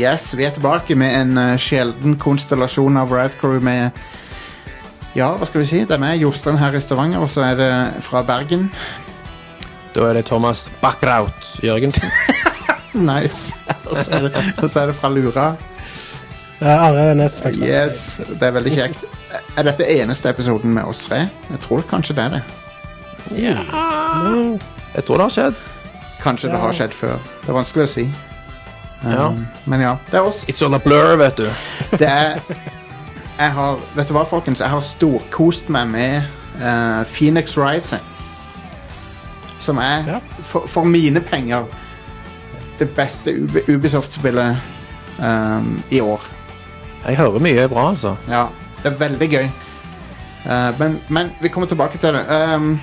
yes, 0.00 0.30
vi 0.36 0.44
er 0.44 0.54
tilbake 0.56 0.94
med 0.98 1.14
en 1.14 1.38
eh, 1.38 1.56
sjelden 1.60 2.16
konstellasjon 2.20 2.96
av 3.00 3.12
Radcrew 3.12 3.60
med 3.64 3.90
Ja, 5.16 5.32
hva 5.34 5.46
skal 5.48 5.64
vi 5.64 5.66
si? 5.66 5.80
Det 5.84 5.96
er 5.96 6.02
meg, 6.02 6.20
Jostein 6.22 6.58
her 6.60 6.76
i 6.78 6.80
Stavanger, 6.82 7.18
og 7.24 7.30
så 7.32 7.42
er 7.48 7.56
det 7.58 7.70
fra 8.06 8.22
Bergen. 8.22 8.68
Da 9.94 10.06
er 10.06 10.20
det 10.20 10.28
Thomas 10.30 10.68
Backraut 10.82 11.56
Jørgensen. 11.62 12.10
Nice. 12.90 13.54
og, 13.86 13.96
så 14.02 14.16
er 14.16 14.24
det, 14.24 14.40
og 14.58 14.70
så 14.70 14.80
er 14.80 14.88
det 14.90 14.96
fra 14.98 15.08
Lura. 15.14 15.44
Ja, 16.60 16.72
Are 16.88 17.14
Næss 17.14 17.36
faktisk. 17.40 17.62
Yes, 17.62 18.20
det 18.26 18.48
er 18.48 18.56
veldig 18.56 18.72
kjekt. 18.74 19.04
Er 19.54 19.68
dette 19.68 19.86
eneste 19.86 20.32
episoden 20.32 20.74
med 20.74 20.90
oss 20.90 21.04
tre? 21.06 21.20
Jeg 21.50 21.62
tror 21.62 21.84
kanskje 21.90 22.16
det 22.18 22.24
er 22.24 22.34
det. 22.34 22.42
Ja. 23.38 23.62
Jeg 24.96 25.06
tror 25.06 25.22
det 25.22 25.28
har 25.28 25.36
skjedd. 25.36 25.62
Kanskje 26.20 26.50
det 26.50 26.58
har 26.64 26.74
skjedd 26.74 26.98
før. 26.98 27.22
Det 27.44 27.54
er 27.54 27.58
vanskelig 27.60 27.86
å 27.86 27.92
si. 27.94 28.08
Ja. 29.04 29.30
Men 29.64 29.80
ja, 29.80 29.94
det 30.10 30.18
er 30.18 30.26
oss. 30.28 30.44
It's 30.48 30.64
all 30.64 30.74
a 30.74 30.78
blur, 30.78 31.16
vet 31.16 31.36
du. 31.36 31.46
Det 31.98 32.08
er 32.08 32.40
Jeg 33.40 33.52
har 33.56 33.78
Vet 33.96 34.08
du 34.08 34.12
hva, 34.12 34.24
folkens? 34.28 34.60
Jeg 34.60 34.68
har 34.68 34.80
storkost 34.84 35.68
meg 35.72 35.86
med 35.88 36.22
uh, 36.60 37.04
Phoenix 37.08 37.56
Rising. 37.56 38.02
Som 39.60 39.78
er, 39.78 40.04
Ja. 40.06 40.18
for, 40.42 40.66
for 40.68 40.84
mine 40.84 41.20
penger, 41.20 41.64
det 42.78 42.90
beste 42.96 43.30
Ub- 43.32 43.68
Ubisoft-spillet 43.74 44.56
um, 45.18 45.82
i 45.90 46.00
år. 46.00 46.20
Jeg 47.06 47.16
hører 47.16 47.38
mye 47.40 47.68
bra, 47.68 47.90
altså. 47.90 48.14
Ja, 48.28 48.46
det 48.82 48.92
er 48.92 48.96
veldig 49.00 49.28
gøy. 49.30 49.48
Uh, 50.44 50.78
men, 50.80 51.00
men 51.08 51.32
vi 51.40 51.48
kommer 51.48 51.68
tilbake 51.68 51.98
til 51.98 52.12
det. 52.16 52.24
Um, 52.54 52.80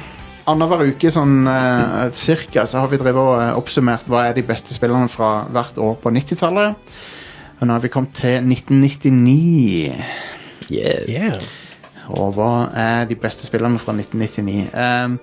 Annenhver 0.47 0.85
uke 0.87 1.11
sånn 1.11 1.41
uh, 1.43 2.07
cirka 2.15 2.63
så 2.69 2.79
har 2.79 2.91
vi 2.91 2.99
drevet 3.01 3.19
og 3.19 3.33
uh, 3.35 3.57
oppsummert 3.59 4.07
hva 4.07 4.29
er 4.29 4.37
de 4.37 4.45
beste 4.47 4.71
spillerne 4.75 5.09
fra 5.11 5.41
hvert 5.51 5.79
år 5.83 5.97
på 5.99 6.13
90-tallet. 6.15 6.95
Og 7.57 7.67
nå 7.67 7.75
har 7.75 7.83
vi 7.83 7.91
kommet 7.91 8.15
til 8.15 8.39
1999. 8.45 9.91
Yes. 10.71 11.09
Yeah. 11.11 11.41
Og 12.15 12.37
hva 12.37 12.69
er 12.77 13.07
de 13.09 13.17
beste 13.19 13.47
spillerne 13.47 13.79
fra 13.81 13.95
1999? 13.97 14.69
Um, 14.71 15.17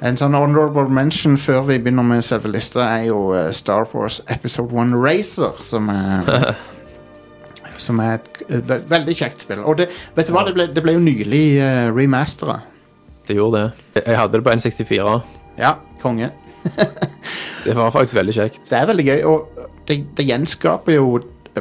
en 0.00 0.16
sånn 0.16 0.34
honorable 0.34 0.88
mention 0.90 1.36
før 1.38 1.66
vi 1.68 1.78
begynner 1.78 2.06
med 2.08 2.24
selve 2.24 2.50
lista, 2.50 2.86
er 2.88 3.10
jo 3.10 3.34
uh, 3.36 3.50
Star 3.54 3.86
Wars 3.92 4.22
Episode 4.32 4.72
1 4.72 4.96
Racer, 4.96 5.62
som 5.66 5.92
er 5.92 6.26
Som 7.80 7.96
er 8.04 8.18
et 8.18 8.26
eh, 8.50 8.58
ve 8.68 8.76
veldig 8.90 9.14
kjekt 9.16 9.46
spill. 9.46 9.62
Og 9.64 9.78
det, 9.78 9.86
vet 10.12 10.28
du 10.28 10.34
hva, 10.34 10.42
det 10.44 10.52
ble, 10.52 10.66
det 10.68 10.82
ble 10.84 10.98
jo 10.98 11.00
nylig 11.00 11.44
uh, 11.62 11.86
remastera. 11.96 12.58
Det 13.30 13.36
gjorde 13.36 13.58
det. 13.62 14.02
Jeg 14.06 14.18
hadde 14.18 14.32
det 14.32 14.44
på 14.44 14.50
N64. 14.50 15.10
Ja, 15.58 15.74
konge. 16.02 16.30
Det 17.64 17.76
var 17.76 17.90
faktisk 17.94 18.16
veldig 18.16 18.34
kjekt. 18.34 18.60
Det 18.70 18.78
er 18.78 18.86
veldig 18.88 19.04
gøy, 19.04 19.20
og 19.28 19.68
det, 19.88 19.98
det 20.16 20.24
gjenskaper 20.26 20.96
jo 20.96 21.20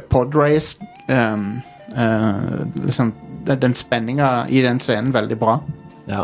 podrace 0.09 0.79
um, 1.11 1.59
uh, 1.93 2.63
liksom, 2.85 3.11
den, 3.45 3.75
spenninga 3.75 4.47
i 4.49 4.63
den 4.65 4.79
scenen 4.79 5.13
veldig 5.13 5.37
bra. 5.37 5.59
Ja. 6.07 6.23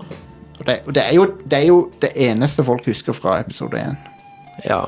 Og 0.59 0.65
det, 0.65 0.79
og 0.87 0.95
det, 0.95 1.03
er 1.03 1.13
jo, 1.13 1.27
det 1.51 1.59
er 1.59 1.67
jo 1.67 1.77
det 2.01 2.13
eneste 2.15 2.63
folk 2.63 2.87
husker 2.87 3.13
fra 3.13 3.39
episode 3.43 3.77
1. 3.77 3.95
ja. 4.65 4.81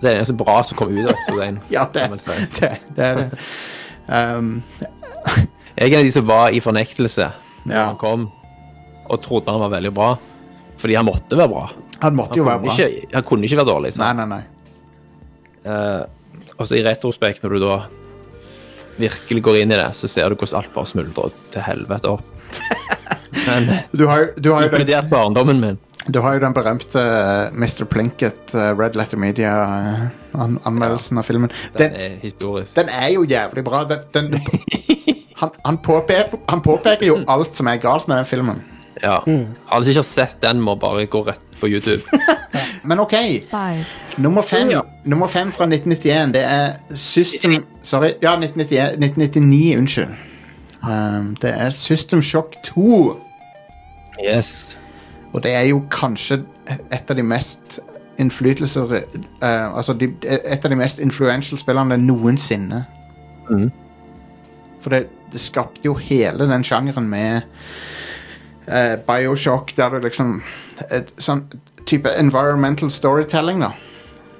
Det 0.00 0.06
er 0.06 0.14
det 0.14 0.18
eneste 0.20 0.38
bra 0.38 0.60
som 0.62 0.78
kom 0.78 0.92
ut 0.94 1.04
av 1.04 1.12
episode 1.12 1.48
1. 1.48 1.60
Ja, 1.74 1.84
det, 1.94 2.08
si. 2.22 2.30
det, 2.60 2.72
det 2.96 3.04
er 3.04 3.20
det. 3.20 3.30
Um, 4.08 4.62
Jeg 5.76 5.92
er 5.92 5.92
en 5.92 5.98
av 5.98 6.04
de 6.06 6.12
som 6.16 6.26
var 6.28 6.48
i 6.54 6.60
fornektelse 6.64 7.28
da 7.66 7.74
Ja. 7.74 7.86
han 7.90 7.96
kom, 8.00 8.30
og 9.08 9.20
trodde 9.24 9.50
han 9.54 9.60
var 9.64 9.72
veldig 9.76 9.92
bra. 9.96 10.10
Fordi 10.78 10.94
han 10.94 11.06
måtte 11.08 11.36
være 11.38 11.50
bra. 11.50 11.64
han 12.02 12.14
måtte 12.14 12.30
Han 12.36 12.38
jo 12.38 12.44
være 12.46 12.60
bra. 12.62 12.72
ikke, 12.74 13.08
han 13.14 13.24
kunne 13.26 13.44
ikke 13.48 13.56
være 13.58 13.70
dårlig. 13.72 13.90
Nei, 13.96 13.96
Sant? 13.96 14.18
nei, 14.18 14.26
nei. 14.36 14.42
Uh, 15.68 16.02
og 16.58 16.66
så 16.68 16.76
i 16.78 16.84
retrospekt, 16.86 17.42
når 17.42 17.50
du 17.56 17.58
da 17.66 17.76
virkelig 18.98 19.42
går 19.46 19.56
inn 19.62 19.72
i 19.74 19.78
det, 19.78 19.88
så 19.94 20.06
ser 20.10 20.28
du 20.30 20.34
hvordan 20.38 20.58
alt 20.62 20.72
bare 20.74 20.86
smuldrer 20.90 21.30
til 21.54 21.62
helvete 21.66 22.08
opp. 22.14 22.22
Men 23.48 23.68
Du 23.96 24.06
har, 24.08 24.30
du, 24.38 24.48
har 24.54 24.62
inkludert 24.66 25.08
barndommen 25.10 25.60
min. 25.60 25.76
du 26.08 26.20
har 26.24 26.34
jo 26.34 26.40
den 26.42 26.54
berømte 26.56 26.98
uh, 27.02 27.50
Mr. 27.54 27.84
Plinkett, 27.90 28.54
Red 28.54 28.94
Letter 28.96 29.18
Media-anmeldelsen 29.20 31.18
av 31.20 31.26
filmen. 31.28 31.50
Den 31.76 31.92
Den, 31.92 32.00
er 32.00 32.16
historisk. 32.22 32.74
den 32.78 32.88
er 32.88 33.08
jo 33.14 33.24
jævlig 33.28 33.64
bra. 33.66 33.84
Den, 33.90 33.98
den, 34.14 34.40
han, 35.40 35.50
han, 35.64 35.78
påpeker, 35.78 36.38
han 36.48 36.62
påpeker 36.64 37.06
jo 37.06 37.20
alt 37.28 37.56
som 37.56 37.66
er 37.70 37.76
galt 37.82 38.08
med 38.08 38.16
den 38.22 38.26
filmen. 38.30 38.62
Ja. 39.02 39.18
Alle 39.26 39.84
som 39.84 39.90
ikke 39.92 40.02
har 40.02 40.08
sett 40.08 40.40
den, 40.42 40.60
må 40.60 40.74
bare 40.74 41.06
gå 41.06 41.22
rett 41.26 41.44
på 41.60 41.68
YouTube. 41.68 42.02
Men 42.88 43.00
OK. 43.00 43.14
Nummer 44.16 44.42
fem, 44.42 44.70
Ja. 44.70 44.80
nummer 45.04 45.26
fem 45.26 45.52
fra 45.52 45.64
1991, 45.66 46.32
det 46.34 46.42
er 46.44 46.72
System 46.94 47.64
Sorry, 47.82 48.12
ja, 48.22 48.32
1991, 48.36 48.98
1999, 48.98 49.78
unnskyld. 49.78 50.08
Um, 50.82 51.36
det 51.42 51.50
er 51.56 51.70
System 51.70 52.22
Shock 52.22 52.54
2. 52.64 53.16
Yes. 54.24 54.78
Og 55.32 55.42
det 55.42 55.54
er 55.54 55.60
jo 55.68 55.82
kanskje 55.90 56.42
et 56.92 57.10
av 57.10 57.16
de 57.16 57.22
mest 57.22 57.80
innflytelser 58.18 58.94
uh, 59.42 59.76
Altså 59.76 59.92
de, 59.94 60.08
et 60.26 60.64
av 60.64 60.70
de 60.70 60.76
mest 60.76 60.98
influential 60.98 61.58
spillerne 61.58 61.96
noensinne. 61.96 62.84
Mm. 63.50 63.70
For 64.80 64.90
det, 64.94 65.06
det 65.32 65.40
skapte 65.40 65.84
jo 65.84 65.94
hele 65.94 66.48
den 66.50 66.64
sjangeren 66.64 67.08
med 67.08 67.40
eh, 68.68 68.96
Bioshock, 69.06 69.74
der 69.76 69.96
du 69.96 70.04
liksom 70.06 70.40
et, 70.90 71.12
Sånn 71.18 71.46
type 71.88 72.10
environmental 72.20 72.90
storytelling, 72.92 73.62
da. 73.64 73.72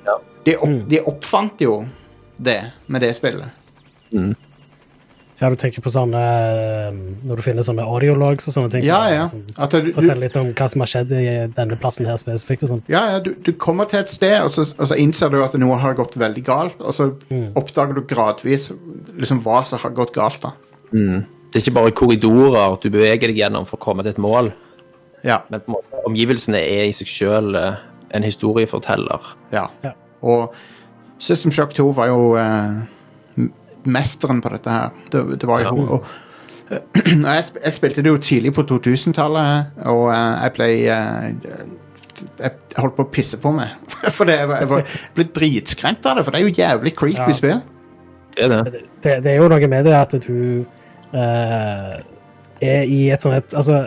Ja. 0.06 0.18
De, 0.44 0.58
opp, 0.60 0.76
de 0.90 1.00
oppfant 1.08 1.64
jo 1.64 1.80
det 2.36 2.60
med 2.86 3.02
det 3.04 3.14
spillet. 3.16 3.56
Ja, 5.38 5.46
du 5.52 5.54
tenker 5.58 5.82
på 5.84 5.90
sånne 5.92 6.18
eh, 6.18 6.96
Når 7.28 7.38
du 7.38 7.42
finner 7.44 7.62
sånne 7.62 7.84
audiologs 7.86 8.48
og 8.50 8.56
sånne 8.56 8.72
ting. 8.72 8.84
Ja, 8.88 9.04
ja. 9.12 9.26
Som 9.30 9.44
At 9.54 9.74
du, 9.74 9.86
du, 9.86 9.92
forteller 9.94 10.24
litt 10.24 10.38
om 10.40 10.50
hva 10.50 10.68
som 10.70 10.82
har 10.82 10.90
skjedd 10.90 11.14
i 11.14 11.24
denne 11.54 11.78
plassen 11.78 12.08
her 12.10 12.18
spesifikt. 12.20 12.66
og 12.66 12.72
sånn. 12.72 12.84
Ja, 12.90 13.04
ja 13.14 13.22
du, 13.22 13.32
du 13.46 13.52
kommer 13.54 13.88
til 13.90 14.02
et 14.02 14.12
sted, 14.12 14.36
og 14.42 14.50
så, 14.56 14.66
og 14.74 14.90
så 14.90 14.98
innser 14.98 15.30
du 15.32 15.38
at 15.44 15.54
noe 15.60 15.78
har 15.78 15.94
gått 15.98 16.18
veldig 16.18 16.44
galt, 16.46 16.82
og 16.82 16.96
så 16.96 17.12
oppdager 17.58 18.00
du 18.00 18.02
gradvis 18.10 18.72
liksom 19.14 19.44
hva 19.46 19.62
som 19.68 19.82
har 19.84 19.94
gått 19.96 20.16
galt. 20.16 20.42
da. 20.42 20.56
Det 21.48 21.58
er 21.60 21.64
ikke 21.64 21.74
bare 21.78 21.92
korridorer 21.96 22.74
du 22.82 22.90
beveger 22.92 23.30
deg 23.30 23.38
gjennom 23.40 23.64
for 23.66 23.78
å 23.78 23.84
komme 23.86 24.02
til 24.04 24.12
et 24.12 24.18
mål, 24.20 24.52
Ja, 25.24 25.40
men 25.50 25.60
på 25.64 25.72
måte, 25.74 26.02
omgivelsene 26.06 26.58
er 26.60 26.84
i 26.86 26.92
seg 26.94 27.08
sjøl 27.10 27.56
en 27.58 28.22
historieforteller. 28.22 29.32
ja. 29.52 29.66
Ja. 29.84 29.92
Og 30.22 30.52
System 31.18 31.50
Shock 31.50 31.72
2 31.74 31.88
var 31.96 32.06
jo 32.12 32.36
eh, 32.38 33.48
mesteren 33.86 34.40
på 34.42 34.50
dette 34.54 34.70
her. 34.70 34.90
Det, 35.10 35.22
det 35.40 35.48
var 35.48 35.62
jo 35.64 35.72
Ja. 35.72 35.98
og, 35.98 36.06
jeg, 36.70 37.42
sp- 37.48 37.60
jeg 37.64 37.72
spilte 37.72 38.02
det 38.04 38.10
jo 38.12 38.18
tidlig 38.22 38.52
på 38.54 38.62
2000-tallet, 38.68 39.72
og 39.88 40.04
eh, 40.12 40.42
jeg 40.44 40.52
ble 40.58 40.68
eh, 40.84 41.66
Jeg 42.38 42.52
holdt 42.76 42.96
på 42.98 43.04
å 43.06 43.10
pisse 43.14 43.38
på 43.42 43.50
meg. 43.54 43.76
For 44.16 44.26
det, 44.28 44.38
jeg, 44.40 44.48
var, 44.50 44.60
jeg, 44.62 44.68
var, 44.70 44.82
jeg 44.86 45.14
ble 45.16 45.26
dritskremt 45.38 46.06
av 46.10 46.18
det, 46.18 46.24
for 46.26 46.34
det 46.34 46.40
er 46.40 46.46
jo 46.48 46.54
jævlig 46.58 46.94
creepy 46.98 47.30
Ja. 47.30 47.36
spill. 47.38 47.60
Det 48.36 48.44
er 48.44 48.48
det. 48.54 48.82
Det, 49.02 49.14
det 49.24 49.32
er 49.32 49.38
jo 49.40 49.48
noe 49.50 49.68
med 49.70 49.86
det 49.88 49.94
at 49.98 50.14
du 50.26 50.34
eh, 50.34 50.77
er 51.14 52.82
i 52.84 53.08
et 53.12 53.22
sånt 53.22 53.38
et 53.38 53.54
Altså, 53.56 53.86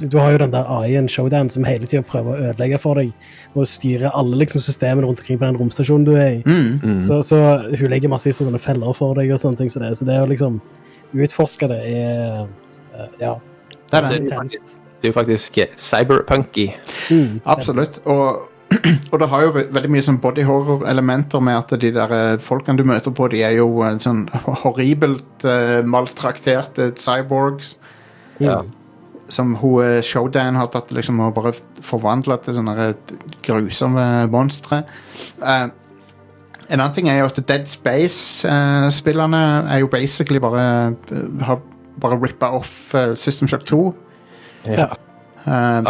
du, 0.00 0.06
du 0.08 0.18
har 0.18 0.32
jo 0.32 0.38
den 0.38 0.52
der 0.52 0.68
AI-en 0.68 1.08
Showdown 1.08 1.50
som 1.52 1.64
hele 1.64 1.86
tida 1.86 2.02
prøver 2.06 2.32
å 2.32 2.50
ødelegge 2.50 2.78
for 2.80 3.00
deg 3.00 3.10
og 3.54 3.68
styre 3.68 4.12
alle 4.16 4.38
liksom, 4.40 4.62
systemene 4.64 5.06
rundt 5.06 5.20
omkring 5.20 5.40
på 5.40 5.46
den 5.46 5.58
romstasjonen 5.60 6.06
du 6.06 6.14
er 6.16 6.38
i. 6.38 6.42
Mm. 6.46 7.02
Så, 7.04 7.20
så 7.26 7.40
hun 7.68 7.90
legger 7.92 8.12
masse 8.12 8.30
i 8.30 8.34
sånne 8.36 8.60
feller 8.62 8.96
for 8.96 9.18
deg 9.18 9.32
og 9.34 9.42
sånne 9.42 9.60
ting. 9.60 9.72
Så 9.72 9.82
det, 9.82 9.92
så 9.98 10.08
det 10.08 10.20
å 10.22 10.28
liksom 10.30 10.60
utforske 11.12 11.68
det 11.70 11.80
er 11.90 12.40
eh, 12.40 13.10
Ja. 13.20 13.36
Det 13.90 13.98
er 13.98 14.06
det. 14.06 14.54
er 15.02 15.08
jo 15.08 15.16
faktisk 15.16 15.58
eh, 15.58 15.72
cyberpunky. 15.76 16.70
Mm. 17.10 17.40
Absolutt. 17.44 18.00
Og, 18.04 18.46
og 19.12 19.16
det 19.18 19.28
har 19.32 19.44
jo 19.44 19.52
ve 19.54 19.64
veldig 19.74 19.90
mye 19.90 20.04
sånn 20.06 20.20
body 20.22 20.44
horror-elementer 20.46 21.42
med 21.42 21.58
at 21.58 21.72
de 21.82 21.90
der 21.94 22.12
eh, 22.14 22.34
folkene 22.42 22.78
du 22.78 22.84
møter 22.86 23.14
på, 23.14 23.26
de 23.32 23.42
er 23.46 23.56
jo 23.58 23.68
eh, 23.86 23.96
sånn 24.02 24.26
horribelt 24.62 25.46
uh, 25.46 25.80
maltrakterte 25.82 26.92
cyborgs. 27.00 27.74
Ja. 28.40 28.60
Som 29.30 29.56
hun 29.60 30.00
Showdan 30.02 30.06
Showdown 30.06 30.56
har 30.58 30.70
tatt 30.74 30.90
liksom 30.94 31.20
og 31.22 31.34
bare 31.36 31.52
forvandla 31.86 32.40
til 32.44 32.56
sånne 32.58 32.88
eh, 32.88 33.18
grusomme 33.46 34.06
monstre. 34.30 34.84
Eh, 35.42 35.68
en 36.70 36.78
annen 36.78 36.94
ting 36.94 37.08
er 37.10 37.18
jo 37.18 37.26
at 37.26 37.38
Dead 37.48 37.66
Space-spillerne 37.66 39.40
er 39.74 39.82
jo 39.82 39.90
basically 39.90 40.38
bare 40.42 40.94
eh, 41.10 41.42
har 41.46 41.58
bare 42.00 42.18
rippa 42.22 42.52
off 42.54 42.94
eh, 42.94 43.14
System 43.18 43.50
Shock 43.50 43.66
2. 43.66 43.80
Ja. 44.70 44.90
Uh, 45.40 45.80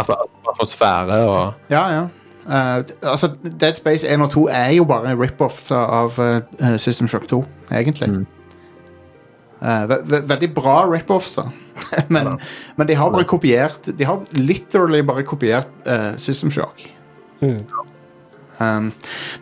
Atmosfære 0.47 1.17
og 1.27 1.53
ja, 1.69 1.83
ja. 1.91 2.03
Eh, 2.49 2.83
altså, 3.03 3.29
Dead 3.61 3.75
Space 3.77 4.07
1 4.07 4.21
og 4.21 4.29
2 4.33 4.47
er 4.49 4.69
jo 4.77 4.85
bare 4.89 5.15
rip-offs 5.19 5.71
av 5.71 6.17
uh, 6.19 6.77
System 6.77 7.07
Shock 7.07 7.27
2, 7.29 7.41
egentlig. 7.71 8.09
Mm. 8.09 8.25
Uh, 9.61 9.83
ve 9.89 9.97
ve 10.09 10.21
veldig 10.29 10.53
bra 10.57 10.79
rip-offs, 10.89 11.35
da. 11.37 11.43
men, 12.13 12.33
men 12.77 12.87
de 12.89 12.95
har 12.95 13.09
bare 13.13 13.23
kopiert 13.25 13.87
De 13.97 14.05
har 14.05 14.19
literally 14.35 15.01
bare 15.07 15.23
kopiert 15.23 15.69
System 16.17 16.51
Shock. 16.51 16.81
Mm. 17.41 17.61
Um, 18.61 18.91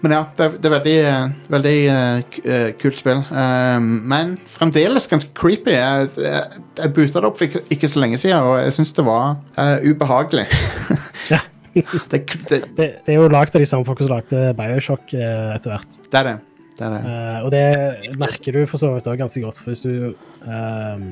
men 0.01 0.11
ja, 0.13 0.21
det, 0.37 0.45
er- 0.45 0.57
det 0.61 0.65
er 0.69 0.75
veldig, 0.77 1.33
veldig 1.51 2.75
kult 2.79 2.99
spill. 3.01 3.23
Um, 3.31 3.89
men 4.07 4.37
fremdeles 4.47 5.07
ganske 5.11 5.33
creepy. 5.35 5.73
Jeg, 5.75 6.07
jeg, 6.17 6.43
jeg 6.77 6.93
buta 6.95 7.19
det 7.19 7.27
opp 7.27 7.37
for 7.41 7.47
ikke, 7.49 7.63
ikke 7.75 7.87
så 7.91 7.99
lenge 7.99 8.17
siden, 8.21 8.39
og 8.47 8.61
jeg 8.63 8.73
syns 8.77 8.93
det 8.95 9.05
var 9.07 9.35
eh, 9.57 9.89
ubehagelig. 9.91 10.45
Ja. 11.33 11.39
Det, 11.73 12.19
det, 12.49 12.61
Det, 12.77 12.87
er 13.07 13.17
jo 13.17 13.27
lagd 13.31 13.55
av 13.55 13.61
de 13.63 13.67
samme 13.69 13.85
folka 13.87 14.05
som 14.07 14.15
lagde 14.17 14.53
Bioshock 14.57 15.13
eh, 15.13 15.55
etter 15.55 15.73
hvert. 15.73 15.97
det 16.11 16.19
er 16.19 16.27
det. 16.29 16.37
det, 16.79 16.85
er 16.87 16.95
det. 16.95 17.01
Eh, 17.11 17.39
og 17.45 17.51
det 17.53 18.17
merker 18.19 18.55
du 18.57 18.65
for 18.65 18.81
så 18.81 18.93
vidt 18.95 19.07
også 19.07 19.19
ganske 19.19 19.43
godt. 19.43 19.59
For 19.59 19.73
hvis 19.73 19.85
du 19.85 20.13
ehm, 20.47 21.07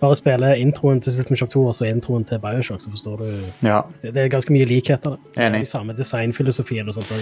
bare 0.00 0.16
spiller 0.16 0.54
introen 0.62 1.00
til 1.00 1.12
System 1.12 1.36
Shock 1.36 1.50
2 1.56 1.66
og 1.66 1.74
så 1.74 1.88
introen 1.90 2.24
til 2.24 2.38
Bioshock, 2.42 2.80
så 2.80 2.90
forstår 2.90 3.16
du 3.24 3.28
Ja, 3.66 3.80
Det, 4.02 4.14
det 4.14 4.24
er 4.24 4.28
ganske 4.32 4.52
mye 4.52 4.64
likheter. 4.64 5.18
er 5.36 5.48
Enig. 5.50 5.60
De 5.66 5.70
samme 5.70 5.96
designfilosofien 5.98 6.88
og 6.88 6.94
sånt. 6.94 7.12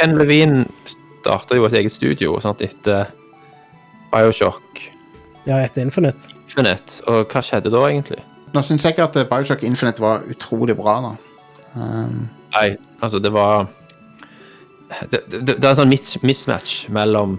Ken 0.00 0.16
Levine 0.18 0.64
starta 0.86 1.56
jo 1.58 1.64
et 1.68 1.74
eget 1.78 1.92
studio 1.92 2.38
sant, 2.40 2.62
etter 2.62 3.10
Bioshock 4.12 4.88
Ja, 5.46 5.58
etter 5.64 5.82
Infinite. 5.82 6.30
Infinite. 6.46 7.02
Og 7.10 7.26
hva 7.26 7.42
skjedde 7.42 7.70
da, 7.72 7.80
egentlig? 7.88 8.20
Nå 8.54 8.60
syns 8.62 8.84
jeg 8.84 8.94
ikke 8.94 9.08
at 9.08 9.28
Bioshock 9.30 9.62
Infinite 9.66 10.02
var 10.02 10.22
utrolig 10.30 10.76
bra. 10.76 11.00
da. 11.02 11.31
Um, 11.74 12.28
Nei, 12.52 12.76
altså, 13.00 13.18
det 13.18 13.32
var 13.32 13.66
Det, 15.08 15.22
det, 15.30 15.40
det 15.46 15.64
er 15.64 15.70
en 15.70 15.78
sånn 15.78 15.92
mismatch 16.26 16.82
mellom 16.92 17.38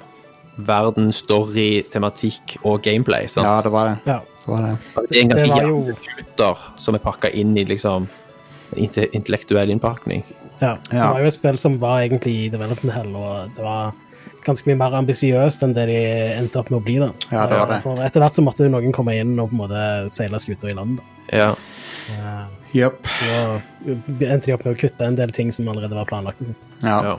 verden, 0.58 1.12
story, 1.14 1.84
tematikk 1.94 2.58
og 2.64 2.82
gameplay. 2.86 3.28
sant? 3.30 3.46
ja, 3.46 3.62
det 3.62 3.72
var 3.74 3.90
det. 3.90 3.98
Ja. 4.10 4.20
det, 4.22 4.48
var 4.48 4.66
det. 4.68 4.78
Det 5.10 5.18
er 5.18 5.22
en 5.22 5.34
ganske 5.34 5.60
jævlig 5.62 5.98
shooter 6.08 6.64
som 6.82 6.98
er 6.98 7.04
pakka 7.04 7.30
inn 7.30 7.58
i 7.58 7.66
liksom 7.70 8.08
intellektuell 8.78 9.70
innpakning. 9.70 10.26
Ja. 10.60 10.78
Det 10.90 10.98
var 10.98 11.20
jo 11.22 11.30
et 11.30 11.36
spill 11.36 11.60
som 11.62 11.78
var 11.82 12.02
egentlig 12.06 12.34
i 12.46 12.50
development 12.54 12.96
hell, 12.96 13.14
og 13.18 13.54
det 13.56 13.66
var 13.66 13.94
ganske 14.44 14.68
mye 14.70 14.80
mer 14.80 14.98
ambisiøst 15.00 15.64
enn 15.66 15.76
det 15.76 15.86
de 15.90 16.00
endte 16.38 16.60
opp 16.60 16.72
med 16.72 16.82
å 16.82 16.84
bli. 16.86 16.98
da. 17.02 17.10
Ja, 17.30 17.46
det 17.50 17.60
var 17.60 17.72
det. 17.72 17.80
For 17.86 18.04
etter 18.06 18.24
hvert 18.24 18.38
så 18.38 18.44
måtte 18.46 18.68
noen 18.72 18.96
komme 18.96 19.16
inn 19.20 19.38
og 19.38 19.52
på 19.52 19.58
en 19.58 19.64
måte 19.64 19.86
seile 20.14 20.42
skuta 20.42 20.70
i 20.72 20.76
land. 20.78 21.00
da. 21.00 21.38
Ja. 21.44 21.50
Eh, 22.14 22.63
Yep. 22.74 23.08
Så 23.20 23.62
endte 24.26 24.46
de 24.48 24.54
opp 24.56 24.66
med 24.66 24.74
å 24.74 24.80
kutte 24.80 25.06
en 25.06 25.18
del 25.18 25.34
ting 25.36 25.52
som 25.54 25.68
allerede 25.70 25.96
var 25.98 26.08
planlagt. 26.10 26.42
Ja. 26.82 26.98
ja. 27.06 27.16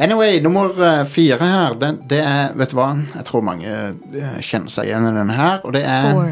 Anyway, 0.00 0.40
nummer 0.40 0.74
eh, 0.86 1.04
fire 1.04 1.38
her, 1.44 1.74
den, 1.78 2.00
det 2.08 2.22
er 2.24 2.54
Vet 2.56 2.72
du 2.72 2.78
hva? 2.78 2.88
Jeg 3.12 3.26
tror 3.28 3.44
mange 3.44 3.68
eh, 3.68 4.38
kjenner 4.40 4.72
seg 4.72 4.88
igjen 4.88 5.06
i 5.10 5.12
denne 5.12 5.36
her, 5.36 5.60
og 5.60 5.74
det 5.76 5.84
er 5.84 6.22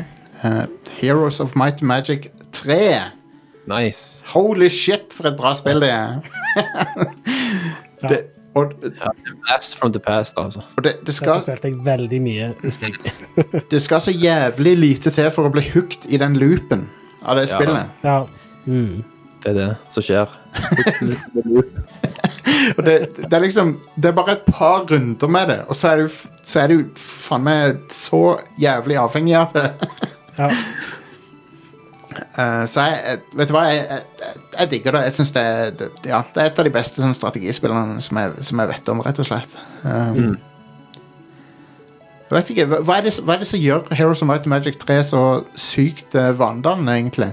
eh, 0.42 0.64
Heroes 1.02 1.38
of 1.44 1.54
Might 1.58 1.82
and 1.82 1.90
Magic 1.90 2.30
3. 2.56 2.78
Nice. 3.68 4.24
Holy 4.32 4.70
shit, 4.72 5.12
for 5.12 5.28
et 5.28 5.36
bra 5.36 5.52
spill 5.58 5.84
det 5.84 5.92
er. 5.92 6.18
Ja. 6.56 8.08
det, 8.08 8.22
og 8.56 8.72
Ja, 8.82 9.10
blast 9.44 9.76
from 9.78 9.92
the 9.92 10.00
past, 10.00 10.38
altså. 10.40 10.64
og 10.76 10.84
det, 10.84 10.92
det, 10.92 11.00
Dette 11.00 11.12
skal, 11.20 11.40
spilte 11.44 11.68
jeg 11.68 11.84
veldig 11.84 12.20
mye. 12.24 12.48
det 13.70 13.82
skal 13.84 14.00
så 14.00 14.10
jævlig 14.10 14.78
lite 14.78 15.12
til 15.14 15.28
for 15.34 15.46
å 15.46 15.52
bli 15.52 15.66
hooked 15.74 16.08
i 16.08 16.18
den 16.18 16.40
loopen 16.40 16.88
av 17.22 17.38
det 17.38 17.46
er 17.46 17.52
spillet. 17.52 18.02
Ja. 18.04 18.18
Mm. 18.66 19.04
Det 19.42 19.52
er 19.52 19.58
det 19.58 19.68
som 19.94 20.04
skjer. 20.04 20.32
Og 22.76 22.84
det, 22.84 22.94
det 23.16 23.32
er 23.32 23.42
liksom 23.42 23.74
Det 23.96 24.10
er 24.10 24.16
bare 24.16 24.32
et 24.38 24.46
par 24.48 24.86
runder 24.90 25.30
med 25.30 25.50
det, 25.52 25.58
og 25.68 25.76
så 25.76 25.88
er 25.88 25.96
du, 26.02 26.08
så 26.42 26.60
er 26.62 26.72
du 26.72 26.84
faen 26.98 27.44
meg 27.44 27.82
så 27.92 28.38
jævlig 28.60 28.96
avhengig 29.00 29.36
av 29.38 29.52
det. 29.56 29.66
ja. 30.38 30.50
Uh, 32.38 32.64
så 32.72 32.86
jeg, 32.88 33.20
Vet 33.36 33.50
du 33.50 33.54
hva, 33.54 33.66
jeg, 33.70 33.84
jeg, 33.90 34.42
jeg 34.58 34.70
digger 34.72 34.96
det. 34.96 35.04
Jeg 35.06 35.16
synes 35.18 35.32
det, 35.36 35.46
det, 35.78 35.90
ja, 36.08 36.22
det 36.34 36.42
er 36.42 36.50
et 36.50 36.58
av 36.58 36.66
de 36.66 36.74
beste 36.74 37.04
sånn, 37.04 37.16
strategispillene 37.16 38.02
som 38.04 38.22
jeg, 38.22 38.48
som 38.48 38.62
jeg 38.62 38.72
vet 38.72 38.92
om, 38.94 39.02
rett 39.06 39.20
og 39.22 39.28
slett. 39.28 39.58
Um, 39.84 40.34
Jeg 42.28 42.36
vet 42.36 42.50
ikke, 42.52 42.64
hva, 42.69 42.78
hva, 42.84 42.96
er 43.00 43.06
det, 43.06 43.12
hva 43.25 43.34
er 43.34 43.38
det 43.42 43.46
som 43.48 43.60
gjør 43.62 43.86
Heroes 43.96 44.20
of 44.22 44.28
Might 44.28 44.44
and 44.44 44.52
Magic 44.52 44.76
3 44.82 44.98
så 45.08 45.20
sykt 45.56 46.12
uh, 46.19 46.28
vanedannende, 46.36 46.96
egentlig? 46.98 47.30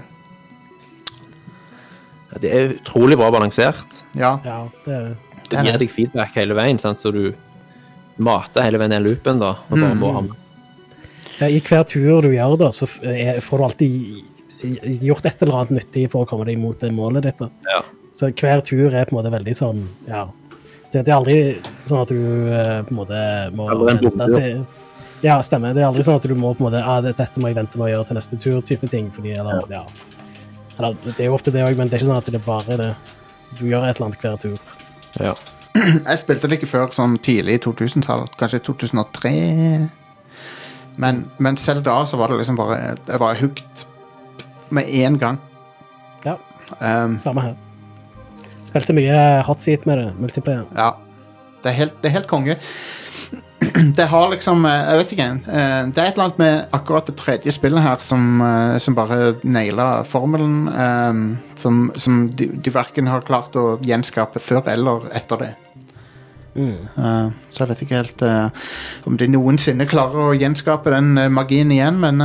Det 2.40 2.52
er 2.52 2.74
utrolig 2.76 3.16
bra 3.20 3.30
balansert. 3.32 4.02
Ja, 4.20 4.34
ja 4.44 4.58
det, 4.86 4.96
det 4.96 5.50
Det 5.52 5.60
er 5.60 5.68
gir 5.70 5.78
deg 5.84 5.92
feedback 5.94 6.34
hele 6.36 6.56
veien, 6.58 6.80
sant? 6.82 7.00
så 7.00 7.12
du 7.16 7.30
mater 8.18 8.64
hele 8.66 8.80
veien 8.82 8.92
den 8.96 9.04
loopen. 9.06 9.40
da, 9.40 9.54
og 9.70 9.76
bare 9.78 9.94
Mm. 9.94 10.00
må 10.00 10.14
hamne. 10.16 10.36
ja, 11.40 11.48
I 11.48 11.60
hver 11.60 11.84
tur 11.88 12.22
du 12.24 12.30
gjør, 12.32 12.58
da, 12.58 12.72
så 12.72 12.88
er, 13.04 13.40
får 13.44 13.58
du 13.58 13.64
alltid 13.64 15.04
gjort 15.04 15.26
et 15.26 15.42
eller 15.44 15.56
annet 15.62 15.76
nyttig 15.80 16.10
for 16.12 16.24
å 16.26 16.28
komme 16.30 16.46
deg 16.48 16.58
mot 16.60 16.80
det 16.80 16.92
målet 16.96 17.24
ditt. 17.24 17.38
da. 17.38 17.50
Ja. 17.72 17.82
Så 18.16 18.32
hver 18.32 18.62
tur 18.64 18.94
er 18.96 19.06
på 19.06 19.16
en 19.16 19.20
måte 19.24 19.32
veldig 19.36 19.56
sånn 19.56 19.88
Ja. 20.08 20.26
Det, 20.92 21.02
det 21.04 21.12
er 21.12 21.18
aldri 21.18 21.38
sånn 21.90 22.02
at 22.02 22.08
du 22.08 22.20
eh, 22.48 22.82
på 22.88 22.92
en 22.94 22.96
måte 22.96 23.22
må 23.58 23.66
vente 23.84 24.12
til 24.36 24.66
Ja, 25.24 25.40
stemmer. 25.44 25.74
Det 25.74 25.82
er 25.82 25.88
aldri 25.88 26.04
sånn 26.06 26.20
at 26.20 26.28
du 26.28 26.36
må 26.36 26.52
på 26.54 26.64
en 26.64 26.68
måte 26.68 26.82
ah, 26.84 27.00
Dette 27.02 27.42
må 27.42 27.50
jeg 27.50 27.58
vente 27.58 27.80
med 27.80 27.88
å 27.88 27.92
gjøre 27.94 28.08
til 28.10 28.18
neste 28.20 28.40
tur, 28.42 28.62
type 28.62 28.88
ting. 28.92 29.08
fordi, 29.16 29.32
eller, 29.40 29.64
ja. 29.72 29.84
Eller, 30.78 30.98
det 31.06 31.20
er 31.24 31.30
jo 31.30 31.38
ofte 31.38 31.54
det 31.56 31.64
òg, 31.64 31.78
men 31.78 31.88
det 31.90 31.98
er 31.98 32.04
ikke 32.04 32.10
sånn 32.12 32.20
at 32.20 32.30
det 32.30 32.40
er 32.42 32.46
bare 32.46 32.78
det. 32.82 32.90
Så 33.48 33.58
du 33.60 33.66
gjør 33.70 33.88
et 33.88 33.96
eller 33.96 34.10
annet 34.10 34.26
hver 34.26 34.38
tur. 34.42 34.58
Ja. 35.24 35.36
Jeg 36.10 36.22
spilte 36.22 36.50
det 36.52 36.60
ikke 36.60 36.72
før 36.72 36.92
sånn 36.96 37.18
tidlig 37.24 37.58
i 37.60 37.64
2000-tallet, 37.66 38.36
kanskje 38.40 38.62
2003. 38.68 39.34
Men, 41.04 41.26
men 41.44 41.58
selv 41.60 41.84
da 41.88 41.98
så 42.08 42.16
var 42.20 42.32
det 42.32 42.38
liksom 42.40 42.56
bare 42.56 42.78
Jeg 42.96 43.20
var 43.20 43.36
hooked 43.40 43.86
med 44.76 44.88
én 44.88 45.18
gang. 45.20 45.40
Ja, 46.26 46.38
Um, 46.82 47.18
samme 47.22 47.44
her. 47.46 47.52
Spilte 48.66 48.94
mye 48.98 49.18
hot 49.46 49.62
seat 49.62 49.84
med 49.86 50.00
det, 50.02 50.08
multiplayer. 50.20 50.66
ja. 50.76 50.96
Det 51.62 51.72
er 51.72 51.78
helt, 51.80 51.94
det 52.02 52.10
er 52.10 52.14
helt 52.20 52.28
konge. 52.30 52.56
Det 53.98 54.06
har 54.08 54.30
liksom 54.30 54.66
eh, 54.66 54.72
Jeg 54.72 54.98
vet 55.00 55.12
ikke. 55.16 55.28
eh, 55.48 55.88
Det 55.92 56.02
er 56.02 56.08
et 56.08 56.18
eller 56.18 56.26
annet 56.26 56.40
med 56.40 56.74
akkurat 56.76 57.08
det 57.10 57.16
tredje 57.20 57.52
spillet 57.52 57.84
her 57.84 58.02
som, 58.02 58.42
eh, 58.42 58.78
som 58.78 58.96
bare 58.96 59.36
naila 59.44 60.04
formelen. 60.04 60.68
Som, 61.56 61.92
som 61.96 62.28
de, 62.30 62.48
de 62.48 62.74
verken 62.74 63.08
har 63.08 63.26
klart 63.26 63.56
å 63.56 63.78
gjenskape 63.84 64.40
før 64.40 64.68
eller 64.72 65.10
etter 65.16 65.42
det. 65.42 65.52
Mm. 66.56 66.88
Eh, 66.98 67.30
så 67.52 67.64
jeg 67.64 67.72
vet 67.74 67.86
ikke 67.86 68.02
helt 68.02 68.26
om 69.08 69.18
de 69.20 69.28
noensinne 69.28 69.88
klarer 69.90 70.30
å 70.30 70.38
gjenskape 70.38 70.94
den 70.94 71.16
magien 71.34 71.72
igjen, 71.72 72.00
men, 72.00 72.22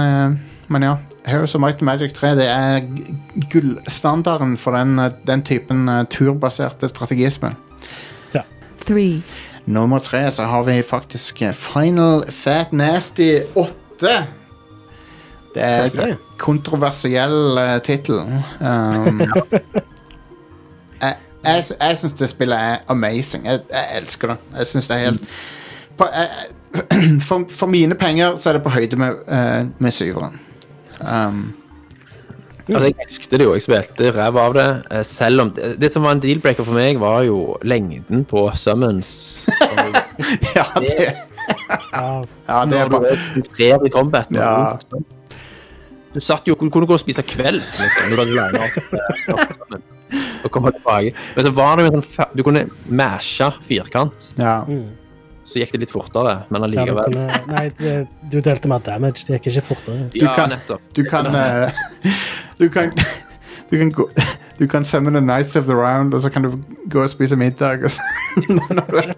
men 0.68 0.86
ja. 0.86 0.98
Heroes 1.26 1.54
of 1.54 1.60
Might 1.60 1.82
and 1.82 1.84
Magic 1.84 2.14
3 2.16 2.30
det 2.38 2.46
er 2.48 2.86
gullstandarden 3.52 4.54
for 4.56 4.72
den, 4.72 4.96
den 5.28 5.42
typen 5.44 5.84
turbaserte 6.08 6.16
turbaserte 6.16 6.88
strategispill. 6.88 7.58
three, 8.80 9.22
Nummer 9.70 9.98
tre 10.02 10.24
så 10.34 10.44
har 10.50 10.62
vi 10.66 10.82
faktisk 10.82 11.42
Final 11.54 12.24
Fat 12.34 12.72
Nasty 12.72 13.38
8. 13.54 14.26
Det 15.54 15.62
er 15.62 15.84
Ok. 15.84 16.16
kontroversiell 16.38 17.58
uh, 17.58 17.78
tittel. 17.82 18.20
Um, 18.60 19.20
jeg 21.02 21.14
jeg, 21.44 21.64
jeg 21.80 21.98
syns 21.98 22.12
det 22.18 22.28
spillet 22.28 22.58
er 22.58 22.76
amazing. 22.88 23.46
Jeg, 23.46 23.60
jeg 23.70 24.02
elsker 24.02 24.28
det. 24.28 24.36
Jeg 24.58 24.66
synes 24.66 24.88
det 24.88 24.96
er 24.96 25.00
helt 25.00 25.22
på, 25.96 26.06
jeg, 26.14 26.28
for, 27.28 27.44
for 27.50 27.66
mine 27.66 27.94
penger 27.94 28.36
så 28.36 28.48
er 28.48 28.52
det 28.52 28.62
på 28.62 28.68
høyde 28.68 28.96
med, 28.96 29.14
uh, 29.28 29.66
med 29.78 29.90
syveren. 29.90 30.40
Um, 31.00 31.54
Altså, 32.74 32.86
jeg 32.90 32.96
elsket 33.06 33.30
det 33.38 33.46
jo. 33.46 33.52
Jeg 33.56 33.62
spilte 33.66 34.10
ræva 34.16 34.44
av 34.48 34.54
det. 34.54 34.66
eh, 34.90 35.02
Selv 35.06 35.40
om 35.44 35.50
det, 35.56 35.70
det 35.80 35.92
som 35.92 36.02
var 36.06 36.12
en 36.16 36.20
deal-breaker 36.22 36.64
for 36.64 36.74
meg, 36.76 36.98
var 37.02 37.22
jo 37.26 37.56
lengden 37.62 38.24
på 38.30 38.46
summons. 38.56 39.48
ja, 40.56 40.66
det, 40.80 41.14
Ja, 42.48 42.64
det 42.70 42.78
er 42.78 42.88
bare 42.92 43.16
tre 43.50 43.70
i 43.86 43.90
combat. 43.90 44.28
Ja. 44.30 44.76
du- 44.90 45.04
Du 46.12 46.18
satt 46.18 46.42
jo, 46.48 46.56
du 46.58 46.70
kunne 46.74 46.86
gå 46.90 46.94
og 46.96 46.98
spise 46.98 47.22
kvelds, 47.22 47.76
liksom, 47.78 48.08
når 48.10 48.16
du 48.16 48.22
hadde 48.22 48.32
lina 48.34 48.64
opp 48.66 48.94
eh, 49.70 49.76
og 50.42 50.50
komme 50.50 50.72
tilbake. 50.74 51.12
Men 51.36 51.44
så 51.46 51.52
var 51.54 51.76
det 51.78 51.84
jo 51.84 51.92
sånn 52.00 52.32
Du 52.34 52.42
kunne 52.42 52.64
mashe 52.90 53.46
firkant, 53.62 54.32
ja. 54.36 54.56
så 55.46 55.60
gikk 55.62 55.70
det 55.76 55.80
litt 55.84 55.92
fortere, 55.94 56.32
men 56.50 56.62
du, 56.62 56.66
allikevel. 56.66 57.14
Ja, 57.14 57.38
nei, 57.54 57.70
du 58.32 58.40
delte 58.42 58.66
mer 58.72 58.82
damage, 58.82 59.22
det 59.28 59.38
gikk 59.38 59.52
ikke 59.52 59.62
fortere. 59.68 60.08
Ja, 60.18 60.34
kan- 60.34 60.50
nettopp. 60.50 60.82
Du 60.98 61.04
kan 61.06 61.30
eh, 61.44 61.70
Du 62.60 62.68
kan 62.68 62.92
Du 63.70 63.76
kan 63.78 63.90
gå 63.92 64.08
Du 64.60 64.66
kan 64.68 64.84
summon 64.84 65.14
the 65.14 65.20
Knights 65.20 65.56
of 65.56 65.64
the 65.64 65.74
Round, 65.74 66.14
og 66.14 66.20
så 66.22 66.28
kan 66.30 66.42
du 66.44 66.50
gå 66.90 67.02
og 67.02 67.08
spise 67.10 67.36
middag. 67.36 67.84
Og 67.84 67.90
så, 67.90 68.00
når, 68.48 68.84
du 68.90 68.96
er, 68.96 69.12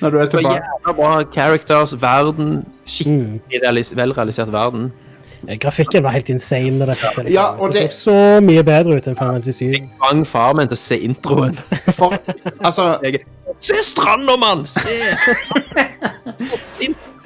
når 0.00 0.10
du 0.10 0.18
er 0.18 0.26
tilbake. 0.26 0.54
jævla 0.62 0.92
bra 0.96 1.22
characters, 1.34 1.92
verden, 2.02 2.64
Mm. 2.86 2.86
skikkelig 2.86 3.60
realis 3.64 3.92
velrealisert 3.96 4.52
verden. 4.52 4.92
Grafikken 5.60 6.02
var 6.02 6.10
helt 6.10 6.28
insane. 6.28 6.86
Det, 6.86 6.96
spillet 6.96 7.32
Ja, 7.34 7.44
og 7.60 7.72
det 7.72 7.82
det- 7.82 7.94
så 7.94 8.10
så 8.38 8.40
mye 8.40 8.62
bedre 8.64 8.96
ut 8.96 9.06
enn 9.08 9.16
Final 9.16 9.32
Fantasy 9.34 9.50
7. 9.64 9.72
Jeg 9.72 9.90
tvang 10.00 10.26
far 10.26 10.52
min 10.54 10.68
til 10.68 10.74
å 10.76 10.78
se 10.78 10.98
introen. 10.98 11.58
For, 11.98 12.14
altså 12.64 12.98
Jeg, 13.04 13.18
se 13.60 13.74
stranda, 13.82 14.36
mann! 14.40 14.66
Se! 14.66 14.80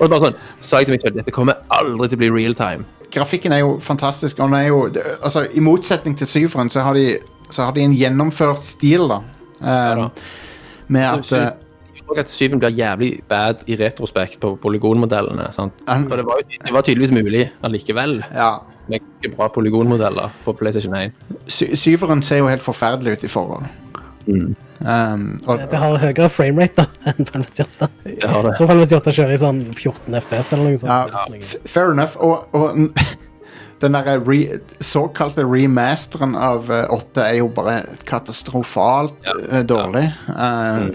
Og 0.01 0.09
bare 0.09 0.21
sånn, 0.25 0.37
sa 0.65 0.81
jeg 0.81 0.87
til 0.89 0.95
meg 0.97 1.03
selv, 1.05 1.17
dette 1.21 1.31
kommer 1.35 1.61
aldri 1.77 2.09
til 2.09 2.17
å 2.17 2.23
bli 2.23 2.31
real 2.33 2.55
time. 2.57 2.85
Grafikken 3.11 3.53
er 3.53 3.59
jo 3.65 3.79
fantastisk. 3.83 4.39
Og 4.39 4.49
den 4.49 4.55
er 4.61 4.67
jo, 4.69 4.85
altså, 5.23 5.47
I 5.55 5.61
motsetning 5.61 6.17
til 6.19 6.27
syveren 6.27 6.71
så 6.71 6.81
har 6.87 6.95
de, 6.95 7.19
så 7.51 7.65
har 7.65 7.73
de 7.77 7.81
en 7.85 7.97
gjennomført 7.97 8.65
stil. 8.65 9.09
da 9.09 9.21
Um, 9.61 9.67
da. 9.67 10.09
med 10.89 11.03
at 11.05 11.33
eh, 11.37 11.51
at 12.19 12.31
syven 12.33 12.59
blir 12.59 12.71
jævlig 12.73 13.21
bad 13.29 13.61
i 13.69 13.77
retrospekt 13.77 14.41
på 14.41 14.55
polygonmodellene. 14.63 15.53
sant? 15.53 15.73
For 15.87 16.17
det 16.17 16.25
var, 16.27 16.41
det 16.65 16.73
var 16.73 16.81
tydeligvis 16.81 17.13
mulig 17.13 17.51
allikevel, 17.63 18.23
Ja. 18.35 18.55
med 18.89 18.99
ganske 19.05 19.37
bra 19.37 19.49
polygonmodeller 19.49 20.31
på 20.45 20.53
PlayStation 20.53 20.95
1. 20.95 21.13
Sy 21.47 21.65
syveren 21.75 22.23
ser 22.23 22.39
jo 22.39 22.49
helt 22.49 22.63
forferdelig 22.63 23.13
ut 23.13 23.25
i 23.25 23.29
forhold. 23.29 23.67
Mm. 24.27 24.57
Um, 24.81 25.25
og, 25.45 25.67
Det 25.69 25.77
har 25.77 25.97
høyere 26.01 26.29
framerate 26.33 26.87
da 26.87 26.87
enn 27.11 27.27
Final 27.29 27.45
Fantasy 27.45 27.65
8. 27.67 27.89
Det. 28.05 28.15
Jeg 28.15 28.29
tror 28.29 28.53
Final 28.57 28.85
Fantasy 28.85 28.99
8 29.01 29.17
kjører 29.19 29.35
i 29.35 29.41
sånn 29.43 29.65
14 29.75 30.21
FPS 30.23 30.55
eller 30.55 30.71
noe 30.71 30.81
sånt. 30.81 31.17
ja, 31.17 31.59
fair 31.69 31.93
enough. 31.93 32.17
Og, 32.17 32.47
og 32.57 33.03
den 33.85 33.97
der 33.97 34.21
re, 34.25 34.39
såkalte 34.85 35.45
remasteren 35.49 36.37
av 36.37 36.71
eh, 36.73 36.87
8 36.97 37.27
er 37.27 37.39
jo 37.41 37.51
bare 37.57 37.81
katastrofalt 38.09 39.17
ja. 39.29 39.65
dårlig. 39.69 40.07
Uh, 40.29 40.89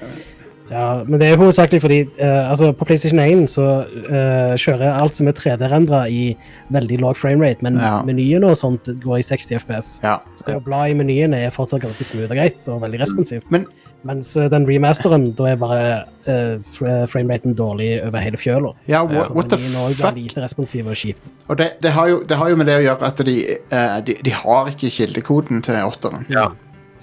Ja, 0.71 1.03
men 1.05 1.19
det 1.21 1.29
er 1.29 1.37
hovedsakelig 1.37 1.81
fordi 1.83 1.99
eh, 2.17 2.49
altså 2.49 2.71
på 2.73 2.87
PlayStation 2.89 3.19
1 3.21 3.49
så 3.53 3.65
eh, 3.85 4.55
kjører 4.57 4.95
alt 4.97 5.15
som 5.15 5.29
er 5.29 5.37
3D-rendra 5.37 6.05
i 6.09 6.35
veldig 6.73 6.99
lav 7.03 7.19
framerate, 7.19 7.61
men 7.65 7.77
Ja. 7.79 8.01
menyen 8.07 8.43
og 8.47 8.57
sånt 8.57 8.87
går 9.03 9.19
i 9.19 9.25
60 9.27 9.59
FPS. 9.61 9.99
ja. 10.03 10.17
Så 10.35 10.47
det 10.47 10.55
å 10.57 10.63
bla 10.65 10.87
i 10.89 10.93
menyen 10.97 11.35
er 11.37 11.53
fortsatt 11.53 11.81
ganske 11.85 12.03
smooth 12.03 12.31
og 12.31 12.37
greit, 12.37 12.67
og 12.67 12.81
veldig 12.81 13.01
responsivt. 13.05 13.51
Men 13.51 13.67
Mens 14.05 14.35
eh, 14.37 14.49
den 14.53 14.67
remasteren, 14.69 15.31
da 15.37 15.47
er 15.49 15.55
bare 15.57 15.85
uh, 16.29 17.05
frameraten 17.09 17.55
dårlig 17.57 17.95
over 18.05 18.21
hele 18.21 18.37
fjøla. 18.37 18.73
ja, 18.87 19.01
what, 19.01 19.31
what 19.33 19.49
the 19.49 19.57
fuck? 19.57 20.13
blir 20.13 20.27
lite 20.27 20.43
responsiv 20.43 20.87
og 20.91 20.95
kjip. 20.99 21.17
Og 21.49 21.57
det, 21.57 21.71
det, 21.81 21.91
har 21.95 22.07
jo, 22.11 22.19
det 22.29 22.37
har 22.37 22.49
jo 22.49 22.59
med 22.59 22.69
det 22.69 22.75
å 22.77 22.83
gjøre 22.85 23.09
at 23.09 23.23
de, 23.25 23.35
eh, 23.57 23.97
de, 24.05 24.15
de 24.25 24.35
har 24.43 24.69
ikke 24.69 24.91
kildekoden 24.93 25.65
til 25.65 25.81
åtteren. 25.81 26.27
Ja. 26.29 26.51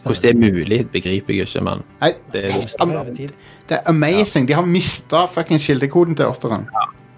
Hvordan 0.02 0.22
det 0.22 0.30
er 0.30 0.38
mulig, 0.40 0.78
begriper 0.90 1.34
jeg 1.34 1.46
ikke, 1.46 1.62
men 1.64 1.82
Nei, 2.00 2.12
det 2.32 2.44
er 2.44 2.64
Det 2.66 3.76
er 3.76 3.76
er 3.76 3.82
amazing. 3.87 4.49
De 4.49 4.56
har 4.56 4.66
mista 4.66 5.26
fuckings 5.30 5.66
kildekoden 5.66 6.16
til 6.18 6.26
åtteren. 6.26 6.66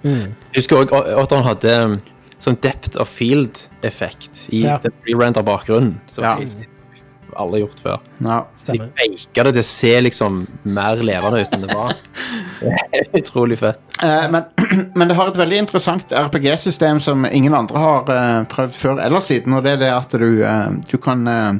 Mm. 0.02 0.34
Jeg 0.52 0.60
husker 0.60 0.92
at 0.92 1.32
han 1.32 1.46
hadde 1.46 1.76
um, 1.84 1.94
sånn 2.42 2.58
depth 2.60 2.98
of 3.00 3.08
field-effekt 3.08 4.48
i 4.52 4.64
Ja. 4.66 4.78
den 4.82 4.92
re-render 5.08 5.42
bakgrunnen. 5.42 6.00
Som 6.06 6.24
Ja. 6.24 6.36
alle 7.36 7.50
har 7.52 7.58
gjort 7.66 7.80
før. 7.82 8.00
Ja. 8.20 8.44
De 8.66 8.78
faka 8.78 9.44
det 9.44 9.54
til 9.54 9.62
å 9.62 9.64
se 9.64 10.00
liksom 10.00 10.46
mer 10.64 10.96
levende 10.96 11.40
ut 11.40 11.54
enn 11.54 11.66
det 11.66 11.74
var. 11.74 11.94
Det 12.64 13.20
Utrolig 13.20 13.58
fett. 13.58 13.80
Eh, 14.02 14.30
men, 14.30 14.44
men 14.94 15.08
det 15.08 15.16
har 15.16 15.28
et 15.28 15.36
veldig 15.36 15.58
interessant 15.58 16.12
RPG-system 16.12 17.00
som 17.00 17.26
ingen 17.26 17.54
andre 17.54 17.78
har 17.78 18.08
uh, 18.08 18.44
prøvd 18.48 18.74
før 18.78 19.00
eller 19.02 19.20
siden, 19.20 19.52
og 19.52 19.64
det 19.64 19.72
er 19.72 19.82
det 19.82 19.90
at 19.92 20.14
du, 20.14 20.42
uh, 20.44 20.70
du 20.90 20.96
kan 21.02 21.26
eh, 21.28 21.52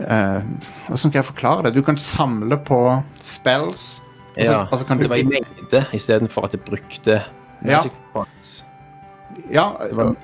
eh, 0.00 0.42
Hvordan 0.86 0.96
skal 0.96 1.12
jeg 1.14 1.24
forklare 1.24 1.62
det? 1.62 1.74
Du 1.74 1.82
kan 1.82 1.96
samle 1.96 2.56
på 2.64 3.02
spells. 3.20 4.02
og 4.36 4.44
så- 4.46 4.52
Ja, 4.52 4.66
og 4.72 4.78
så 4.78 4.86
kan 4.86 4.96
du 4.96 5.02
det 5.02 5.10
var 5.10 5.16
i 5.16 5.22
mengde 5.24 5.84
istedenfor 5.92 6.44
at 6.44 6.52
det 6.52 6.60
brukte 6.64 7.22
Ja. 7.64 7.76
magic 7.76 7.92
points. 8.12 8.64
Ja, 9.50 9.70
var, 9.92 10.14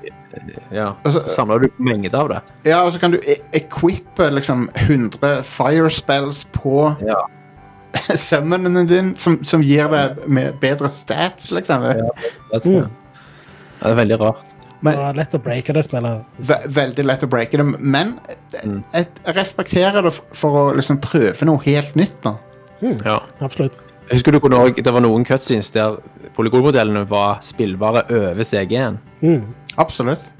ja. 0.72 0.92
Altså, 1.04 1.20
Så 1.28 1.34
samla 1.34 1.58
du 1.58 1.68
mengde 1.78 2.14
av 2.14 2.28
det. 2.28 2.40
ja, 2.64 2.82
og 2.84 2.92
så 2.92 3.00
kan 3.00 3.10
du 3.10 3.18
e 3.26 3.34
equippe 3.52 4.30
liksom 4.30 4.68
100 4.74 5.42
fire 5.44 5.90
spells 5.90 6.44
på 6.52 6.94
Ja. 7.06 7.14
summonene 8.14 8.88
din, 8.88 9.16
som, 9.16 9.44
som 9.44 9.60
gir 9.62 9.88
deg 9.88 10.28
med 10.28 10.52
bedre 10.60 10.88
stats, 10.88 11.50
liksom. 11.50 11.82
Det 11.82 12.66
Mm. 12.66 12.90
er 13.82 13.94
veldig 13.94 14.20
rart. 14.20 14.44
Det 14.82 14.94
var 14.96 15.14
lett 15.18 15.34
å 15.34 15.40
breake 15.42 15.72
det 15.74 15.82
spillet. 15.84 16.24
ve 16.38 16.58
veldig 16.68 17.04
lett 17.04 17.22
å 17.22 17.28
breake 17.28 17.56
det, 17.58 17.64
men 17.80 18.18
Mm. 18.64 18.84
jeg, 18.94 19.06
jeg 19.26 19.34
respekterer 19.36 20.02
det 20.02 20.12
for 20.32 20.50
å 20.50 20.74
liksom 20.76 21.00
prøve 21.00 21.44
noe 21.44 21.58
helt 21.64 21.94
nytt. 21.96 22.22
da 22.22 22.36
Ja. 22.80 23.20
Absolutt. 23.40 23.80
Husker 24.10 24.32
du 24.32 24.38
når 24.48 24.74
det 24.82 24.92
var 24.92 25.00
noen 25.00 25.24
cutscenes 25.24 25.70
der 25.72 25.98
polygonmodellene 26.36 27.06
var 27.08 27.40
spillbare 27.42 28.04
over 28.10 28.44
CG-en? 28.44 28.98
Mm. 29.22 29.54
Absolutt. 29.76 30.30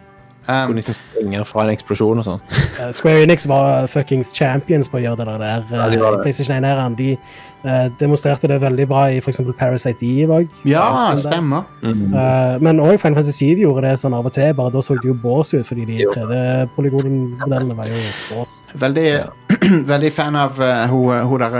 Kunne 0.49 0.65
Um, 0.71 0.75
liksom 0.79 0.95
springe 0.97 1.45
fra 1.45 1.67
en 1.67 1.75
eksplosjon 1.75 2.19
og 2.19 2.25
sånn. 2.25 2.41
Square 2.97 3.27
Enix 3.27 3.45
var 3.47 3.87
fuckings 3.87 4.33
champions 4.33 4.89
på 4.89 4.97
å 4.97 5.03
gjøre 5.03 5.27
det 5.29 5.35
der. 5.43 5.65
Ja, 5.77 5.89
de 5.93 5.99
var 6.01 6.15
eh, 6.15 6.17
det. 6.17 6.23
PlayStation 6.23 6.57
1-æraen. 6.65 6.97
De 6.97 7.19
eh, 7.65 7.89
demonstrerte 8.01 8.49
det 8.49 8.61
veldig 8.63 8.87
bra 8.91 9.03
i 9.11 9.19
f.eks. 9.23 9.41
Parasite 9.59 10.07
Eve 10.07 10.41
òg. 10.43 10.49
ja, 10.69 11.15
stemmer. 11.19 11.65
Eh, 11.83 12.59
men 12.63 12.79
òg 12.81 12.99
Final 13.01 13.19
Fantasy 13.19 13.55
7 13.55 13.63
gjorde 13.65 13.87
det 13.89 13.99
sånn 14.01 14.15
av 14.15 14.27
og 14.27 14.33
til, 14.37 14.53
bare 14.55 14.71
da 14.75 14.83
så 14.85 14.95
det 14.99 15.09
jo 15.11 15.15
bås 15.15 15.55
ut, 15.55 15.67
fordi 15.67 15.85
de 15.89 15.99
Jo. 16.05 16.09
3D-polygonmodellene 16.17 17.77
var 17.79 17.89
jo 17.91 18.01
bås. 18.33 18.53
Veldig, 18.79 19.07
veldig 19.93 20.13
fan 20.13 20.37
av 20.39 20.59
uh, 20.61 20.87
hun, 20.91 21.23
hun 21.29 21.41
der 21.45 21.57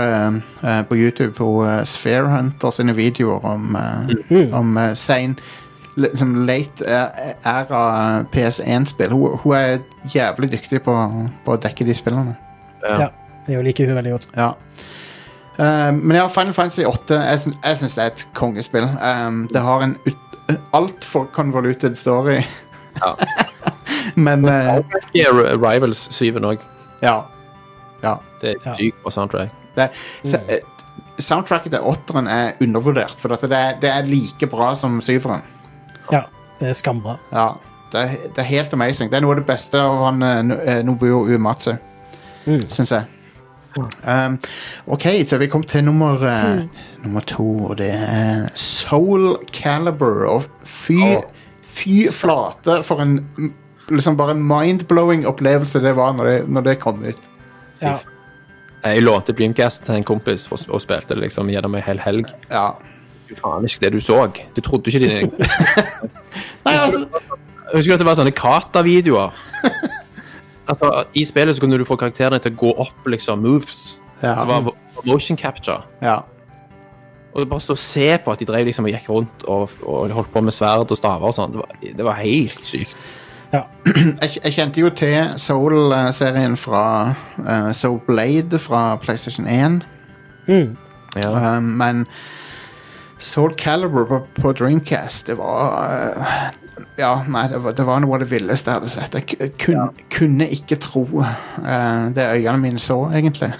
uh, 0.63 0.81
på 0.89 0.95
YouTube, 0.99 1.33
hun 1.39 1.65
uh, 1.67 1.83
Sphere 1.87 2.27
Hunter 2.31 2.71
sine 2.75 2.95
videoer 2.97 3.45
om, 3.45 3.75
uh, 3.75 4.13
Mm. 4.29 4.53
om 4.53 4.77
uh, 4.77 4.93
sein 4.93 5.35
liksom 5.99 6.35
late 6.47 6.85
uh, 6.85 7.33
æra 7.45 8.23
PS1-spill. 8.31 9.11
Hun, 9.11 9.37
hun 9.43 9.55
er 9.57 9.79
jævlig 10.13 10.51
dyktig 10.53 10.81
på, 10.85 10.93
på 11.45 11.55
å 11.55 11.59
dekke 11.59 11.85
de 11.87 11.95
spillene. 11.97 12.35
Ja. 12.85 12.99
Ja. 13.01 13.07
Det 13.49 13.57
liker 13.65 13.87
hun 13.89 13.97
veldig 13.97 14.11
godt. 14.13 14.27
Ja. 14.37 14.51
Uh, 15.59 15.91
men 15.93 16.15
ja, 16.15 16.27
Final 16.31 16.53
Fantasy 16.55 16.85
8 16.87 17.15
Jeg, 17.19 17.39
syn- 17.43 17.57
jeg 17.65 17.77
syns 17.77 17.95
det 17.97 18.03
er 18.03 18.11
et 18.13 18.21
kongespill. 18.37 18.85
Um, 19.03 19.41
det 19.51 19.61
har 19.61 19.81
en 19.83 19.97
altfor 20.73 21.27
convoluted 21.35 21.95
story. 21.99 22.37
Ja. 22.99 23.13
men 24.15 24.45
uh, 24.47 24.79
Rivals 25.59 26.07
7 26.15 26.39
òg. 26.39 26.63
ja. 27.03 27.17
Ja. 28.03 28.13
Det 28.41 28.53
er 28.63 28.73
sykt 28.77 29.01
bra 29.03 29.11
soundtrack. 29.11 29.49
Det, 29.75 29.89
så, 30.23 30.37
eh, 30.47 30.61
soundtracket 31.19 31.73
til 31.73 31.83
åtteren 31.83 32.29
er 32.31 32.53
undervurdert, 32.63 33.19
for 33.19 33.27
det, 33.35 33.49
er, 33.51 33.73
det 33.81 33.89
er 33.91 34.05
like 34.07 34.47
bra 34.47 34.69
som 34.79 35.01
syveren. 35.03 35.41
Ja, 36.11 36.21
det 36.61 36.69
er 36.69 36.77
skambra. 36.79 37.17
Ja, 37.35 37.49
det, 37.91 37.99
er, 38.05 38.13
det 38.29 38.39
er 38.45 38.47
helt 38.53 38.73
amazing. 38.73 39.11
Det 39.11 39.19
er 39.19 39.25
noe 39.25 39.35
av 39.35 39.41
det 39.41 39.49
beste 39.51 39.81
av 39.83 39.99
han 40.05 40.23
eh, 40.23 40.53
eh, 40.77 40.79
Nobuo 40.87 41.25
Uematsu, 41.27 41.73
Mm. 42.47 42.61
syns 42.71 42.91
jeg. 42.95 43.03
Um, 43.77 44.39
OK, 44.87 45.05
så 45.29 45.37
vi 45.37 45.47
kom 45.47 45.63
til 45.63 45.83
nummer, 45.85 46.17
uh, 46.25 46.63
nummer 47.03 47.21
to, 47.29 47.47
og 47.71 47.77
det 47.77 47.91
er 47.93 48.47
Soul 48.55 49.37
Caliber. 49.53 50.25
Og 50.27 50.47
fy, 50.65 50.97
oh. 50.99 51.23
fy 51.63 52.07
flate 52.11 52.81
for 52.83 53.03
en 53.05 53.19
liksom 53.89 54.17
bare 54.17 54.35
mind-blowing 54.35 55.25
opplevelse 55.27 55.81
det 55.81 55.95
var 55.97 56.13
når 56.17 56.25
det, 56.25 56.37
når 56.49 56.61
det 56.61 56.79
kom 56.79 57.03
ut. 57.03 57.29
Ja. 57.81 57.97
Jeg 58.83 59.03
lånte 59.03 59.33
Dreamcast 59.35 59.85
til 59.85 59.99
en 59.99 60.07
kompis 60.07 60.47
for, 60.47 60.61
og 60.69 60.81
spilte 60.81 61.15
det 61.15 61.25
liksom 61.25 61.49
gjennom 61.51 61.75
en 61.75 61.83
hel 61.83 61.99
helg. 61.99 62.29
Ja. 62.51 62.71
Du 63.29 63.35
faen 63.37 63.67
ikke 63.67 63.85
det 63.85 63.93
du 63.93 63.99
så. 64.01 64.23
Du 64.55 64.61
trodde 64.65 64.89
ikke 64.89 65.05
dine 65.05 65.29
Nei, 66.65 66.73
altså 66.73 67.05
Jeg 67.69 67.75
husker 67.75 67.93
at 67.93 68.01
det 68.01 68.07
var 68.07 68.17
sånne 68.17 68.33
Kata-videoer. 68.33 69.35
Altså, 70.69 70.89
I 71.17 71.23
spillet 71.25 71.55
så 71.57 71.61
kunne 71.63 71.77
du 71.81 71.85
få 71.87 71.97
karakterene 71.97 72.39
til 72.43 72.53
å 72.53 72.59
gå 72.61 72.73
opp 72.85 73.07
liksom 73.09 73.41
moves. 73.41 73.97
Ja. 74.21 74.35
Som 74.41 74.47
var 74.51 74.71
motion 75.07 75.37
capture. 75.39 75.81
ja. 76.03 76.19
Og 77.29 77.45
bare 77.47 77.61
stå 77.61 77.75
og 77.75 77.77
se 77.77 78.07
på 78.25 78.31
at 78.33 78.39
de 78.41 78.45
drev 78.49 78.65
liksom 78.65 78.87
og 78.89 78.91
gikk 78.91 79.05
rundt 79.13 79.43
og, 79.47 79.69
og 79.85 80.09
holdt 80.17 80.31
på 80.33 80.41
med 80.41 80.51
sverd 80.55 80.89
og 80.91 80.97
staver 80.97 81.27
og 81.29 81.35
sånn. 81.37 81.51
Det, 81.53 81.59
var- 81.61 81.93
det 81.99 82.05
var 82.07 82.17
helt 82.17 82.63
sykt. 82.65 82.95
jeg, 83.53 84.31
jeg 84.43 84.53
kjente 84.55 84.81
jo 84.81 84.89
til 84.97 85.29
Soul-serien 85.41 86.57
fra 86.57 86.81
uh, 87.37 87.69
Soul 87.77 87.99
Blade 88.07 88.57
fra 88.59 88.95
PlayStation 89.01 89.45
1. 89.49 89.77
Mm. 90.49 90.73
Ja. 91.21 91.29
Uh, 91.29 91.61
men 91.61 92.01
Soul 93.21 93.53
Calibur 93.61 94.05
på, 94.09 94.19
på 94.41 94.51
Dreamcast, 94.57 95.27
det 95.29 95.37
var 95.37 95.75
eh, 95.85 96.51
Ja, 96.99 97.11
nei, 97.27 97.45
det 97.51 97.59
var, 97.63 97.75
det 97.77 97.85
var 97.87 98.01
noe 98.03 98.17
av 98.17 98.23
det 98.23 98.29
villeste 98.31 98.71
jeg 98.71 98.79
hadde 98.81 98.91
sett. 98.93 99.17
Jeg 99.19 99.53
kun, 99.61 99.75
ja. 99.75 99.85
kunne 100.13 100.47
ikke 100.55 100.79
tro 100.81 101.05
uh, 101.21 102.07
det 102.15 102.25
øynene 102.25 102.59
mine 102.63 102.81
så, 102.83 103.01
egentlig. 103.13 103.53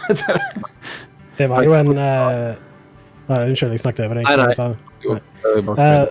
Det 1.39 1.45
var 1.47 1.63
jo 1.63 1.71
en 1.71 1.93
uh, 1.95 2.55
nei, 3.29 3.37
Unnskyld, 3.45 3.71
jeg 3.71 3.79
snakket 3.79 4.01
over 4.09 4.19
deg. 4.19 4.25
Nei, 4.27 4.39
nei. 4.41 4.55
Så- 4.57 4.75
Jo, 5.05 5.13
det 5.45 5.61
var 5.63 5.77
Eh, 5.79 6.07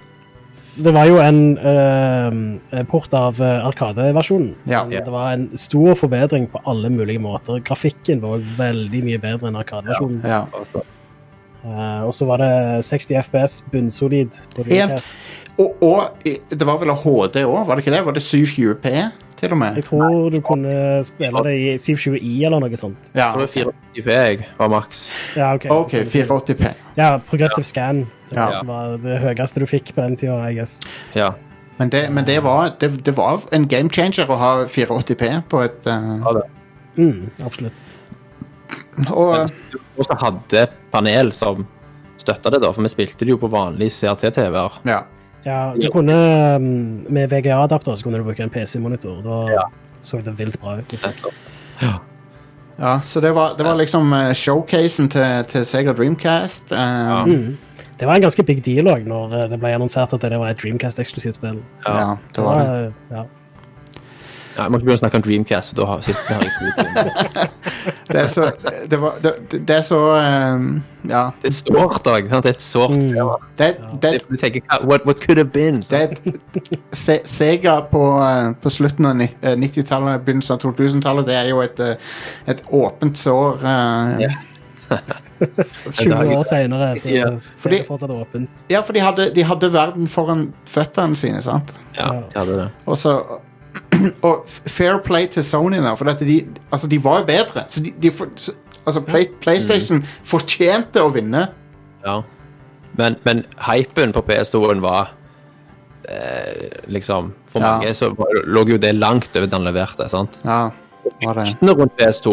det 0.79 0.93
var 0.95 1.09
jo 1.11 1.17
en 1.19 1.41
uh, 1.59 2.85
port 2.89 3.13
av 3.19 3.41
uh, 3.43 3.67
Arkade-versjonen. 3.67 4.55
Ja. 4.71 4.85
Det 4.89 5.11
var 5.11 5.33
en 5.35 5.49
stor 5.59 5.99
forbedring 5.99 6.47
på 6.49 6.63
alle 6.71 6.89
mulige 6.89 7.19
måter. 7.19 7.59
Grafikken 7.67 8.23
var 8.23 8.45
veldig 8.57 9.03
mye 9.05 9.19
bedre 9.19 9.51
enn 9.51 9.59
Arkade-versjonen. 9.59 10.23
ja. 10.25 10.45
altså, 10.55 10.85
Eh, 11.65 12.03
og 12.07 12.13
så 12.15 12.27
var 12.29 12.39
det 12.43 12.51
60 12.87 13.15
FPS, 13.27 13.57
bunnsolid 13.73 14.37
på 14.57 14.63
Dreamcast. 14.67 15.11
og, 15.59 15.83
og 15.83 16.29
det 16.51 16.67
var 16.67 16.79
vel 16.79 16.93
HD 16.95 17.41
òg, 17.45 17.65
var 17.67 17.75
det 17.75 17.83
ikke 17.87 17.97
det? 17.97 18.05
Var 18.07 18.15
det 18.15 18.23
720P, 18.23 18.93
til 19.39 19.53
og 19.55 19.59
med? 19.59 19.75
Jeg 19.81 19.85
tror 19.89 20.31
du 20.31 20.39
kunne 20.47 20.77
spille 21.07 21.43
det 21.47 21.57
i 21.59 21.67
720i 21.83 22.45
eller 22.47 22.63
noe 22.63 22.79
sånt. 22.79 23.11
Ja, 23.15 23.33
Det 23.35 23.43
var 23.47 23.51
480p 23.57 24.15
jeg 24.15 24.47
var 24.59 24.71
maks. 24.73 25.03
Ja, 25.37 25.51
ok. 25.55 25.67
OK, 25.71 25.93
480P. 26.15 26.73
Ja, 26.99 27.11
Progressive 27.19 27.65
Scan. 27.67 28.07
Det 28.31 28.37
var, 28.39 28.51
Ja. 28.53 28.59
som 28.59 28.69
var 28.69 28.97
det 29.03 29.19
høyeste 29.23 29.61
du 29.61 29.67
fikk 29.67 29.95
på 29.95 30.03
den 30.03 30.17
tida, 30.17 30.39
I 30.51 30.55
guess. 30.55 30.81
Ja. 31.15 31.33
Men, 31.79 31.91
det, 31.91 32.09
men 32.11 32.25
det, 32.27 32.41
var, 32.43 32.73
det, 32.81 33.05
det 33.07 33.17
var 33.17 33.41
en 33.55 33.69
game 33.71 33.89
changer 33.91 34.27
å 34.31 34.37
ha 34.39 34.53
480P 34.67 35.43
på 35.49 35.61
et 35.63 35.87
uh... 35.87 36.19
ja 36.25 36.33
det. 36.41 36.47
Mm, 36.99 37.31
absolutt. 37.47 37.85
Og 39.13 40.05
så 40.07 40.17
hadde 40.21 40.67
panel 40.93 41.33
som 41.33 41.67
støtta 42.19 42.51
det, 42.51 42.61
da, 42.65 42.73
for 42.75 42.83
vi 42.85 42.91
spilte 42.93 43.25
det 43.25 43.31
jo 43.35 43.39
på 43.41 43.51
vanlig 43.53 43.91
CRT-TV-er. 43.95 44.81
ja. 44.89 45.03
Ja, 45.47 45.73
du 45.79 45.87
kunne 45.95 46.13
um, 46.59 46.65
Med 47.09 47.31
VGA-adapter 47.31 47.95
så 47.97 48.05
kunne 48.05 48.19
du 48.19 48.25
bruke 48.27 48.43
en 48.43 48.51
PC-monitor. 48.51 49.23
Da 49.23 49.37
Ja. 49.55 49.63
så 50.03 50.19
det 50.21 50.35
vilt 50.37 50.59
bra 50.61 50.75
ut. 50.77 50.93
ja 52.77 53.01
så 53.05 53.21
det 53.21 53.31
var, 53.33 53.55
det 53.57 53.65
var 53.65 53.77
liksom 53.79 54.13
eh, 54.13 54.33
showcasen 54.35 55.09
til, 55.09 55.45
til 55.49 55.65
Sega 55.65 55.93
Dreamcast. 55.93 56.73
eh, 56.73 57.25
Mm. 57.27 57.57
Det 57.99 58.07
var 58.07 58.15
en 58.15 58.23
ganske 58.23 58.43
big 58.47 58.61
deal 58.65 58.87
òg, 58.87 59.07
når 59.07 59.33
eh, 59.45 59.49
det 59.51 59.59
ble 59.59 59.73
annonsert 59.75 60.13
at 60.13 60.21
det 60.21 60.39
var 60.39 60.51
et 60.53 60.59
Dreamcast-eksklusivt 60.61 61.35
spill. 61.39 61.63
ja, 61.87 62.17
det 62.35 62.45
var 62.45 62.59
det. 62.59 62.93
Ja. 63.11 63.25
Ja, 64.59 64.65
jeg 64.65 64.73
må 64.75 64.79
ikke 64.81 64.89
begynne 64.89 64.99
å 64.99 65.03
snakke 65.05 65.19
om 65.21 65.23
Dreamcast, 65.23 65.71
for 65.71 65.77
da 65.79 65.85
har- 65.87 66.01
sitter 66.03 66.23
vi 66.27 66.35
her 66.35 66.43
i 66.43 66.51
to 66.57 66.65
timer. 66.83 67.51
Det 68.09 68.17
er 68.23 68.27
så 68.33 68.47
Det, 68.91 68.99
var, 69.01 69.19
det, 69.23 69.33
det 69.69 69.71
er 69.77 69.85
så 69.87 69.99
um, 70.57 70.83
Ja. 71.09 71.31
Det 71.43 71.51
er 71.53 71.55
sårt 71.55 72.09
òg. 72.11 72.29
Det 72.33 72.45
er 72.47 72.49
et 72.57 72.61
sårt 72.65 72.91
Mm. 72.97 73.09
tema. 73.13 73.37
Det, 73.61 73.69
det, 74.03 74.11
det, 74.31 74.39
tenker 74.41 74.63
what, 74.85 75.07
what 75.07 75.21
could 75.21 75.39
have 75.39 75.53
been? 75.53 75.81
det 75.81 76.01
er 76.01 76.35
Se, 76.93 77.21
Sega 77.25 77.77
på, 77.93 78.03
eh, 78.25 78.51
på 78.63 78.71
slutten 78.73 79.07
av 79.07 79.21
eh, 79.21 79.55
90-tallet, 79.57 80.25
begynnelsen 80.27 80.57
av 80.59 80.61
2000-tallet, 80.67 81.27
det 81.31 81.35
er 81.39 81.49
jo 81.53 81.61
et, 81.63 81.79
eh, 81.81 81.97
et 82.49 82.63
åpent 82.73 83.17
sår. 83.19 83.63
Uh, 83.63 84.21
yeah. 84.21 84.35
20 85.93 86.33
år 86.35 86.43
senere 86.49 86.95
så 86.99 87.09
Ja. 87.13 87.27
er 87.29 87.71
det 87.71 87.87
fortsatt 87.87 88.11
åpent. 88.11 88.65
Ja, 88.73 88.81
for 88.83 88.93
de 88.97 89.01
hadde, 89.05 89.31
de 89.35 89.43
hadde 89.45 89.71
verden 89.73 90.07
foran 90.11 90.49
føttene 90.67 91.17
sine, 91.17 91.43
sant? 91.43 91.75
Ja, 91.99 92.09
de 92.33 92.39
hadde 92.39 92.57
det. 92.65 92.69
Og 92.87 92.97
så 92.97 93.19
Og 94.29 94.45
fair 94.49 94.99
play 95.05 95.27
til 95.33 95.45
Sony 95.45 95.77
der, 95.83 95.95
for 95.99 96.11
at 96.11 96.21
de, 96.21 96.41
altså, 96.73 96.89
de 96.91 96.99
var 97.05 97.21
jo 97.23 97.29
bedre. 97.29 97.65
Så 97.69 97.83
de, 97.85 97.93
de 98.03 98.11
for, 98.15 98.29
altså, 98.87 99.01
Play, 99.05 99.27
PlayStation 99.43 100.03
fortjente 100.25 101.03
å 101.03 101.11
vinne. 101.15 101.47
Ja. 102.07 102.21
Men, 102.99 103.17
men 103.25 103.45
hypen 103.69 104.13
på 104.17 104.23
PS2-en 104.27 104.81
var 104.83 105.13
eh, 106.09 106.69
liksom 106.91 107.33
For 107.49 107.61
Ja. 107.63 107.77
mange 107.77 107.95
så 107.95 108.11
lå 108.47 108.65
jo 108.69 108.79
det 108.79 108.95
langt 108.97 109.31
over 109.37 109.47
det 109.47 109.55
han 109.55 109.65
leverte. 109.69 110.09
sant? 110.09 110.39
Ja, 110.45 110.71
var 111.23 111.35
det. 111.39 111.45
Ryktene 111.49 111.75
rundt 111.79 111.95
PS2 112.01 112.33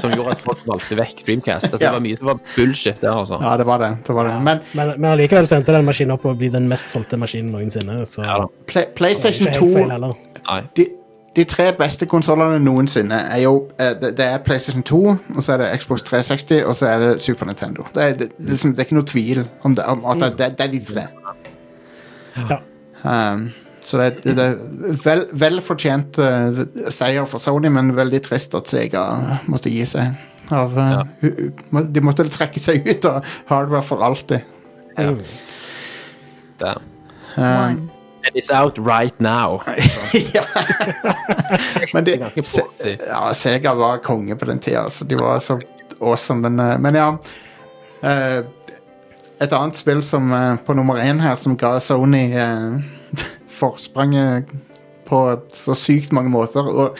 som 0.00 0.12
gjorde 0.14 0.36
at 0.36 0.40
folk 0.44 0.62
valgte 0.66 0.96
vekk 0.98 1.26
Dreamcast. 1.26 1.68
Altså, 1.72 1.82
Ja. 1.82 1.90
Det 1.90 1.92
var 1.98 2.04
mye 2.06 2.16
som 2.16 2.26
var 2.26 2.40
bullshit 2.56 3.00
der, 3.00 3.12
altså. 3.12 3.38
Ja, 3.42 3.56
det 3.56 3.66
var 3.66 3.78
det. 3.78 3.90
det, 4.06 4.14
var 4.14 4.28
det. 4.28 4.42
Men 4.42 4.60
Men, 4.72 4.94
men 4.96 5.10
allikevel 5.10 5.46
sendte 5.46 5.72
den 5.72 5.84
maskinen 5.84 6.16
opp 6.16 6.24
og 6.24 6.38
bli 6.38 6.48
den 6.48 6.68
mest 6.68 6.90
solgte 6.94 7.16
maskinen 7.20 7.52
noensinne. 7.52 8.00
Så 8.06 8.22
Ja 8.22 8.40
da. 8.42 8.50
Play, 8.66 8.84
PlayStation 8.96 9.48
ikke 9.48 9.58
feil 9.58 10.10
2 10.10 10.12
de, 10.76 10.86
de 11.36 11.44
tre 11.44 11.72
beste 11.78 12.06
konsollene 12.06 12.58
noensinne 12.60 13.14
er 13.14 13.38
jo 13.44 13.68
eh, 13.80 13.94
det, 14.00 14.16
det 14.18 14.26
er 14.26 14.38
PlayStation 14.44 14.82
2, 14.82 15.00
og 15.36 15.42
så 15.42 15.54
er 15.54 15.62
det 15.62 15.80
Xbox 15.80 16.02
360, 16.02 16.64
og 16.66 16.76
så 16.76 16.86
er 16.86 16.98
det 16.98 17.22
Super 17.22 17.46
Nintendo. 17.46 17.86
Det 17.94 18.02
er, 18.02 18.16
det, 18.18 18.28
liksom, 18.38 18.74
det 18.74 18.78
er 18.78 18.88
ikke 18.88 18.98
noe 18.98 19.08
tvil 19.08 19.44
om, 19.62 19.76
det, 19.76 19.84
om 19.84 20.04
at 20.04 20.20
det, 20.20 20.30
det, 20.38 20.50
det 20.58 20.66
er 20.66 20.72
de 20.72 20.84
tre. 20.92 21.06
Ja. 22.50 22.58
Um, 23.02 23.50
så 23.84 23.98
det, 23.98 24.08
det, 24.24 24.34
det 24.38 24.44
er 24.46 24.98
vel, 25.04 25.24
vel 25.32 25.60
fortjent 25.64 26.18
eh, 26.22 26.62
seier 26.94 27.26
for 27.28 27.42
Sony, 27.42 27.70
men 27.72 27.94
veldig 27.96 28.20
trist 28.26 28.54
at 28.58 28.70
Sega 28.70 29.06
måtte 29.50 29.72
gi 29.72 29.84
seg. 29.88 30.14
Av, 30.52 30.74
uh, 30.76 31.00
Ja. 31.22 31.82
de 31.94 32.02
måtte 32.04 32.26
trekke 32.28 32.60
seg 32.60 32.86
ut 32.86 33.04
av 33.08 33.26
hardware 33.48 33.82
for 33.86 34.04
alltid. 34.04 34.42
Ja. 34.98 35.10
Mm. 35.10 35.24
Um, 37.36 37.90
And 38.24 38.36
it's 38.36 38.50
out 38.50 38.78
right 38.78 39.20
now. 39.20 39.62
ja. 40.34 40.44
men 41.92 42.04
de, 42.04 42.18
Se, 42.44 42.98
ja, 43.08 43.32
Sega 43.34 43.74
var 43.74 43.98
konge 43.98 44.36
på 44.36 44.44
den 44.44 44.58
tida, 44.62 44.90
så 44.90 45.04
de 45.04 45.16
var 45.18 45.40
så 45.42 45.60
awesome. 46.00 46.40
Men, 46.48 46.60
eh, 46.60 46.78
men 46.78 46.94
ja 46.94 47.08
eh, 48.02 48.44
Et 49.42 49.52
annet 49.52 49.76
spill 49.76 50.02
som 50.06 50.30
eh, 50.32 50.54
på 50.62 50.74
nummer 50.74 51.02
én 51.02 51.18
her, 51.22 51.34
som 51.36 51.56
ga 51.58 51.80
Sony 51.82 52.28
eh, 52.30 52.78
forspranget 53.62 54.50
på 55.08 55.20
så 55.54 55.76
sykt 55.78 56.12
mange 56.14 56.32
måter. 56.32 56.66
Og 56.66 56.96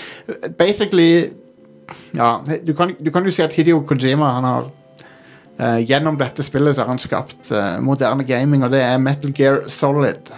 basically 0.58 1.32
Ja, 2.16 2.38
du 2.66 2.72
kan, 2.76 2.94
du 3.00 3.10
kan 3.12 3.24
jo 3.24 3.32
si 3.32 3.42
at 3.44 3.52
Hideo 3.52 3.82
Kojima 3.88 4.30
han 4.36 4.44
har 4.46 4.68
uh, 5.60 5.80
Gjennom 5.82 6.16
dette 6.20 6.44
spillet 6.44 6.76
så 6.76 6.84
har 6.84 6.92
han 6.92 7.00
skapt 7.00 7.50
uh, 7.52 7.80
moderne 7.84 8.24
gaming, 8.24 8.64
og 8.64 8.72
det 8.72 8.80
er 8.84 9.00
Metal 9.00 9.32
Gear 9.36 9.62
Solid. 9.68 10.30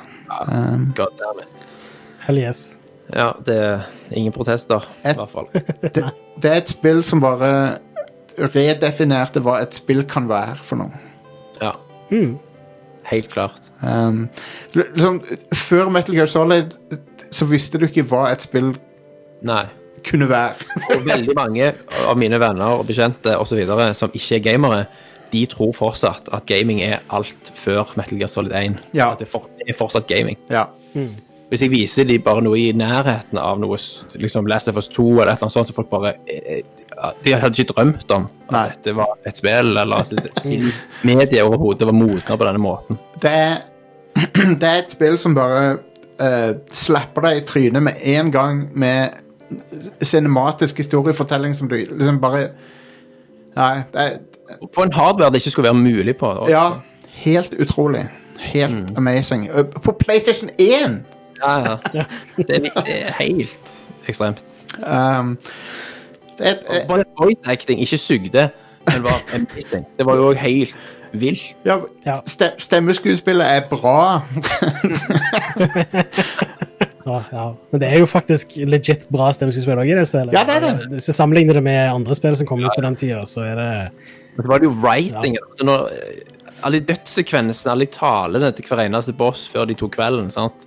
Um, 0.49 0.89
God 0.97 1.15
damn 1.21 1.43
it. 1.43 1.67
Hell 2.27 2.41
yes. 2.41 2.81
Ja, 3.13 3.33
det 3.47 3.57
er 3.59 3.83
ingen 4.17 4.33
protester, 4.33 4.87
i 5.05 5.15
hvert 5.15 5.31
fall. 5.31 5.51
det, 5.95 6.07
det 6.43 6.51
er 6.51 6.63
et 6.63 6.73
spill 6.73 7.03
som 7.07 7.23
bare 7.23 7.51
redefinerte 8.39 9.43
hva 9.45 9.61
et 9.63 9.77
spill 9.77 10.03
kan 10.11 10.27
være 10.31 10.63
for 10.65 10.81
noe. 10.83 11.03
Ja, 11.61 11.77
Mm. 12.11 12.39
Helt 13.11 13.31
klart. 13.33 13.71
Um, 13.83 14.29
liksom, 14.75 15.23
før 15.55 15.89
Metal 15.93 16.17
Gear 16.17 16.31
Solid 16.31 16.77
så 17.35 17.49
visste 17.51 17.81
du 17.81 17.89
ikke 17.89 18.05
hva 18.09 18.29
et 18.33 18.45
spill 18.45 18.73
Nei. 19.45 19.65
kunne 20.07 20.29
være. 20.31 20.55
Og 20.97 21.05
veldig 21.09 21.35
mange 21.37 21.73
av 22.07 22.17
mine 22.21 22.39
venner 22.41 22.79
og 22.79 22.87
bekjente 22.89 23.37
og 23.39 23.49
så 23.51 23.59
videre, 23.59 23.91
som 23.97 24.13
ikke 24.15 24.39
er 24.39 24.47
gamere, 24.47 24.85
de 25.35 25.43
tror 25.51 25.73
fortsatt 25.75 26.29
at 26.33 26.47
gaming 26.47 26.83
er 26.87 27.01
alt 27.11 27.51
før 27.59 27.91
Metal 27.99 28.21
Gear 28.21 28.31
Solid 28.31 28.55
1. 28.55 28.81
Ja. 28.95 29.13
At 29.13 29.23
det 29.25 29.31
er 29.69 29.79
fortsatt 29.79 30.07
gaming. 30.11 30.39
ja. 30.51 30.69
Hvis 31.49 31.63
jeg 31.63 31.71
viser 31.71 32.07
de 32.09 32.17
bare 32.19 32.41
noe 32.43 32.57
i 32.59 32.71
nærheten 32.75 33.39
av 33.39 33.59
noe 33.61 33.77
liksom 34.19 34.47
Last 34.51 34.71
of 34.71 34.79
Us 34.81 34.89
2 34.89 35.05
eller 35.05 35.35
et 35.35 35.37
eller 35.37 35.45
annet 35.45 35.55
sånt, 35.55 35.69
så 35.69 35.77
folk 35.77 35.91
bare 35.91 36.15
eh, 36.27 36.41
eh, 36.57 36.63
De 37.25 37.33
hadde 37.35 37.61
ikke 37.61 37.73
drømt 37.73 38.11
om 38.15 38.27
at 38.49 38.53
Nei. 38.55 38.65
dette 38.71 38.95
var 38.97 39.17
et 39.27 39.39
spill, 39.41 39.73
eller 39.77 40.05
at 40.05 40.11
det- 40.11 40.75
mediet 41.09 41.43
overhodet 41.43 41.87
var 41.89 41.97
modna 41.97 42.37
på 42.37 42.45
denne 42.47 42.63
måten. 42.63 42.99
Det 43.23 43.31
er, 43.31 43.57
det 44.61 44.69
er 44.69 44.79
et 44.83 44.95
spill 44.95 45.19
som 45.19 45.35
bare 45.35 45.77
uh, 46.21 46.53
slapper 46.73 47.27
deg 47.29 47.41
i 47.43 47.45
trynet 47.49 47.83
med 47.83 48.01
en 48.15 48.31
gang 48.35 48.65
med 48.79 49.21
cinematisk 50.03 50.79
historiefortelling 50.81 51.55
som 51.55 51.69
du 51.69 51.77
liksom 51.77 52.21
bare 52.23 52.49
Nei, 53.55 53.85
det 53.93 54.01
er 54.03 54.67
På 54.75 54.83
en 54.83 54.93
hardware 54.93 55.31
det 55.31 55.39
ikke 55.45 55.51
skulle 55.51 55.69
være 55.71 55.79
mulig 55.79 56.17
på. 56.19 56.27
Også. 56.27 56.51
Ja, 56.51 56.65
helt 57.23 57.55
utrolig. 57.63 58.09
Helt 58.39 58.97
amazing. 58.99 59.49
Uh, 59.51 59.65
På 59.83 59.93
PlayStation 59.93 60.51
1! 60.59 61.03
ja, 61.45 61.77
ja. 61.95 62.05
Det, 62.37 62.51
er, 62.51 62.83
det 62.83 62.97
er 63.07 63.13
helt 63.21 63.71
ekstremt. 64.09 64.43
Um, 64.83 65.39
det 66.39 66.47
er 66.47 66.51
et, 66.59 66.65
eh, 66.83 66.87
Bare 66.89 67.05
voice 67.21 67.41
acting 67.45 67.81
ikke 67.81 67.99
sugde, 67.99 68.49
men 68.87 69.03
var 69.05 69.19
amazing. 69.35 69.87
Det 69.99 70.07
var 70.07 70.17
jo 70.21 70.33
helt 70.33 70.97
vilt. 71.13 71.57
ja, 71.65 71.79
Ja. 72.07 72.17
ste, 72.27 72.51
stemmeskuespillet 72.59 73.47
er 73.47 73.69
bra. 73.71 74.23
Ja, 77.05 77.19
ja. 77.33 77.43
Men 77.71 77.81
det 77.83 77.89
er 77.93 77.99
jo 78.01 78.07
faktisk 78.09 78.55
legit 78.65 79.03
bra 79.13 79.27
stemmeskuespill 79.37 79.77
òg 79.83 79.91
i 79.93 79.97
det 79.99 80.07
spillet. 80.09 80.33
Ja, 80.33 80.45
det 80.49 80.55
er 80.57 80.63
det. 80.65 80.87
Hvis 80.95 81.11
du 81.11 81.13
sammenligner 81.13 81.59
det 81.59 81.63
med 81.67 81.81
andre 81.93 82.17
spill 82.17 82.37
som 82.39 82.49
kom 82.49 82.63
ut 82.65 82.73
på 82.73 82.85
den 82.85 82.97
tida, 82.97 83.21
så 83.29 83.45
er 83.45 83.59
det 83.61 83.67
Men 84.39 84.47
så 84.47 84.49
var 84.49 84.63
det 84.63 84.71
jo 84.71 84.77
writing. 84.81 85.37
Altså 85.43 85.67
når, 85.69 85.91
alle 86.65 86.81
de 86.81 86.87
dødssekvensene, 86.95 87.73
alle 87.75 87.87
talene 87.93 88.49
til 88.57 88.65
hver 88.71 88.87
eneste 88.87 89.13
boss 89.13 89.45
før 89.53 89.69
de 89.69 89.77
tok 89.77 89.93
kvelden. 89.99 90.31
sant? 90.33 90.65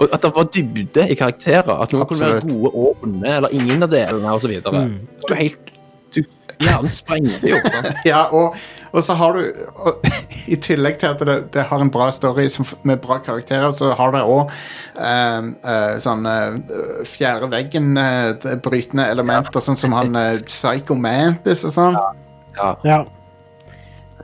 Og 0.00 0.08
at 0.16 0.24
det 0.24 0.32
var 0.36 0.48
dybde 0.54 1.06
i 1.12 1.16
karakterer. 1.18 1.74
At 1.82 1.92
noen 1.92 2.08
kunne 2.08 2.24
være 2.24 2.46
gode 2.48 2.72
og 2.72 3.04
onde, 3.04 3.36
eller 3.36 3.52
ingen 3.52 3.84
av 3.84 3.92
delene, 3.92 4.32
osv. 4.32 4.56
Mm. 4.64 4.94
Var 5.26 5.34
jo 5.34 5.40
helt 5.42 5.80
du, 6.14 6.22
Hjernen 6.60 6.90
sprengte 6.92 7.48
jo. 7.48 7.58
Ja, 8.08 8.24
og, 8.34 8.56
og 8.90 9.04
så 9.06 9.14
har 9.14 9.36
du 9.36 9.44
og, 9.76 10.06
I 10.52 10.58
tillegg 10.60 10.98
til 11.00 11.12
at 11.12 11.22
det, 11.26 11.36
det 11.54 11.66
har 11.70 11.84
en 11.84 11.92
bra 11.92 12.08
story 12.14 12.48
som, 12.52 12.66
med 12.88 13.00
bra 13.04 13.20
karakterer, 13.22 13.70
så 13.76 13.92
har 13.96 14.12
det 14.16 14.24
òg 14.26 14.50
eh, 14.98 15.94
sånne 16.02 16.34
fjerde 17.08 17.50
veggen-brytende 17.54 19.06
elementer, 19.12 19.62
sånn 19.62 19.78
som 19.78 19.94
han 19.96 20.16
uh, 20.18 20.42
Psycho 20.48 20.96
Mantis 20.98 21.64
og 21.68 21.76
sånn. 21.76 21.98
Ja, 22.58 22.74
Ja. 22.84 23.00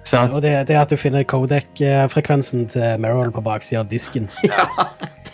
sant? 0.03 0.35
Og 0.35 0.43
det, 0.43 0.57
det 0.69 0.77
at 0.81 0.91
du 0.91 0.99
finner 0.99 1.23
codec-frekvensen 1.27 2.67
til 2.75 3.01
Meryl 3.03 3.31
på 3.35 3.45
baksida 3.47 3.85
av 3.85 3.93
disken. 3.93 4.29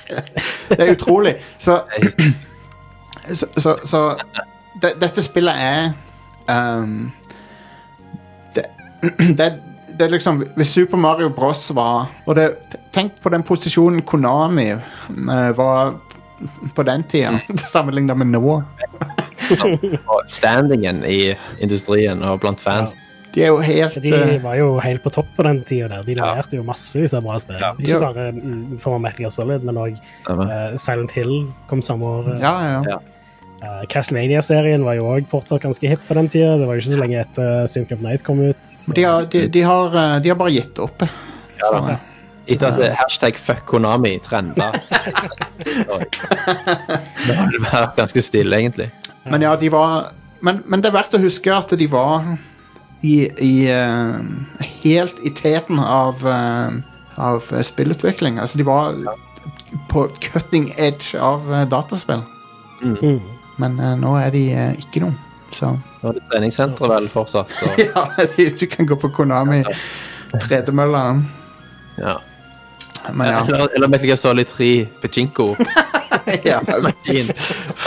Det 0.69 0.79
er 0.79 0.93
utrolig. 0.93 1.35
Så, 1.59 1.81
så, 3.35 3.47
så, 3.57 3.77
så 3.85 4.03
det, 4.83 4.95
dette 5.01 5.23
spillet 5.23 5.55
er 5.55 5.93
um, 6.49 7.13
det, 8.55 8.65
det, 9.39 9.53
det 9.99 10.07
er 10.07 10.15
liksom 10.15 10.43
Hvis 10.57 10.73
Super 10.75 10.97
Mario 10.97 11.29
Bros 11.29 11.71
var 11.75 12.09
Og 12.27 12.37
det, 12.37 12.49
tenk 12.93 13.21
på 13.23 13.33
den 13.33 13.45
posisjonen 13.47 14.03
Konami 14.03 14.71
eh, 14.73 15.51
var 15.57 15.95
på 16.75 16.83
den 16.83 17.05
tida, 17.07 17.39
sammenlignet 17.73 18.19
med 18.19 18.33
nå. 18.35 18.57
Standingen 20.27 21.05
i 21.07 21.37
industrien 21.63 22.23
og 22.27 22.41
blant 22.43 22.61
fans. 22.61 22.97
De 23.33 23.45
er 23.45 23.49
jo 23.49 23.61
helt 23.65 23.97
De 24.05 24.11
eh, 24.13 24.35
var 24.43 24.59
jo 24.59 24.75
helt 24.85 25.03
på 25.05 25.13
topp 25.15 25.31
på 25.37 25.47
den 25.47 25.63
tida 25.69 25.89
der. 25.89 26.03
De 26.05 26.17
leverte 26.19 26.59
jo 26.59 26.67
massevis 26.67 27.15
av 27.17 27.25
bra 27.25 27.39
spill. 27.41 27.57
Ja. 27.63 27.73
Ikke 27.81 28.03
bare 28.03 28.29
mm, 28.37 28.77
av 28.77 29.01
Metal 29.01 29.25
Gear 29.25 29.33
Solid, 29.33 29.65
men 29.65 29.81
òg 29.81 29.97
uh, 30.29 30.75
Silent 30.77 31.15
Hill 31.17 31.33
kom 31.71 31.81
samme 31.85 32.05
år. 32.19 32.35
Ja, 32.43 32.53
ja, 32.53 32.77
ja. 32.77 32.83
Ja. 32.93 33.01
Eh, 33.63 33.83
Castlevania-serien 33.87 34.83
var 34.83 34.97
jo 34.99 35.07
òg 35.13 35.29
fortsatt 35.31 35.63
ganske 35.63 35.87
hipp 35.87 36.03
på 36.09 36.17
den 36.19 36.29
tida. 36.33 36.57
Det 36.59 36.67
var 36.67 36.77
jo 36.77 36.83
ikke 36.83 36.93
så 36.93 36.99
lenge 36.99 37.21
etter 37.23 37.69
Symphony 37.71 37.95
of 37.99 38.01
Night 38.03 38.25
kom 38.27 38.41
ut. 38.43 38.59
Så. 38.67 38.95
De 38.97 39.05
har, 39.07 39.29
de, 39.31 39.45
de, 39.55 39.63
har, 39.63 39.95
eh, 39.95 40.17
de 40.25 40.33
har 40.33 40.39
bare 40.41 40.55
gitt 40.57 40.81
opp. 40.83 41.05
Ja. 41.63 41.99
Etter 42.51 42.73
at 42.73 42.81
det- 42.81 42.95
hashtag 42.99 43.39
fuck 43.39 43.63
Konami 43.71 44.17
trenda. 44.25 44.73
Det 47.23 47.37
har 47.39 47.53
vært 47.55 47.95
ganske 48.01 48.23
stille, 48.25 48.57
egentlig. 48.59 48.89
Men 49.31 49.45
ja, 49.45 49.55
de 49.57 49.69
var 49.71 50.11
men, 50.43 50.59
men 50.67 50.83
det 50.83 50.91
er 50.91 50.97
verdt 50.97 51.15
å 51.15 51.21
huske 51.23 51.53
at 51.55 51.71
de 51.79 51.87
var 51.87 52.25
i, 53.03 53.15
i 53.43 53.53
uh, 53.73 54.21
helt 54.83 55.19
i 55.27 55.31
teten 55.35 55.79
av, 55.83 56.23
uh, 56.27 56.71
av 57.19 57.49
spillutvikling. 57.63 58.39
Altså, 58.39 58.59
de 58.59 58.67
var 58.69 58.95
på 59.91 60.07
cutting 60.23 60.71
edge 60.77 61.19
av 61.19 61.49
uh, 61.51 61.65
dataspill. 61.69 62.23
Mm. 62.83 63.21
Men 63.63 63.79
eh, 63.79 63.93
nå 64.01 64.15
er 64.19 64.31
de 64.35 64.41
ikke 64.81 65.03
noe, 65.05 65.13
så 65.55 65.69
Nå 65.77 66.09
er 66.09 66.17
det 66.17 66.23
treningssenteret 66.33 66.91
vel 66.91 67.05
fortsatt. 67.13 67.53
Og, 67.63 67.79
Ja, 67.85 68.07
de- 68.37 68.49
du 68.59 68.65
kan 68.67 68.89
gå 68.89 68.97
på 68.99 69.11
Konami 69.15 69.61
tredemølla. 70.47 71.03
ja. 72.01 72.17
Men 73.13 73.27
ja. 73.27 73.41
Eller, 73.47 73.69
eller 73.75 73.89
Metal 73.91 74.07
Gear 74.07 74.17
Solid 74.17 74.47
3 74.47 74.87
Pachinko. 75.03 75.49
ja 76.51 76.59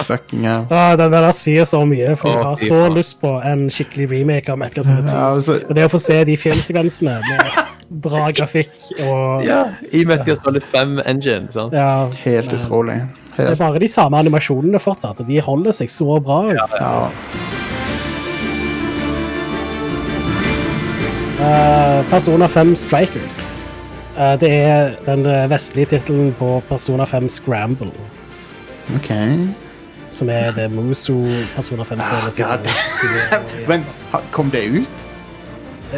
fucking 0.08 0.44
hell. 0.46 0.66
Ah, 0.70 0.96
den 1.00 1.12
der 1.12 1.30
svir 1.36 1.66
så 1.70 1.82
mye, 1.88 2.16
for 2.20 2.30
jeg 2.34 2.44
har 2.44 2.56
så 2.62 2.80
faen. 2.86 2.96
lyst 2.98 3.20
på 3.22 3.32
en 3.46 3.66
skikkelig 3.72 4.10
remake 4.12 4.52
av 4.52 4.60
Metal 4.62 4.84
Gear 4.84 4.88
Solid 4.90 5.10
2. 5.10 5.16
Ja, 5.16 5.28
altså, 5.36 5.58
Og 5.70 5.76
det 5.76 5.86
å 5.88 5.92
få 5.94 6.02
se 6.04 6.18
de 6.28 6.38
filmsekvensene 6.38 7.18
med 7.30 7.62
bra 8.06 8.30
grafikk 8.36 8.74
og 9.06 9.46
Ja, 9.46 9.62
I 9.94 10.06
Metal 10.06 10.26
Gear 10.32 10.42
Solid 10.44 10.64
5 10.74 11.00
Engine. 11.06 11.52
sant? 11.54 11.74
ja, 11.74 12.08
helt 12.26 12.52
men 12.52 12.60
utrolig. 12.62 12.98
Det 13.36 13.50
er 13.52 13.60
bare 13.60 13.80
de 13.84 13.88
samme 13.92 14.18
animasjonene 14.18 14.80
fortsatt, 14.80 15.20
og 15.20 15.28
de 15.28 15.42
holder 15.44 15.76
seg 15.76 15.90
så 15.92 16.20
bra. 16.24 16.42
ja. 16.56 17.00
Eh, 21.40 22.04
Persona 22.10 22.48
5 22.48 22.76
Strikers. 22.76 23.62
Uh, 24.16 24.40
det 24.40 24.48
er 24.50 24.94
den 25.06 25.26
vestlige 25.52 25.90
tittelen 25.92 26.30
på 26.40 26.62
Persona 26.70 27.04
5 27.04 27.28
Scramble, 27.30 27.92
OK. 28.96 29.10
som 30.16 30.30
er 30.30 30.52
det 30.56 30.70
Muso 30.72 31.16
Persona 31.56 31.84
5-spillet. 31.84 32.34
som 32.38 33.16
er 33.20 33.68
Men 33.70 33.86
ha- 34.14 34.22
kom 34.32 34.52
det 34.54 34.64
ut? 34.82 35.08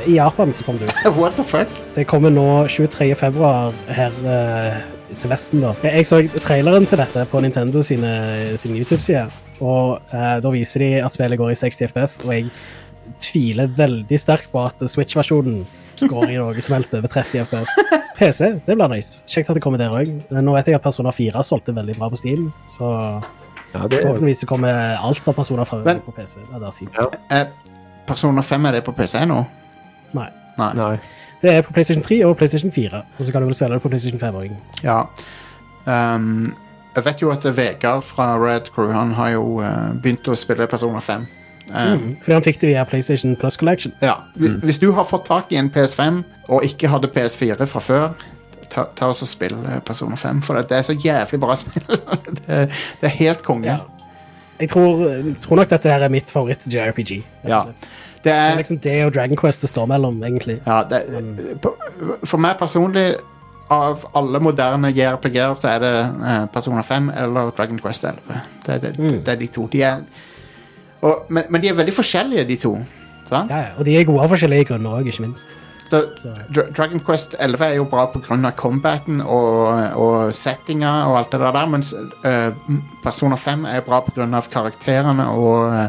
I 0.07 0.15
Japan 0.17 0.53
så 0.53 0.63
kom 0.63 0.77
det 0.79 0.89
ut. 0.89 1.05
What 1.19 1.35
the 1.37 1.43
fuck? 1.43 1.67
Det 1.95 2.05
kommer 2.07 2.29
nå 2.33 2.67
23. 2.67 3.15
februar 3.15 3.73
her 3.89 4.11
eh, 4.25 4.79
til 5.19 5.29
Vesten. 5.31 5.61
da. 5.63 5.73
Jeg 5.83 6.05
så 6.05 6.21
traileren 6.43 6.85
til 6.89 6.97
dette 7.01 7.25
på 7.31 7.39
Nintendo 7.41 7.81
sine, 7.81 8.57
sin 8.57 8.75
YouTube-side. 8.77 9.27
Og 9.61 9.99
eh, 10.13 10.37
Da 10.43 10.49
viser 10.53 10.79
de 10.83 10.89
at 11.01 11.13
spillet 11.15 11.39
går 11.39 11.53
i 11.53 11.55
60 11.61 11.87
FPS, 11.91 12.19
og 12.25 12.33
jeg 12.35 12.49
tviler 13.23 13.67
veldig 13.77 14.19
sterkt 14.19 14.51
på 14.51 14.65
at 14.67 14.83
Switch-versjonen 14.91 15.61
går 16.05 16.31
i 16.31 16.37
noe 16.37 16.61
som 16.61 16.77
helst 16.77 16.93
over 16.97 17.11
30 17.11 17.45
FPS. 17.45 17.73
PC, 18.17 18.51
det 18.65 18.75
blir 18.75 18.91
nice. 18.91 19.23
Kjekt 19.29 19.51
at 19.51 19.57
det 19.57 19.63
kommer 19.63 19.81
der 19.81 19.93
òg. 19.93 20.09
Nå 20.33 20.55
vet 20.55 20.69
jeg 20.69 20.77
at 20.77 20.85
Persona 20.85 21.13
4 21.13 21.43
solgte 21.45 21.75
veldig 21.75 21.97
bra 21.99 22.09
på 22.13 22.19
Steam, 22.19 22.51
så 22.69 22.91
Ja, 23.73 23.83
det, 23.87 24.01
forhåpentligvis 24.01 24.45
kommer 24.47 24.95
alt 24.95 25.27
av 25.27 25.35
Persona 25.35 25.65
5 25.65 25.83
Men- 25.85 26.01
på 26.01 26.11
PC. 26.11 26.39
Ja, 26.51 26.59
det 26.59 26.67
er. 26.67 26.89
Ja. 26.97 27.07
Eh, 27.41 27.47
Persona 28.07 28.41
5 28.41 28.65
er 28.65 28.71
det 28.71 28.83
på 28.83 28.91
PC 28.91 29.25
nå? 29.25 29.45
Nei. 30.13 30.29
Nei. 30.57 30.73
nei. 30.73 30.97
Det 31.41 31.51
er 31.51 31.61
på 31.61 31.73
PlayStation 31.73 32.03
3 32.03 32.25
og 32.25 32.37
PlayStation 32.37 32.71
4, 32.71 33.01
og 33.19 33.25
så 33.25 33.31
kan 33.31 33.41
du 33.41 33.45
vel 33.45 33.55
spille 33.55 33.73
det 33.73 33.81
på 33.81 33.89
PlayStation 33.89 34.19
5 34.19 34.35
òg. 34.35 34.55
Ja. 34.83 35.03
Um, 35.85 36.55
jeg 36.95 37.05
vet 37.05 37.21
jo 37.21 37.29
at 37.31 37.45
Vegard 37.57 38.03
fra 38.03 38.33
Red 38.37 38.71
Crew 38.75 38.91
Han 38.91 39.13
har 39.13 39.29
jo 39.29 39.61
uh, 39.61 39.93
begynt 40.01 40.27
å 40.27 40.35
spille 40.35 40.67
Persona 40.67 40.99
5. 40.99 41.27
Um, 41.69 42.17
Fordi 42.23 42.33
han 42.33 42.43
fikk 42.43 42.61
det 42.61 42.69
via 42.69 42.83
PlayStation 42.87 43.35
Plus 43.35 43.57
Collection. 43.59 43.93
ja. 44.01 44.13
Hvi- 44.37 44.59
Hvis 44.63 44.79
du 44.79 44.91
har 44.95 45.03
fått 45.03 45.25
tak 45.27 45.51
i 45.51 45.55
en 45.59 45.69
PS5 45.69 46.23
og 46.49 46.63
ikke 46.63 46.87
hadde 46.87 47.07
PS4 47.07 47.65
fra 47.67 47.79
før, 47.79 48.09
ta, 48.69 48.85
ta 48.95 49.05
oss 49.11 49.21
og 49.21 49.27
spill 49.27 49.53
eh, 49.65 49.79
Persona 49.85 50.15
5, 50.15 50.41
for 50.43 50.53
det 50.61 50.71
er 50.77 50.81
så 50.81 50.93
jævlig 50.95 51.39
bra 51.39 51.55
spill. 51.59 51.83
det, 52.47 52.69
det 53.01 53.03
er 53.03 53.15
helt 53.19 53.43
konge. 53.43 53.67
Ja. 53.67 53.77
Jeg 54.59 54.69
tror, 54.69 55.03
jeg 55.09 55.35
tror 55.43 55.55
nok 55.59 55.69
dette 55.69 55.89
her 55.91 56.01
er 56.03 56.09
mitt 56.09 56.31
favoritt-JRPG. 56.31 57.23
Ja. 57.47 57.63
Det 57.67 58.23
Det 58.23 58.31
er 58.33 58.51
er 58.51 58.57
liksom 58.57 58.79
det 58.79 59.05
og 59.05 59.13
Dragon 59.13 59.37
Quest 59.37 59.61
det 59.61 59.69
står 59.69 59.85
mellom, 59.85 60.23
egentlig. 60.23 60.59
Ja, 60.65 60.81
det, 60.89 61.03
for 62.25 62.37
meg 62.41 62.57
personlig, 62.59 63.13
av 63.69 64.05
alle 64.15 64.39
moderne 64.39 64.87
JRPG-er, 64.95 65.53
så 65.59 65.67
er 65.75 65.79
det 65.83 65.91
eh, 66.25 66.45
Persona 66.53 66.81
5 66.81 67.09
eller 67.17 67.51
Dragon 67.51 67.79
Quest 67.79 68.03
11. 68.07 68.41
Det, 68.65 68.73
er- 68.73 68.79
det, 68.79 68.97
Mm. 68.99 69.09
det 69.23 69.27
er 69.27 69.35
de 69.35 69.47
to. 69.47 69.67
De 69.71 69.81
er, 69.83 69.97
og, 71.01 71.25
men, 71.29 71.43
men 71.49 71.61
de 71.61 71.69
er 71.69 71.77
veldig 71.77 71.93
forskjellige, 71.93 72.47
de 72.47 72.57
to. 72.61 72.73
Sant? 73.27 73.51
Ja. 73.51 73.73
Og 73.77 73.85
de 73.85 73.97
er 73.99 74.05
gode 74.07 74.23
av 74.23 74.31
forskjellige 74.33 74.69
grunner 74.71 74.99
òg, 74.99 75.07
ikke 75.11 75.25
minst. 75.27 75.49
Så, 75.87 76.01
Så. 76.19 76.31
Dra 76.51 76.65
Dragon 76.75 76.99
Quest 76.99 77.35
11 77.39 77.61
er 77.63 77.75
jo 77.77 77.85
bra 77.87 78.05
pga. 78.11 78.51
combaten 78.51 79.21
og, 79.21 79.69
og 79.95 80.33
settinga 80.35 81.05
og 81.07 81.17
alt 81.21 81.31
det 81.31 81.39
der, 81.39 81.65
mens 81.71 81.93
uh, 81.93 82.51
Persona 83.03 83.35
5 83.39 83.65
er 83.65 83.85
bra 83.85 84.01
pga. 84.03 84.41
karakterene 84.51 85.29
og 85.31 85.71
uh, 85.71 85.87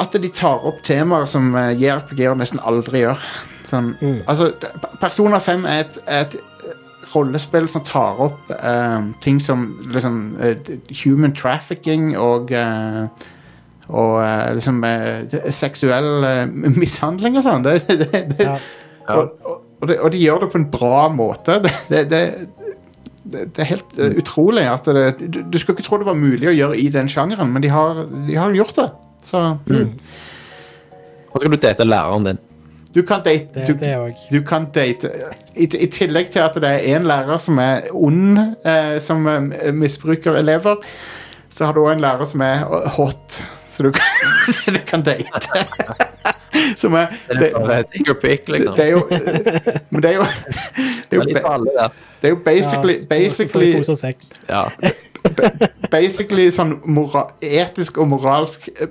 at 0.00 0.12
de 0.22 0.28
tar 0.28 0.60
opp 0.68 0.82
temaer 0.84 1.26
som 1.26 1.54
uh, 1.54 1.72
JRPG-er 1.72 2.36
nesten 2.36 2.60
aldri 2.60 3.04
gjør. 3.06 3.24
Sånn, 3.64 3.94
Mm. 4.00 4.22
altså, 4.26 4.52
Persona 5.00 5.38
5 5.38 5.64
er 5.64 5.84
et, 5.84 5.98
et 6.06 6.36
rollespill 7.14 7.68
som 7.68 7.84
tar 7.86 8.20
opp 8.24 8.50
eh, 8.56 9.00
ting 9.24 9.40
som 9.42 9.68
liksom 9.92 10.18
eh, 10.40 10.72
human 11.04 11.34
trafficking 11.36 12.12
og 12.18 12.52
eh, 12.56 13.06
og 13.92 14.14
eh, 14.22 14.52
liksom 14.56 14.78
eh, 14.86 15.34
seksuell 15.52 16.24
mishandling 16.78 17.36
og 17.36 17.44
sånn. 17.44 17.64
Det, 17.66 17.80
det, 17.90 18.10
det, 18.12 18.46
Ja. 18.46 18.56
og, 19.18 19.32
og, 19.42 19.56
og, 19.82 19.90
og 19.98 20.10
de 20.14 20.20
gjør 20.22 20.44
det 20.44 20.50
på 20.52 20.60
en 20.60 20.68
bra 20.70 21.08
måte. 21.12 21.56
Det, 21.64 21.72
det, 21.90 22.02
det, 22.12 22.20
det, 23.24 23.42
det 23.56 23.64
er 23.64 23.68
helt 23.72 23.98
utrolig 24.22 24.62
at 24.70 24.86
det, 24.86 25.04
du, 25.26 25.40
du 25.42 25.58
skulle 25.58 25.76
ikke 25.76 25.88
tro 25.88 25.98
det 26.00 26.06
var 26.08 26.16
mulig 26.18 26.48
å 26.48 26.54
gjøre 26.54 26.78
i 26.78 26.86
den 26.94 27.10
sjangeren, 27.10 27.50
men 27.52 27.64
de 27.66 27.72
har, 27.74 28.04
de 28.28 28.38
har 28.38 28.54
gjort 28.56 28.78
det. 28.78 28.88
Så 29.26 29.42
Og 31.32 31.36
så 31.40 31.42
skal 31.42 31.52
du 31.54 31.60
date 31.62 31.84
læreren 31.86 32.26
din. 32.30 32.40
Du 32.94 33.02
kan 33.02 33.22
date 33.24 33.48
Det, 33.54 33.66
du, 33.66 33.74
det 33.80 34.14
du 34.30 34.42
kan 34.44 34.66
date 34.74 35.10
I, 35.56 35.64
I 35.64 35.86
tillegg 35.92 36.30
til 36.32 36.44
at 36.44 36.56
det 36.60 36.68
er 36.68 36.96
en 36.96 37.08
lærer 37.08 37.40
som 37.40 37.58
er 37.58 37.88
ond, 37.92 38.38
eh, 38.64 38.98
som 39.00 39.26
eh, 39.28 39.72
misbruker 39.72 40.36
elever, 40.36 40.80
så 41.52 41.68
har 41.68 41.76
du 41.76 41.82
òg 41.84 41.92
en 41.94 42.04
lærer 42.04 42.24
som 42.28 42.40
er 42.44 42.64
hot, 42.96 43.42
så 43.68 43.82
du 43.82 43.90
kan, 43.92 44.24
så 44.58 44.72
du 44.72 44.80
kan 44.86 45.04
date. 45.04 45.66
som 46.76 46.94
er 46.94 47.06
Det 47.28 47.52
er 47.52 48.52
liksom. 48.52 48.76
det 48.76 48.84
er 48.84 48.90
jo 48.90 49.08
Men 49.90 50.02
det 50.02 50.10
er 50.10 50.14
jo 50.14 50.24
Det 51.10 51.12
er 51.12 51.16
jo, 51.16 51.22
Det 51.24 51.36
er 51.36 51.90
er 52.22 52.28
jo 52.28 52.36
basically, 52.44 53.06
basically, 53.10 53.82
basically 55.90 56.50
sånn 56.50 56.76
mora 56.86 57.26
etisk 57.42 57.98
og 57.98 58.08
moralsk 58.08 58.68
eh, 58.80 58.88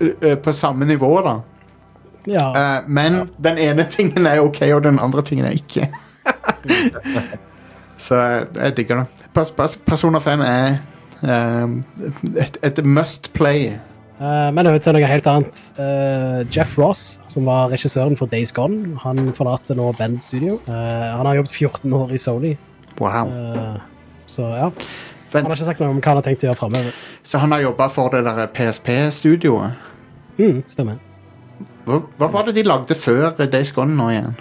eh, 0.00 0.36
på 0.40 0.52
samme 0.52 0.88
nivå, 0.88 1.10
da. 1.24 1.38
Ja. 2.28 2.50
Uh, 2.52 2.88
men 2.88 3.30
den 3.42 3.58
ene 3.58 3.86
tingen 3.90 4.26
er 4.26 4.40
ok, 4.44 4.60
og 4.74 4.84
den 4.84 4.98
andre 5.00 5.22
tingen 5.22 5.46
er 5.46 5.50
ikke. 5.56 5.88
Så 8.00 8.16
jeg 8.16 8.76
digger 8.76 8.96
det. 9.02 9.06
Pers 9.34 9.50
pers 9.52 9.76
Persona 9.86 10.18
5 10.24 10.40
er 10.40 10.78
eh, 11.20 11.68
et, 12.40 12.56
et 12.64 12.84
must 12.84 13.32
play. 13.36 13.74
Uh, 14.20 14.48
men 14.56 14.66
over 14.66 14.78
til 14.80 14.96
noe 14.96 15.04
helt 15.08 15.26
annet. 15.28 15.60
Uh, 15.76 16.40
Jeff 16.48 16.78
Ross, 16.80 17.20
som 17.28 17.44
var 17.48 17.68
regissøren 17.72 18.16
for 18.16 18.26
Days 18.32 18.52
Gone, 18.56 18.96
han 19.04 19.34
forlater 19.36 19.76
nå 19.76 19.92
Bend 19.98 20.20
Studio. 20.24 20.56
Han 20.66 21.26
har 21.28 21.34
jobbet 21.42 21.52
14 21.52 21.92
år 21.92 22.08
i 22.16 22.18
Sony, 22.18 22.56
Wow. 23.00 23.28
så 24.26 24.42
ja. 24.42 24.70
Vent. 25.30 25.44
Han 25.44 25.52
har 25.52 25.60
ikke 25.60 25.64
sagt 25.68 25.80
noe 25.80 25.92
om 25.92 26.00
hva 26.00 26.10
han 26.10 26.18
har 26.18 26.24
tenkt 26.26 26.42
å 26.42 26.48
gjøre 26.48 26.58
framover. 26.58 26.96
Så 27.22 27.38
han 27.38 27.52
har 27.54 27.60
jobba 27.62 27.86
for 27.92 28.10
det 28.12 28.24
der 28.26 28.48
PSP-studioet. 28.56 29.70
Mm, 30.40 30.62
stemmer. 30.68 30.98
Hva, 31.86 31.98
hva 32.20 32.28
var 32.32 32.46
det 32.48 32.54
de 32.60 32.64
lagde 32.66 32.96
før 32.96 33.34
Days 33.50 33.72
Gone 33.76 33.96
nå 33.96 34.08
igjen? 34.12 34.34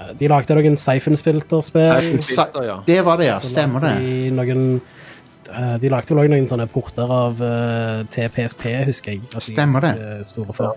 Eh, 0.00 0.12
De 0.20 0.28
lagde 0.30 0.56
noen 0.58 0.76
Siphon-spilterspill. 0.80 2.22
Siphon- 2.22 2.64
ja. 2.66 2.78
det 2.86 3.00
var 3.04 3.20
det, 3.20 3.30
ja. 3.30 3.38
Stemmer 3.44 3.80
det. 3.84 3.94
De, 4.04 4.30
noen, 4.36 4.66
eh, 5.50 5.76
de 5.82 5.92
lagde 5.92 6.14
vel 6.14 6.24
òg 6.24 6.30
noen 6.34 6.48
sånne 6.50 6.68
porter 6.72 7.12
av 7.12 7.40
uh, 7.42 8.04
TPSP, 8.12 8.68
husker 8.90 9.16
jeg. 9.16 9.24
at 9.32 9.40
de 9.40 9.46
Stemmer 9.52 9.80
det. 9.84 9.94
er 9.96 10.24
Store 10.28 10.52
for. 10.56 10.76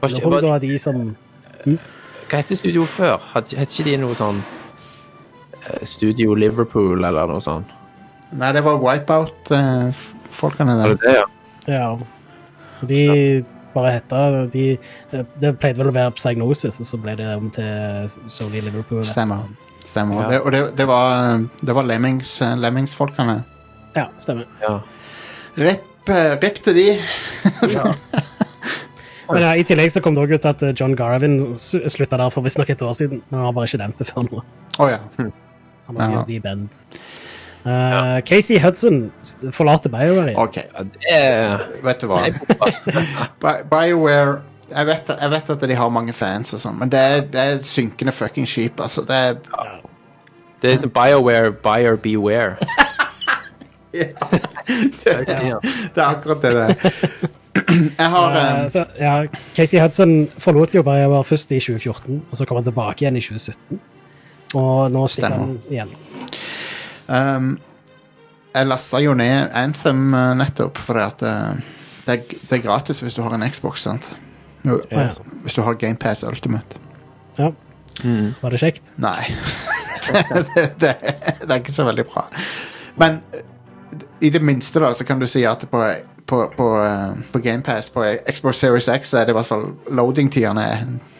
Var 0.00 0.14
ikke, 0.14 0.30
var 0.30 0.46
var, 0.46 0.60
de 0.62 0.78
som 0.78 1.08
hva 2.28 2.42
het 2.42 2.50
studio 2.60 2.84
før? 2.84 3.22
Het 3.34 3.54
ikke 3.56 3.84
de 3.86 3.94
noe 4.02 4.14
sånn 4.16 4.42
eh, 5.64 5.84
Studio 5.88 6.34
Liverpool 6.36 7.00
eller 7.08 7.26
noe 7.30 7.40
sånt? 7.40 7.70
Nei, 8.36 8.50
det 8.52 8.60
var 8.66 8.76
Wipeout-folkene 8.82 10.74
der. 10.76 10.88
det 10.92 10.98
det, 11.06 11.14
ja? 11.16 11.24
Ja. 11.72 11.86
De 12.84 13.00
bare 13.78 13.94
heta 13.96 14.20
de, 14.52 14.66
det, 15.12 15.24
det 15.42 15.54
pleide 15.62 15.80
vel 15.82 15.92
å 15.92 15.96
være 15.96 16.12
Psygnosis, 16.18 16.80
og 16.82 16.86
så 16.90 16.96
ble 17.02 17.16
det 17.22 17.30
om 17.38 17.48
til 17.54 18.10
Sony 18.28 18.60
Liverpool. 18.66 19.04
Stemmer. 19.08 19.46
Stemmer. 19.88 20.20
Ja. 20.20 20.28
Det, 20.34 20.38
og 20.44 20.50
det, 20.52 20.62
det 20.82 20.86
var, 20.90 21.38
det 21.64 21.74
var 21.78 21.84
Lemmings, 21.88 22.36
Lemmings-folkene. 22.60 23.36
Ja, 23.96 24.06
stemmer. 24.20 24.44
ja. 24.62 24.76
Rep 25.58 25.84
rip, 26.08 26.40
rip 26.42 26.56
til 26.64 26.74
de. 26.78 26.84
Men 29.28 29.42
ja, 29.44 29.50
I 29.60 29.64
tillegg 29.68 29.90
så 29.92 30.00
kom 30.00 30.14
det 30.16 30.22
også 30.24 30.38
ut 30.38 30.46
at 30.48 30.62
John 30.80 30.94
Garvin 30.96 31.34
slutta 31.60 32.16
der 32.16 32.30
for 32.32 32.40
visstnok 32.46 32.70
et 32.72 32.80
år 32.84 32.94
siden. 32.96 33.18
Men 33.28 33.42
han 33.42 33.46
har 33.50 33.56
bare 33.58 33.68
ikke 33.68 33.80
nevnt 33.82 33.98
det 34.00 34.06
før 34.08 34.24
nå. 34.24 34.40
Å 34.80 34.86
ja. 34.88 35.00
Han 35.18 35.98
har 36.00 36.14
Ja. 36.14 36.22
i 36.32 36.38
band. 36.40 36.78
Uh, 37.68 38.20
Casey 38.24 38.56
Hudson 38.62 39.10
forlater 39.52 39.90
BioWare. 39.92 40.36
OK, 40.40 40.56
Ja, 40.56 40.84
er 41.10 41.66
vet 41.84 42.00
du 42.00 42.08
hva. 42.08 42.22
BioWare 43.72 44.38
jeg 44.68 44.86
vet, 44.86 45.10
jeg 45.20 45.30
vet 45.32 45.50
at 45.50 45.62
de 45.68 45.76
har 45.76 45.88
mange 45.92 46.12
fans, 46.12 46.52
og 46.52 46.60
sånn, 46.60 46.76
men 46.80 46.90
det 46.92 47.00
er, 47.00 47.22
det 47.32 47.40
er 47.40 47.54
et 47.56 47.66
synkende 47.66 48.12
fucking 48.12 48.48
skip. 48.48 48.80
Altså. 48.84 49.04
Det 49.08 49.16
er, 49.16 49.38
Det 50.62 50.72
er 50.74 50.88
BioWare, 50.92 51.52
buyer 51.52 51.96
beware. 51.96 52.56
det, 53.92 54.12
er, 55.06 55.24
det 55.24 55.96
er 55.96 56.04
akkurat 56.04 56.42
det 56.42 56.52
det 56.52 56.64
er. 56.68 56.74
Jeg 57.98 58.10
har 58.10 58.36
um, 58.62 58.68
så, 58.70 58.84
ja, 58.98 59.14
Casey 59.56 59.80
Hudson 59.80 60.28
forlot 60.38 60.74
jo 60.74 60.82
BioWare 60.82 61.24
først 61.24 61.50
i 61.52 61.60
2014, 61.60 62.22
og 62.30 62.36
så 62.36 62.44
kom 62.44 62.60
han 62.60 62.64
tilbake 62.64 63.04
igjen 63.04 63.16
i 63.16 63.24
2017. 63.24 63.80
Og 64.54 64.90
nå 64.92 65.06
stikker 65.10 65.34
han 65.34 65.56
igjen. 65.70 65.90
Um, 67.08 67.56
Jeg 68.54 68.68
lasta 68.68 69.00
jo 69.02 69.14
ned 69.18 69.50
Anthem 69.56 70.14
uh, 70.14 70.32
nettopp 70.38 70.78
fordi 70.82 71.04
at 71.04 71.24
uh, 71.24 71.76
det, 72.06 72.14
er, 72.14 72.40
det 72.50 72.58
er 72.58 72.64
gratis 72.64 73.02
hvis 73.04 73.16
du 73.18 73.22
har 73.22 73.34
en 73.36 73.44
Xbox. 73.50 73.82
sant? 73.84 74.16
Ja. 74.64 75.08
Hvis 75.42 75.54
du 75.54 75.62
har 75.62 75.74
GamePass 75.74 76.24
Ultimate. 76.24 76.80
Ja. 77.38 77.52
Mm. 78.04 78.34
Var 78.40 78.50
det 78.50 78.60
kjekt? 78.60 78.92
Nei. 78.96 79.34
det, 80.12 80.46
det, 80.54 80.64
det, 80.80 80.94
det 81.40 81.50
er 81.50 81.60
ikke 81.60 81.72
så 81.72 81.84
veldig 81.84 82.04
bra. 82.08 82.26
Men 82.98 83.20
eh, 83.32 83.44
i 84.20 84.30
det 84.30 84.42
minste 84.42 84.80
da, 84.82 84.92
så 84.94 85.04
kan 85.04 85.20
du 85.20 85.26
si 85.26 85.44
at 85.46 85.64
på, 85.70 85.82
på, 86.26 86.40
på, 86.56 86.68
eh, 86.84 87.20
på 87.32 87.42
GamePass 87.44 87.90
på 87.90 88.04
Xbox 88.30 88.62
Series 88.62 88.88
X 88.88 89.12
så 89.12 89.20
er 89.20 89.28
det 89.28 89.34
i 89.34 89.38
hvert 89.38 89.50
fall 89.50 89.70
loading-tidene 89.90 90.66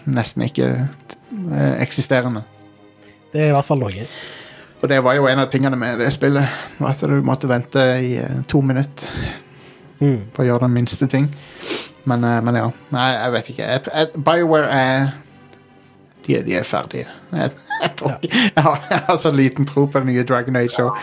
nesten 0.09 0.47
ikke 0.49 0.69
eh, 0.75 1.75
eksisterende. 1.83 2.45
Det 3.33 3.43
er 3.45 3.53
i 3.53 3.57
hvert 3.57 3.69
fall 3.69 3.83
noe. 3.83 4.09
Og 4.83 4.89
det 4.89 5.01
var 5.03 5.15
jo 5.19 5.27
en 5.27 5.41
av 5.43 5.49
tingene 5.51 5.77
med 5.77 5.99
det 5.99 6.13
spillet. 6.15 6.49
At 6.87 7.01
du 7.03 7.17
måtte 7.27 7.49
vente 7.51 7.83
i 8.05 8.17
eh, 8.23 8.43
to 8.49 8.61
minutter 8.63 9.09
Mm. 9.99 10.29
på 10.31 10.45
å 10.45 10.47
gjøre 10.47 10.61
den 10.69 10.75
minste 10.77 11.09
ting. 11.11 11.25
Men, 12.07 12.23
eh, 12.23 12.37
men 12.47 12.55
ja. 12.55 12.69
Nei, 12.95 13.07
jeg 13.17 13.33
vet 13.35 13.49
ikke. 13.51 13.65
Jeg, 13.67 13.81
jeg, 13.91 14.21
BioWare 14.23 14.69
er 14.71 15.09
de, 16.29 16.37
de 16.47 16.55
er 16.55 16.63
ferdige. 16.63 17.09
Jeg, 17.33 17.51
jeg, 17.83 17.91
tror, 17.99 18.15
ikke- 18.23 18.43
jeg, 18.55 18.63
har, 18.63 18.85
jeg 18.93 19.01
har 19.09 19.17
så 19.19 19.33
liten 19.35 19.67
tro 19.67 19.87
på 19.91 19.99
det 19.99 20.07
nye 20.13 20.23
Dragon 20.23 20.57
Age. 20.57 20.85
Og, 20.85 20.97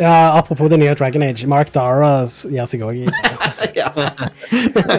Ja, 0.00 0.14
Apropos 0.38 0.70
det 0.72 0.78
nye 0.80 0.94
Dragon 0.94 1.22
Age. 1.22 1.46
Mark 1.46 1.74
Dara 1.74 2.24
gir 2.24 2.64
seg 2.72 2.80
òg 2.88 3.04
i. 3.04 3.06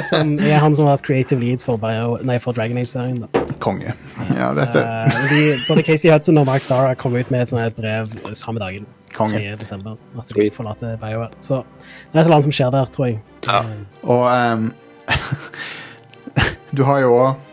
Som 0.09 0.35
er 0.41 0.57
han 0.61 0.75
som 0.75 0.87
har 0.87 0.95
vært 0.97 1.05
creative 1.07 1.39
lead 1.41 1.61
for, 1.63 1.77
Bio, 1.81 2.17
nei, 2.25 2.37
for 2.43 2.57
Dragon 2.57 2.77
Age-serien. 2.81 3.23
Konge. 3.63 3.93
Ja, 4.35 4.51
dette 4.57 4.83
Uh, 4.87 5.17
de, 5.31 5.41
både 5.67 5.83
Casey 5.87 6.11
Hudson 6.11 6.37
og 6.41 6.45
Mark 6.49 6.65
Dara 6.69 6.93
kom 6.99 7.15
ut 7.17 7.31
med 7.33 7.45
et, 7.45 7.51
sånt, 7.51 7.61
et 7.63 7.77
brev 7.77 8.11
samme 8.37 8.61
dagen. 8.61 8.85
Konge. 9.15 9.39
3. 9.39 9.55
desember. 9.61 9.97
At 10.19 10.31
de 10.35 10.49
forlater 10.53 10.97
BioWare. 11.01 11.31
Så 11.43 11.61
det 11.63 12.17
er 12.17 12.19
et 12.19 12.25
eller 12.25 12.37
annet 12.37 12.47
som 12.49 12.55
skjer 12.59 12.73
der, 12.75 12.89
tror 12.93 13.09
jeg. 13.09 13.19
Ja. 13.47 13.61
Og 14.03 14.25
um, 14.27 14.71
du 16.77 16.83
har 16.87 17.03
jo 17.05 17.13
òg 17.17 17.43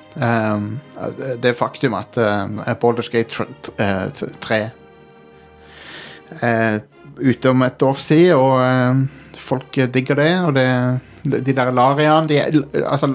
det 1.42 1.56
faktum 1.58 1.96
at 1.98 2.14
um, 2.22 2.60
Baldur's 2.82 3.08
Gate 3.10 3.34
tr- 3.34 3.50
t- 3.66 3.72
eh, 3.82 4.04
t- 4.14 4.28
3 4.44 4.60
er 6.44 6.80
ute 7.18 7.50
om 7.50 7.62
et 7.66 7.82
års 7.82 8.04
tid, 8.06 8.32
og 8.34 8.60
ehm, 8.62 9.02
folk 9.44 9.76
digger 9.94 10.18
det. 10.18 10.30
Og 10.48 10.54
det, 10.56 10.66
de 11.46 11.54
der 11.56 11.70
Larian 11.74 12.26
de, 12.30 12.40
altså, 12.84 13.10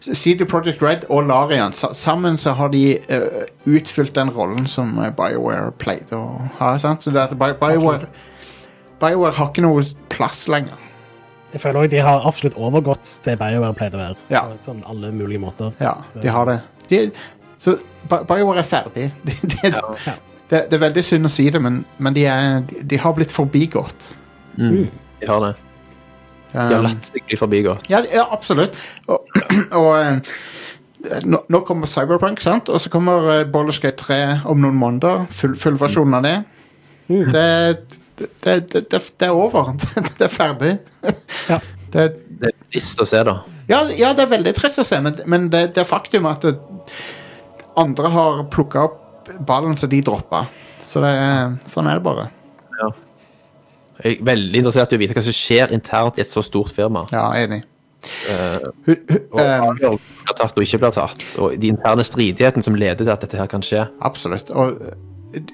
CD 0.00 0.44
Projekt 0.48 0.82
Red 0.82 1.04
og 1.10 1.26
Larian 1.26 1.72
sammen 1.74 2.36
så 2.38 2.52
har 2.58 2.70
de 2.74 2.82
uh, 3.10 3.44
utfylt 3.66 4.14
den 4.14 4.30
rollen 4.34 4.66
som 4.70 4.92
eh, 5.02 5.10
BioWare 5.18 5.72
pleide 5.82 6.14
å 6.18 6.50
ha. 6.60 6.74
Sant? 6.78 7.02
Så 7.06 7.10
det 7.14 7.24
at 7.24 7.34
Bi- 7.38 7.56
BioWare, 7.58 8.06
BioWare 9.02 9.34
har 9.38 9.50
ikke 9.52 9.64
noe 9.66 9.82
plass 10.12 10.46
lenger. 10.50 10.78
Jeg 11.52 11.62
føler 11.62 11.80
også 11.80 11.90
de 11.96 12.00
har 12.04 12.26
absolutt 12.28 12.56
overgått 12.60 13.10
det 13.24 13.38
BioWare 13.40 13.74
pleide 13.78 13.96
å 13.98 14.02
være. 14.04 14.16
Ja. 14.30 14.44
På 14.52 14.58
sånn 14.62 14.82
alle 14.86 15.10
mulige 15.16 15.40
måter. 15.42 15.74
Ja, 15.82 15.96
de 16.20 16.28
har 16.34 16.48
det. 16.50 16.58
De, 16.90 17.02
så 17.58 17.76
BioWare 18.08 18.62
er 18.62 18.68
ferdig. 18.68 19.10
De, 19.26 19.34
de, 19.54 19.72
Ja. 19.74 20.14
det, 20.48 20.60
det 20.70 20.78
er 20.78 20.84
veldig 20.86 21.02
synd 21.04 21.26
å 21.28 21.30
si 21.32 21.48
det, 21.52 21.60
men, 21.60 21.82
men 21.98 22.14
de, 22.16 22.22
er, 22.30 22.60
de, 22.70 22.82
de 22.88 22.98
har 23.02 23.12
blitt 23.18 23.32
forbigått. 23.34 24.12
Mm. 24.56 24.86
De 25.20 25.30
har 25.30 25.42
det. 25.46 25.54
De 26.52 26.58
har 26.58 26.78
Um, 26.78 26.86
latt 26.86 27.04
seg 27.10 27.26
bli 27.28 27.36
forbigått. 27.36 27.90
ja, 27.92 28.00
ja, 28.08 28.22
absolutt. 28.32 28.76
Og, 29.12 29.26
og 29.78 29.88
eh, 30.00 30.38
nå, 31.28 31.42
nå 31.44 31.60
kommer 31.68 31.90
Cyberpunk, 31.90 32.40
sant? 32.40 32.70
og 32.72 32.80
så 32.80 32.88
kommer 32.92 33.26
uh, 33.28 33.42
Baldur's 33.44 33.82
3 33.82 34.20
om 34.48 34.62
noen 34.64 34.78
måneder. 34.80 35.26
Full, 35.28 35.56
full 35.60 35.76
versjon 35.80 36.16
av 36.16 36.24
det. 36.24 36.38
Mm. 37.08 37.28
Det, 37.34 37.44
det, 38.18 38.30
det, 38.72 38.84
det, 38.88 39.02
det 39.20 39.28
er 39.28 39.36
over. 39.36 39.74
det 40.18 40.24
er 40.24 40.32
ferdig. 40.32 40.78
Ja. 41.48 41.60
Det, 41.88 42.02
Det 42.28 42.50
er 42.50 42.56
trist 42.68 42.98
å 43.00 43.04
se, 43.08 43.22
da. 43.24 43.32
Ja, 43.64 43.78
ja, 43.96 44.10
det 44.12 44.26
er 44.26 44.28
veldig 44.28 44.50
trist 44.52 44.76
å 44.82 44.84
se, 44.84 44.98
men, 45.00 45.14
men 45.24 45.46
det, 45.48 45.70
det 45.72 45.80
er 45.80 45.86
faktum 45.88 46.26
at 46.28 46.42
det, 46.44 46.50
andre 47.80 48.10
har 48.12 48.42
plukka 48.52 48.82
opp 48.90 49.30
ballen 49.48 49.72
som 49.80 49.88
de 49.88 50.02
droppa. 50.04 50.42
Så 50.84 51.00
det, 51.00 51.14
sånn 51.64 51.88
er 51.88 51.96
det 51.96 52.04
bare. 52.04 52.26
Jeg 54.04 54.18
er 54.20 54.28
veldig 54.28 54.62
interessert 54.62 54.92
i 54.92 54.98
å 54.98 55.00
vite 55.00 55.16
hva 55.16 55.24
som 55.26 55.34
skjer 55.34 55.74
internt 55.74 56.18
i 56.18 56.22
et 56.22 56.30
så 56.30 56.44
stort 56.46 56.70
firma. 56.74 57.04
Ja, 57.14 57.26
enig. 57.38 57.64
Eh, 58.30 58.68
hu, 58.86 58.92
og 58.94 59.40
hva 59.40 59.46
avgjørelser 59.72 60.22
blir 60.22 60.36
tatt 60.38 60.60
og 60.60 60.66
ikke 60.66 60.80
blir 60.84 60.94
tatt. 60.94 61.24
Og 61.42 61.56
de 61.58 61.72
interne 61.72 62.06
stridighetene 62.06 62.64
som 62.64 62.78
leder 62.78 63.02
til 63.02 63.14
at 63.14 63.24
dette 63.24 63.40
her 63.40 63.50
kan 63.50 63.64
skje. 63.64 63.88
absolutt. 64.06 64.52
Og 64.54 64.78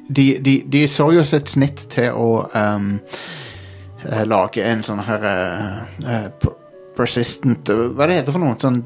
de, 0.08 0.26
de, 0.44 0.58
de 0.70 0.84
så 0.88 1.08
jo 1.14 1.24
sitt 1.26 1.50
snitt 1.50 1.86
til 1.90 2.12
å 2.14 2.44
um, 2.54 2.92
eh, 4.04 4.22
lage 4.28 4.62
en 4.62 4.84
sånn 4.86 5.02
her 5.08 5.26
eh, 5.30 5.80
eh, 6.06 6.28
Persistent 6.94 7.66
eh, 7.72 7.88
Hva 7.90 8.06
det 8.06 8.20
heter 8.20 8.36
for 8.36 8.42
noe? 8.44 8.54
Sånn 8.62 8.84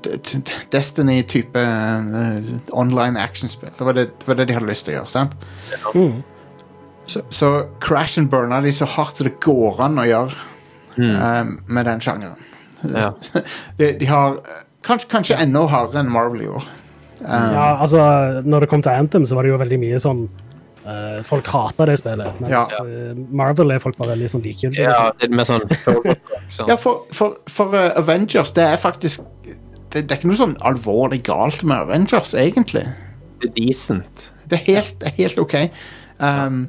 Destiny-type 0.73 1.61
uh, 1.61 2.49
online 2.73 3.21
actionspill. 3.21 3.75
Det 3.77 3.94
det, 3.99 4.07
det 4.16 4.31
var 4.31 4.38
det 4.38 4.49
de 4.49 4.57
hadde 4.57 4.71
lyst 4.71 4.87
til 4.87 4.94
å 4.94 5.01
gjøre. 5.03 5.12
sant? 5.12 5.37
Mm. 5.92 6.23
Så, 7.09 7.23
så 7.33 7.49
crash 7.81 8.18
and 8.21 8.29
burna 8.31 8.61
de 8.64 8.71
så 8.75 8.85
hardt 8.87 9.23
det 9.25 9.38
går 9.44 9.81
an 9.87 9.99
å 10.03 10.07
gjøre 10.09 10.35
Mm. 10.99 11.14
um, 11.14 11.51
med 11.71 11.87
den 11.87 12.01
sjangeren. 12.03 12.40
Ja. 12.90 13.12
De, 13.79 13.92
de 14.01 14.07
har 14.11 14.33
eh, 14.42 14.64
kanskje, 14.83 15.07
kanskje 15.12 15.37
enda 15.38 15.61
hardere 15.71 16.01
enn 16.03 16.11
Marvel 16.11 16.40
gjorde. 16.42 16.66
Um, 17.21 17.53
Ja, 17.55 17.68
altså, 17.85 18.01
når 18.42 18.64
det 18.64 18.68
kom 18.73 18.83
til 18.83 18.90
Anthem, 18.99 19.23
så 19.27 19.37
var 19.38 19.47
det 19.47 19.53
jo 19.53 19.61
veldig 19.62 19.79
mye 19.85 20.01
sånn 20.03 20.25
Uh, 20.88 21.18
Folk 21.27 21.44
hata 21.53 21.85
det 21.85 21.99
spillet, 22.01 22.38
mens 22.40 22.71
Ja. 22.73 22.81
eh, 22.81 23.11
Marvel 23.37 23.75
er 23.75 23.79
folk 23.83 23.99
bare 23.99 24.14
veldig 24.14 24.29
sånn 24.33 24.40
likegyldige. 24.47 24.87
ja, 24.88 25.11
det 25.21 25.27
er 25.29 25.35
mer 25.37 25.44
sånn 25.44 25.66
sånn. 26.49 26.71
Ja, 26.71 26.77
for, 26.81 27.03
for, 27.12 27.35
for 27.53 27.75
Avengers, 27.99 28.55
det 28.57 28.64
er 28.64 28.79
faktisk 28.81 29.21
det, 29.92 30.07
det 30.07 30.11
er 30.11 30.16
ikke 30.16 30.31
noe 30.31 30.38
sånn 30.40 30.55
alvorlig 30.64 31.18
galt 31.27 31.61
med 31.62 31.77
Avengers, 31.83 32.33
egentlig. 32.33 32.87
Det 33.42 33.51
er 33.51 33.55
decent. 33.59 34.31
Det 34.49 34.62
er 34.62 34.64
helt, 34.71 34.94
det 35.03 35.11
er 35.11 35.16
helt 35.18 35.38
OK. 35.44 35.57
Um, 36.25 36.62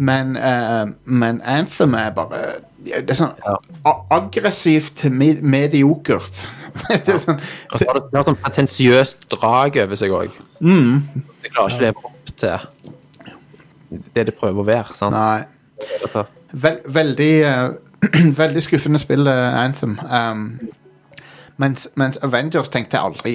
men, 0.00 0.36
uh, 0.40 0.88
men 1.04 1.40
Anthem 1.44 1.94
er 1.98 2.10
bare 2.16 2.40
Det 2.80 3.10
er 3.12 3.18
sånn 3.18 3.34
Ja. 3.44 3.58
aggressivt 4.16 5.04
med, 5.12 5.42
mediokert. 5.42 6.46
det 6.88 7.14
er 7.14 7.20
sånn 7.20 7.40
Og 7.72 7.76
så 7.78 7.84
har 7.88 7.98
det, 7.98 8.06
det 8.14 8.24
sånn 8.30 8.38
pretensiøst 8.40 9.28
drag 9.34 9.76
over 9.84 10.00
seg 10.00 10.14
òg. 10.16 10.40
mm, 10.60 11.24
Det 11.42 11.52
klarer 11.52 11.74
ikke 11.74 11.84
ja. 11.84 11.90
det 11.90 12.04
opp 12.04 12.34
til 12.36 12.90
det 14.14 14.26
det 14.28 14.34
prøver 14.38 14.62
å 14.62 14.66
være. 14.66 14.94
sant? 14.94 15.16
Nei. 15.16 15.44
Vel, 16.52 16.80
veldig 16.86 17.32
uh, 17.46 17.70
Veldig 18.42 18.62
skuffende 18.64 18.98
spill, 19.02 19.26
eh, 19.28 19.56
Anthem. 19.60 19.98
Um, 20.08 20.44
mens, 21.60 21.88
mens 22.00 22.16
Avengers 22.24 22.70
tenkte 22.72 22.96
jeg 22.96 23.04
aldri 23.04 23.34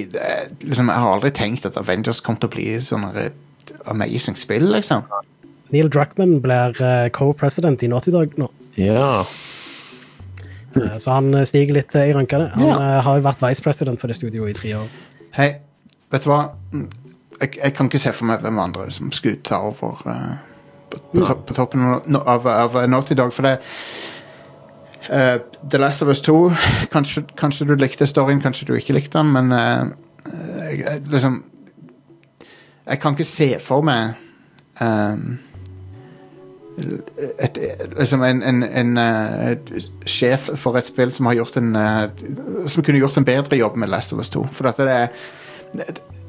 liksom, 0.64 0.88
Jeg 0.90 1.04
har 1.04 1.12
aldri 1.12 1.30
tenkt 1.30 1.68
at 1.68 1.76
Avengers 1.78 2.20
kom 2.20 2.38
til 2.40 2.50
å 2.50 2.54
bli 2.56 2.66
sånn 2.82 3.06
et 3.14 3.72
amazing 3.86 4.36
spill, 4.38 4.66
liksom. 4.74 5.04
Neil 5.74 5.88
Druckmann 5.90 6.40
blir 6.44 6.76
eh, 6.82 7.08
co-president 7.10 7.82
i 7.82 7.88
Naughty 7.90 8.10
Dog 8.14 8.36
nå. 8.38 8.48
Ja. 8.78 9.24
Eh, 10.76 10.98
Så 10.98 11.10
han 11.10 11.32
eh, 11.34 11.44
stiger 11.48 11.74
litt 11.80 11.94
i 11.94 12.12
rankene. 12.14 12.50
Han 12.54 12.66
Ja. 12.66 13.00
har 13.02 13.16
jo 13.18 13.24
vært 13.24 13.42
vice 13.42 13.62
president 13.64 14.00
for 14.00 14.06
det 14.12 14.16
studioet 14.16 14.50
i 14.50 14.60
tre 14.60 14.74
år. 14.76 14.88
Hei, 15.36 15.48
vet 16.12 16.24
du 16.24 16.30
hva? 16.30 16.42
Mm, 16.72 16.88
Jeg, 17.40 17.56
jeg 17.58 17.74
kan 17.76 17.86
ikke 17.90 17.98
se 18.00 18.12
for 18.16 18.24
meg 18.24 18.40
hvem 18.40 18.58
andre 18.58 18.86
som 18.90 19.10
skulle 19.12 19.36
ta 19.44 19.58
over 19.60 19.98
uh, 20.06 20.36
på, 20.90 20.98
på, 21.12 21.24
topp, 21.26 21.42
på 21.46 21.54
toppen 21.54 21.82
av, 21.84 22.06
av, 22.26 22.46
av 22.48 22.78
Naughty 22.88 23.14
Dog, 23.18 23.32
for 23.36 23.42
det 23.44 23.58
uh, 25.10 25.42
The 25.68 25.78
Last 25.78 26.00
of 26.02 26.08
Us 26.08 26.22
2 26.24 26.36
kanskje, 26.94 27.26
kanskje 27.36 27.66
du 27.68 27.74
likte 27.76 28.06
storyen, 28.08 28.40
kanskje 28.40 28.66
du 28.70 28.72
ikke 28.78 28.96
likte 28.96 29.18
den, 29.18 29.32
men 29.36 29.52
uh, 29.52 29.92
jeg, 30.70 30.80
jeg, 30.86 31.02
liksom 31.12 31.42
Jeg 32.86 33.00
kan 33.02 33.12
ikke 33.12 33.24
se 33.28 33.50
for 33.60 33.82
meg 33.82 34.14
ehm, 34.80 35.38
et, 37.40 37.58
liksom 37.96 38.22
en, 38.22 38.42
en, 38.42 38.62
en 38.62 38.96
eh, 39.00 39.50
et 39.54 39.70
sjef 40.06 40.50
for 40.60 40.76
et 40.76 40.84
spill 40.84 41.12
som 41.12 41.26
har 41.30 41.38
gjort 41.38 41.56
en 41.56 41.70
eh, 41.76 42.02
Som 42.68 42.84
kunne 42.84 43.00
gjort 43.00 43.16
en 43.16 43.24
bedre 43.24 43.56
jobb 43.56 43.76
med 43.80 43.88
Last 43.88 44.12
of 44.12 44.20
Us 44.20 44.28
2. 44.34 44.42
For 44.52 44.68
dette 44.68 44.84
det 44.84 44.96
er 44.98 45.08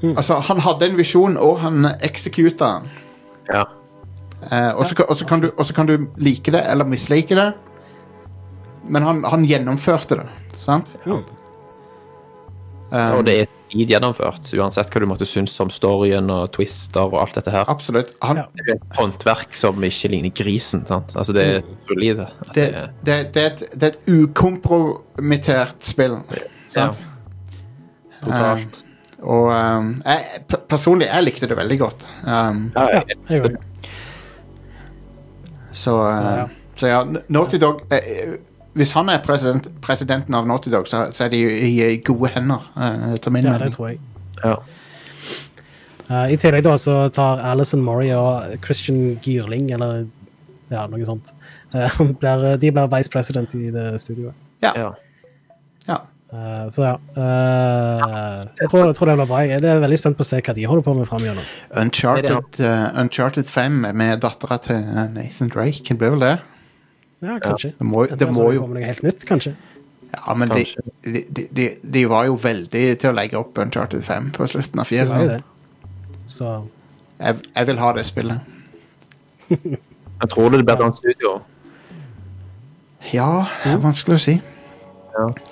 mm. 0.04 0.14
Altså, 0.18 0.40
han 0.48 0.60
hadde 0.64 0.88
en 0.88 0.98
visjon, 0.98 1.36
og 1.38 1.60
han 1.60 1.90
executa 2.00 2.70
den. 2.78 2.88
Ja. 3.52 3.66
Eh, 4.52 4.72
og 4.78 4.88
så 4.88 4.96
kan- 4.96 5.28
kan, 5.28 5.40
du- 5.42 5.74
kan 5.76 5.86
du 5.88 6.08
like 6.18 6.52
det 6.52 6.64
eller 6.72 6.86
mislike 6.86 7.36
det, 7.36 7.52
men 8.88 9.04
han, 9.04 9.24
han 9.24 9.44
gjennomførte 9.46 10.16
det. 10.22 10.28
Sant? 10.58 10.88
Ja. 11.06 11.20
Um, 12.92 13.18
Og 13.20 13.26
det 13.28 13.42
er 13.42 13.48
tid 13.72 13.90
gjennomført, 13.92 14.48
uansett 14.58 14.90
hva 14.94 15.02
du 15.04 15.08
måtte 15.10 15.28
synes 15.28 15.54
om 15.64 15.70
storyen 15.74 16.30
og 16.34 16.52
twister 16.56 17.08
og 17.10 17.18
alt 17.22 17.36
dette 17.40 17.52
her. 17.54 17.66
Absolutt. 17.72 18.14
Han, 18.24 18.42
Det 18.56 18.66
er 18.68 18.76
et 18.78 18.98
håndverk 18.98 19.56
som 19.58 19.84
ikke 19.84 20.12
ligner 20.14 20.34
grisen. 20.36 20.86
sant? 20.88 21.14
Altså 21.16 21.34
Det 21.36 21.46
er 21.46 21.62
solid. 21.88 22.20
at 22.26 22.54
det, 22.56 22.68
det 22.72 22.90
det, 23.04 23.18
det, 23.34 23.44
er 23.44 23.52
et, 23.52 23.64
det 23.74 23.84
er 23.84 23.96
et 23.96 24.12
ukompromittert 24.24 25.78
spill. 25.84 26.20
Sant? 26.74 27.00
Totalt. 28.24 28.84
Og 29.28 29.48
um, 29.50 29.96
jeg, 30.06 30.44
personlig, 30.70 31.08
jeg 31.10 31.24
likte 31.26 31.48
det 31.50 31.58
veldig 31.58 31.78
godt. 31.80 32.08
Um, 32.24 32.68
Ja, 32.76 32.88
jeg, 32.94 33.04
jeg 33.08 33.18
jeg 33.30 33.52
jeg, 33.52 33.58
så, 35.74 35.94
uh, 35.96 36.14
Så, 36.14 36.22
ja. 36.38 36.46
så 36.78 36.88
ja, 36.92 37.00
Naughty 37.30 37.58
Dog 37.62 37.82
eh, 37.92 38.38
Hvis 38.78 38.94
han 38.96 39.10
er 39.10 39.22
president, 39.26 39.68
presidenten 39.82 40.36
av 40.38 40.48
Naughty 40.50 40.72
Dog, 40.74 40.88
så, 40.90 41.08
så 41.14 41.26
er 41.26 41.34
de 41.34 41.42
i, 41.42 41.72
i 41.86 41.98
gode 42.06 42.32
hender, 42.36 42.68
uh, 42.78 43.14
etter 43.16 43.34
min 43.34 43.48
Ja, 43.48 43.58
det 43.62 43.72
tror 43.76 43.92
jeg. 43.92 44.02
Ja. 44.44 44.58
Uh, 46.08 46.28
I 46.32 46.38
tillegg 46.40 46.64
da 46.68 46.78
så 46.80 47.00
tar 47.14 47.42
Alison 47.44 47.84
Murray 47.84 48.14
og 48.16 48.58
Christian 48.64 49.18
Gyrling, 49.26 49.72
eller 49.76 50.06
ja, 50.72 50.86
noe 50.92 51.08
sånt, 51.08 51.34
uh, 51.76 52.00
blir, 52.22 52.54
de 52.62 52.72
blir 52.72 52.94
vice 52.94 53.12
president 53.12 53.58
i 53.58 53.72
det 53.74 53.90
studioet. 54.04 54.38
Ja. 54.64 54.74
Ja. 54.78 54.94
ja. 55.88 56.00
Eh, 56.34 56.70
så 56.70 56.84
ja. 56.84 56.94
eh, 57.16 58.42
jeg, 58.60 58.70
tror, 58.70 58.86
jeg 58.90 58.96
tror 58.98 59.10
det 59.10 59.16
blir 59.16 59.30
bra. 59.30 59.40
Jeg 59.48 59.64
er 59.64 59.80
veldig 59.84 60.00
spent 60.00 60.20
på 60.20 60.26
å 60.26 60.28
se 60.28 60.42
hva 60.44 60.56
de 60.58 60.68
holder 60.68 60.84
på 60.84 60.96
med 60.98 61.08
framover. 61.08 61.52
Uncharted, 61.80 62.60
uh, 62.60 63.00
Uncharted 63.00 63.48
5 63.52 63.86
med 63.96 64.20
dattera 64.26 64.60
til 64.64 64.84
uh, 64.84 65.06
Nathan 65.14 65.52
Drake. 65.54 65.86
Det 65.88 65.96
blir 66.00 66.18
vel 66.18 66.26
det? 66.26 66.34
Ja, 67.20 67.40
kanskje. 67.42 67.74
Det 67.80 67.88
må, 67.88 68.06
det 68.06 68.30
må 68.34 68.52
jo 68.54 68.68
noe 68.70 68.86
helt 68.86 69.04
nytt, 69.06 69.26
kanskje. 69.28 69.56
Ja, 70.14 70.34
men 70.38 70.50
de, 70.50 70.64
de, 71.04 71.48
de, 71.52 71.68
de, 71.84 72.04
var 72.10 72.28
jo 72.30 72.38
veldig 72.40 72.84
til 73.02 73.12
å 73.12 73.16
legge 73.18 73.40
opp 73.40 73.58
Uncharted 73.60 74.04
5 74.06 74.32
på 74.38 74.48
slutten 74.48 74.80
av 74.80 74.88
Det 74.90 75.04
var 75.10 75.24
jo 75.24 75.28
fireren. 75.28 75.42
det. 75.42 76.32
Så 76.32 76.54
Jeg, 77.18 77.36
jeg 77.56 77.68
vil 77.68 77.80
ha 77.82 77.94
det 77.98 78.06
spillet. 78.06 78.40
Jeg 80.18 80.30
tror 80.34 80.50
det 80.50 80.58
blir 80.58 80.66
bedre 80.66 80.88
annet 80.88 80.98
studio. 80.98 81.32
Ja, 83.14 83.46
det 83.64 83.74
er 83.76 83.82
vanskelig 83.84 84.16
å 84.18 84.22
si. 84.24 84.34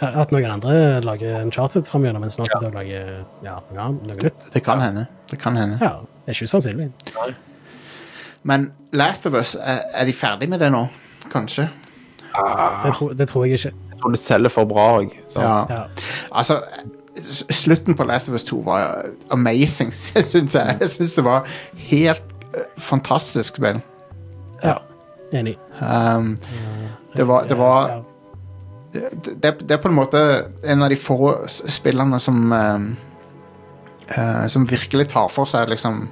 at 0.01 0.32
noen 0.34 0.47
andre 0.49 1.01
lager 1.06 1.43
Uncharted 1.43 1.86
framover, 1.86 2.17
mens 2.23 2.39
Naughty 2.39 2.58
Dog 2.63 2.73
lager 2.73 3.12
ja, 3.45 3.60
noe, 3.69 3.84
annet, 3.84 4.08
noe 4.10 4.17
nytt. 4.23 4.47
Det 4.54 4.63
kan 4.65 4.82
hende. 4.82 5.06
Det 5.30 5.38
kan 5.41 5.58
hende. 5.58 5.78
Ja, 5.82 5.99
det 6.01 6.34
er 6.34 6.38
ikke 6.39 6.49
usannsynlig. 6.49 6.89
Men 8.45 8.71
Last 8.93 9.30
of 9.30 9.38
Us, 9.38 9.54
er, 9.54 9.86
er 9.93 10.10
de 10.10 10.17
ferdig 10.17 10.49
med 10.49 10.65
det 10.65 10.71
nå? 10.73 10.88
Kanskje? 11.32 11.70
Det, 12.36 12.94
tror- 12.94 13.14
det 13.16 13.28
tror 13.30 13.46
jeg 13.46 13.54
ikke. 13.60 13.72
Jeg 13.92 14.00
tror 14.02 14.10
det 14.12 14.20
selger 14.20 14.50
for 14.52 14.66
bra 14.68 14.86
òg. 15.00 15.14
Ja. 15.36 15.54
Ja. 15.70 15.84
Altså, 16.32 16.60
slutten 17.50 17.96
på 17.96 18.04
Last 18.04 18.30
of 18.30 18.34
Us 18.36 18.44
2 18.44 18.60
var 18.66 19.06
amazing, 19.32 19.94
syns 19.96 20.56
jeg. 20.56 20.78
Jeg 20.82 20.90
syns 20.90 21.14
det 21.16 21.24
var 21.26 21.48
helt 21.90 22.24
eh, 22.54 22.68
fantastisk 22.78 23.56
spill. 23.62 23.82
ja. 24.64 24.78
Enig. 25.34 25.56
Um, 25.82 26.38
det 27.18 27.26
var, 27.28 27.44
det 27.50 27.58
var 27.58 28.04
det, 28.94 29.56
det 29.60 29.72
er 29.72 29.78
på 29.82 29.88
en 29.90 29.96
måte 29.98 30.20
en 30.64 30.84
av 30.86 30.90
de 30.90 30.96
få 30.96 31.32
spillene 31.50 32.20
som 32.22 32.52
um, 32.54 32.86
eh, 34.16 34.48
Som 34.48 34.68
virkelig 34.70 35.08
tar 35.12 35.28
for 35.34 35.50
seg 35.50 35.70
liksom 35.74 36.06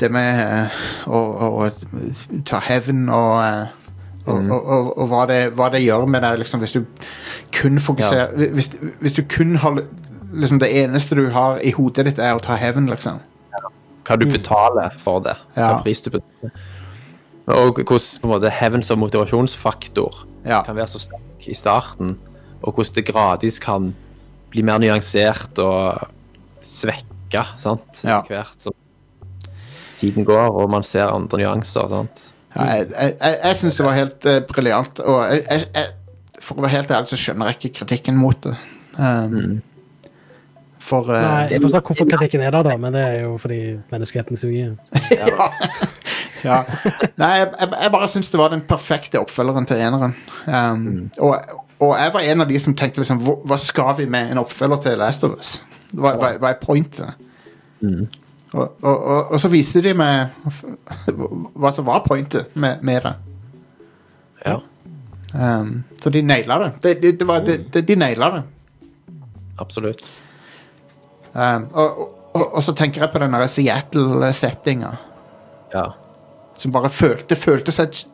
det 0.00 0.10
med 0.12 0.68
uh, 1.08 1.08
å, 1.08 1.18
å 1.64 2.42
ta 2.48 2.60
hevn 2.68 3.08
og, 3.08 3.40
eh, 3.42 3.66
og, 4.26 4.50
og, 4.50 4.66
og, 4.66 4.88
og 4.98 5.08
hva, 5.10 5.24
det, 5.26 5.38
hva 5.58 5.66
det 5.72 5.82
gjør 5.82 6.06
med 6.06 6.22
deg 6.22 6.38
liksom, 6.38 6.60
hvis 6.62 6.76
du 6.76 6.84
kun 7.56 7.80
fokuserer 7.82 8.30
hvis, 8.54 8.68
hvis 9.02 9.16
du 9.16 9.22
kun 9.26 9.56
har 9.58 9.80
liksom, 10.32 10.60
Det 10.62 10.68
eneste 10.84 11.16
du 11.18 11.26
har 11.34 11.58
i 11.60 11.72
hodet 11.76 12.06
ditt, 12.06 12.18
er 12.22 12.36
å 12.36 12.42
ta 12.42 12.54
hevn, 12.56 12.86
liksom. 12.88 13.18
Hva 14.06 14.16
du 14.18 14.24
betaler 14.26 14.94
for 14.98 15.20
det. 15.22 15.34
Ja. 15.56 15.72
Hva 15.74 15.82
pris 15.82 16.00
du 16.02 16.10
betaler. 16.10 16.54
Og 17.52 17.80
hvordan 17.82 18.22
på 18.22 18.28
en 18.28 18.32
måte 18.32 18.50
hevn 18.54 18.82
som 18.86 19.02
motivasjonsfaktor 19.02 20.22
Ja. 20.46 20.62
kan 20.62 20.76
være 20.76 20.88
så 20.90 21.02
sterk 21.02 21.48
i 21.50 21.54
starten, 21.54 22.16
og 22.62 22.74
hvordan 22.74 22.94
det 22.94 23.04
gradvis 23.10 23.58
kan 23.62 23.92
bli 24.50 24.62
mer 24.62 24.78
nyansert 24.78 25.58
og 25.58 26.08
svekka 26.62 27.44
sant? 27.58 28.02
Ja. 28.04 28.20
etter 28.20 28.38
hvert 28.38 28.60
som 28.60 28.72
tiden 29.98 30.24
går, 30.26 30.50
og 30.50 30.70
man 30.70 30.82
ser 30.82 31.10
andre 31.10 31.38
nyanser. 31.38 31.88
sant? 31.88 32.32
Ja, 32.56 32.68
jeg 32.76 32.86
jeg, 32.92 33.16
jeg, 33.44 33.56
syns 33.56 33.76
det 33.78 33.86
var 33.86 33.96
helt 33.96 34.28
uh, 34.28 34.38
briljant. 34.48 34.98
Og 35.00 35.20
jeg, 35.32 35.44
jeg, 35.50 35.66
jeg, 35.74 36.40
for 36.42 36.58
å 36.58 36.64
være 36.64 36.76
helt 36.76 36.94
ærlig 36.94 37.12
så 37.12 37.20
skjønner 37.20 37.50
jeg 37.50 37.60
ikke 37.60 37.78
kritikken 37.80 38.18
mot 38.20 38.38
det. 38.44 38.56
Um, 38.98 39.62
For 40.82 41.06
uh, 41.06 41.14
Nei, 41.14 41.54
jeg 41.54 41.62
forstår 41.62 41.84
hvorfor 41.86 42.08
kritikken 42.10 42.42
er 42.44 42.52
der, 42.52 42.66
da, 42.66 42.76
men 42.76 42.94
det 42.96 43.02
er 43.06 43.18
jo 43.22 43.36
fordi 43.40 43.60
menneskeheten 43.92 44.36
suger. 44.36 44.74
Så, 44.84 45.00
ja. 45.20 45.48
ja. 46.42 46.60
Nei, 47.22 47.32
jeg, 47.38 47.92
bare 47.94 48.08
syns 48.10 48.32
det 48.32 48.40
var 48.40 48.52
den 48.52 48.64
perfekte 48.68 49.22
oppfølgeren 49.22 49.68
til 49.70 49.80
eneren. 49.80 50.16
Um, 50.46 50.88
og, 51.22 51.38
og 51.78 51.94
jeg 51.98 52.16
var 52.16 52.26
en 52.32 52.44
av 52.44 52.50
de 52.50 52.58
som 52.62 52.74
tenkte 52.78 53.00
liksom 53.00 53.22
hva, 53.22 53.38
hva 53.46 53.60
skal 53.62 53.94
vi 54.02 54.08
med 54.10 54.34
en 54.34 54.42
oppfølger 54.42 54.82
til 54.88 54.98
Last 55.00 55.24
of 55.28 55.38
Us? 55.38 55.60
Hva, 55.92 56.16
hva, 56.18 56.34
hva 56.42 56.50
er 56.52 56.60
pointet? 56.60 57.14
Og, 58.52 58.74
og, 58.82 58.96
og, 58.96 59.30
og 59.32 59.40
så 59.40 59.48
viste 59.48 59.80
de 59.84 59.94
meg 59.96 60.34
hva 61.08 61.70
som 61.72 61.86
var 61.86 62.02
pointet 62.04 62.52
med, 62.54 62.82
med 62.84 63.06
det. 63.06 63.14
Ja, 64.42 64.58
Um, 65.34 65.84
så 66.00 66.10
de 66.10 66.22
naila 66.22 66.58
det. 66.58 66.72
De, 66.82 66.94
de, 67.00 67.12
det 67.18 67.26
var, 67.28 67.40
de, 67.40 67.56
de, 67.72 67.80
de 67.80 67.96
naila 67.96 68.30
det. 68.30 68.42
absolutt. 69.58 70.04
Um, 71.32 71.68
og, 71.72 72.62
så 72.64 72.72
tenker 72.76 73.02
jeg 73.02 73.12
på 73.12 73.20
den 73.20 73.36
Seattle-settinga. 73.48 74.90
Ja. 75.72 75.86
Som 76.56 76.72
bare 76.72 76.90
følte, 76.90 77.36
føltes 77.36 77.78
et 77.80 78.06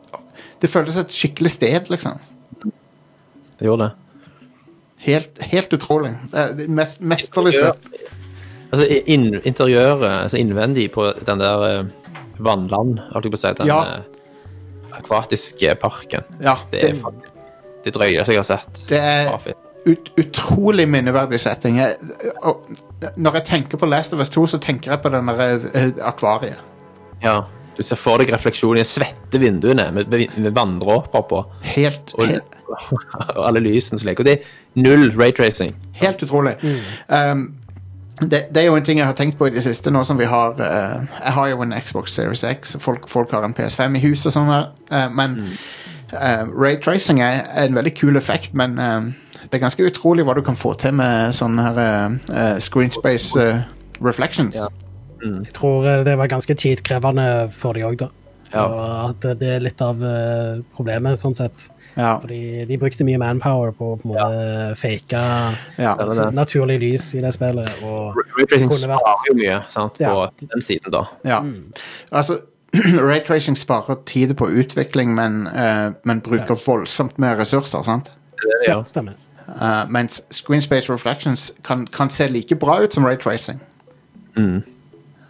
Det 0.61 0.69
føltes 0.69 0.97
et 0.97 1.11
skikkelig 1.11 1.49
sted, 1.49 1.87
liksom. 1.89 2.17
Det 3.59 3.67
gjorde 3.67 3.83
det. 3.83 3.91
Helt, 4.97 5.41
helt 5.41 5.73
utrolig. 5.73 6.17
Mest, 6.67 6.99
mesterlig 7.01 7.53
slutt. 7.53 7.87
Altså, 8.71 8.85
in 9.09 9.23
interiøret, 9.43 10.03
altså 10.23 10.37
innvendig 10.37 10.91
på 10.93 11.07
den 11.25 11.39
der 11.41 11.63
eh, 11.69 11.85
vannland, 12.39 12.99
holdt 13.13 13.25
jeg 13.25 13.33
på 13.33 13.39
å 13.39 13.41
si, 13.41 13.53
den 13.57 13.67
Ja. 13.67 13.79
eh, 13.81 14.99
akvatiske 14.99 15.75
parken. 15.81 16.23
Ja, 16.41 16.55
Det 16.71 16.81
det, 16.81 16.89
er 16.89 17.11
det 17.85 17.93
drøyeste 17.95 18.33
jeg 18.33 18.39
har 18.39 18.43
sett. 18.43 18.81
det 18.89 18.99
er 18.99 19.53
ut, 19.87 20.09
utrolig 20.19 20.85
minneverdig 20.89 21.39
setting. 21.39 21.77
Jeg, 21.79 21.95
og, 22.43 22.65
når 23.15 23.33
jeg 23.39 23.45
tenker 23.45 23.77
på 23.77 23.87
Last 23.89 24.13
of 24.13 24.19
Us 24.19 24.29
2, 24.29 24.45
så 24.45 24.59
tenker 24.59 24.91
jeg 24.91 25.01
på 25.01 25.09
den 25.13 25.25
der 25.31 25.59
eh, 25.73 25.91
akvariet. 26.05 26.59
Ja. 27.23 27.41
Du 27.79 27.83
ser 27.83 27.95
for 27.95 28.19
deg 28.19 28.27
refleksjonen 28.33 28.81
i 28.81 28.83
svette 28.83 29.39
vinduene 29.39 29.85
med, 29.95 30.11
med 30.11 30.51
vanndråper 30.51 31.21
på, 31.29 31.45
Helt, 31.63 32.11
og, 32.19 32.25
helt, 32.27 32.57
og 33.37 33.45
alle 33.47 33.61
lysene 33.63 33.97
som 34.01 34.09
leker. 34.09 34.19
Og 34.19 34.27
det 34.27 34.33
er 34.41 34.81
null 34.83 35.13
raytracing. 35.15 35.71
helt 36.01 36.19
utrolig. 36.23 36.57
Um, 37.07 37.45
det, 38.21 38.41
det 38.53 38.61
er 38.61 38.67
jo 38.67 38.75
en 38.75 38.85
ting 38.85 38.99
jeg 38.99 39.07
har 39.07 39.15
tenkt 39.17 39.37
på 39.39 39.47
i 39.47 39.53
det 39.53 39.63
siste, 39.63 39.91
nå 39.91 40.03
som 40.07 40.19
vi 40.19 40.27
har 40.29 40.57
uh, 40.59 41.05
Jeg 41.19 41.33
har 41.35 41.47
jo 41.51 41.61
en 41.63 41.73
Xbox 41.79 42.15
Series 42.15 42.43
X, 42.43 42.75
folk, 42.79 43.07
folk 43.09 43.31
har 43.31 43.45
en 43.45 43.55
PS5 43.55 43.97
i 43.97 44.03
huset 44.03 44.31
og 44.31 44.35
sånn 44.35 44.51
eh, 44.53 45.07
men 45.15 45.39
eh, 46.11 46.43
raytracing 46.49 47.21
er, 47.23 47.43
er 47.47 47.69
en 47.69 47.77
veldig 47.77 47.93
kul 47.97 48.19
effekt, 48.19 48.53
men 48.57 48.77
det 48.79 49.57
er 49.57 49.63
ganske 49.63 49.85
utrolig 49.85 50.25
hva 50.27 50.35
du 50.37 50.43
kan 50.45 50.57
få 50.59 50.73
til 50.79 50.95
med 50.99 51.33
sånne 51.37 51.65
her 51.69 52.59
screen 52.61 52.91
space 52.93 53.39
eh, 53.39 53.63
reflections. 54.03 54.57
Ja. 54.57 54.67
jeg 55.23 55.53
tror 55.55 55.87
det 56.05 56.17
var 56.17 56.31
ganske 56.31 56.55
tidkrevende 56.55 57.49
for 57.55 57.77
de 57.77 57.85
òg, 57.87 57.99
da. 58.03 58.09
Ja. 58.49 58.65
Og 58.65 59.11
at 59.11 59.27
det 59.39 59.49
er 59.55 59.61
litt 59.61 59.81
av 59.85 60.01
problemet, 60.73 61.19
sånn 61.21 61.37
sett. 61.37 61.69
Ja, 61.97 62.19
Fordi 62.19 62.65
de 62.65 62.77
brukte 62.77 63.03
mye 63.03 63.17
manpower 63.17 63.71
på 63.75 63.93
å 63.93 63.95
på 63.99 64.07
en 64.07 64.13
måte 64.13 64.75
fake 64.77 65.11
ja. 65.17 65.53
Ja, 65.77 65.95
det 65.99 66.05
er 66.17 66.25
det. 66.29 66.33
naturlig 66.37 66.79
lys 66.79 67.07
i 67.15 67.21
det 67.21 67.33
spillet. 67.33 67.67
Og 67.83 68.15
Raytracing 68.37 68.69
vært- 68.69 69.01
sparer 69.01 69.29
jo 69.29 69.35
mye 69.39 69.57
sant, 69.69 69.97
på 69.97 70.47
den 70.53 70.61
siden, 70.61 70.91
da. 70.93 71.03
ja. 71.25 71.41
Altså, 72.11 72.39
raytracing 73.09 73.57
sparer 73.57 73.97
tid 74.05 74.35
på 74.37 74.47
utvikling, 74.47 75.15
men, 75.15 75.47
uh, 75.47 75.91
men 76.03 76.21
bruker 76.21 76.55
voldsomt 76.65 77.17
mer 77.19 77.35
ressurser, 77.35 77.81
sant? 77.83 78.11
Det 78.37 78.45
det 78.45 78.59
det 78.67 78.71
ja, 78.75 78.81
stemmer. 78.83 79.13
Uh, 79.49 79.89
mens 79.89 80.21
Screen 80.31 80.61
Space 80.61 80.93
Reflections 80.93 81.51
kan, 81.63 81.87
kan 81.87 82.09
se 82.09 82.27
like 82.27 82.55
bra 82.55 82.79
ut 82.83 82.93
som 82.93 83.03
raytracing. 83.05 83.59
Mm. 84.37 84.61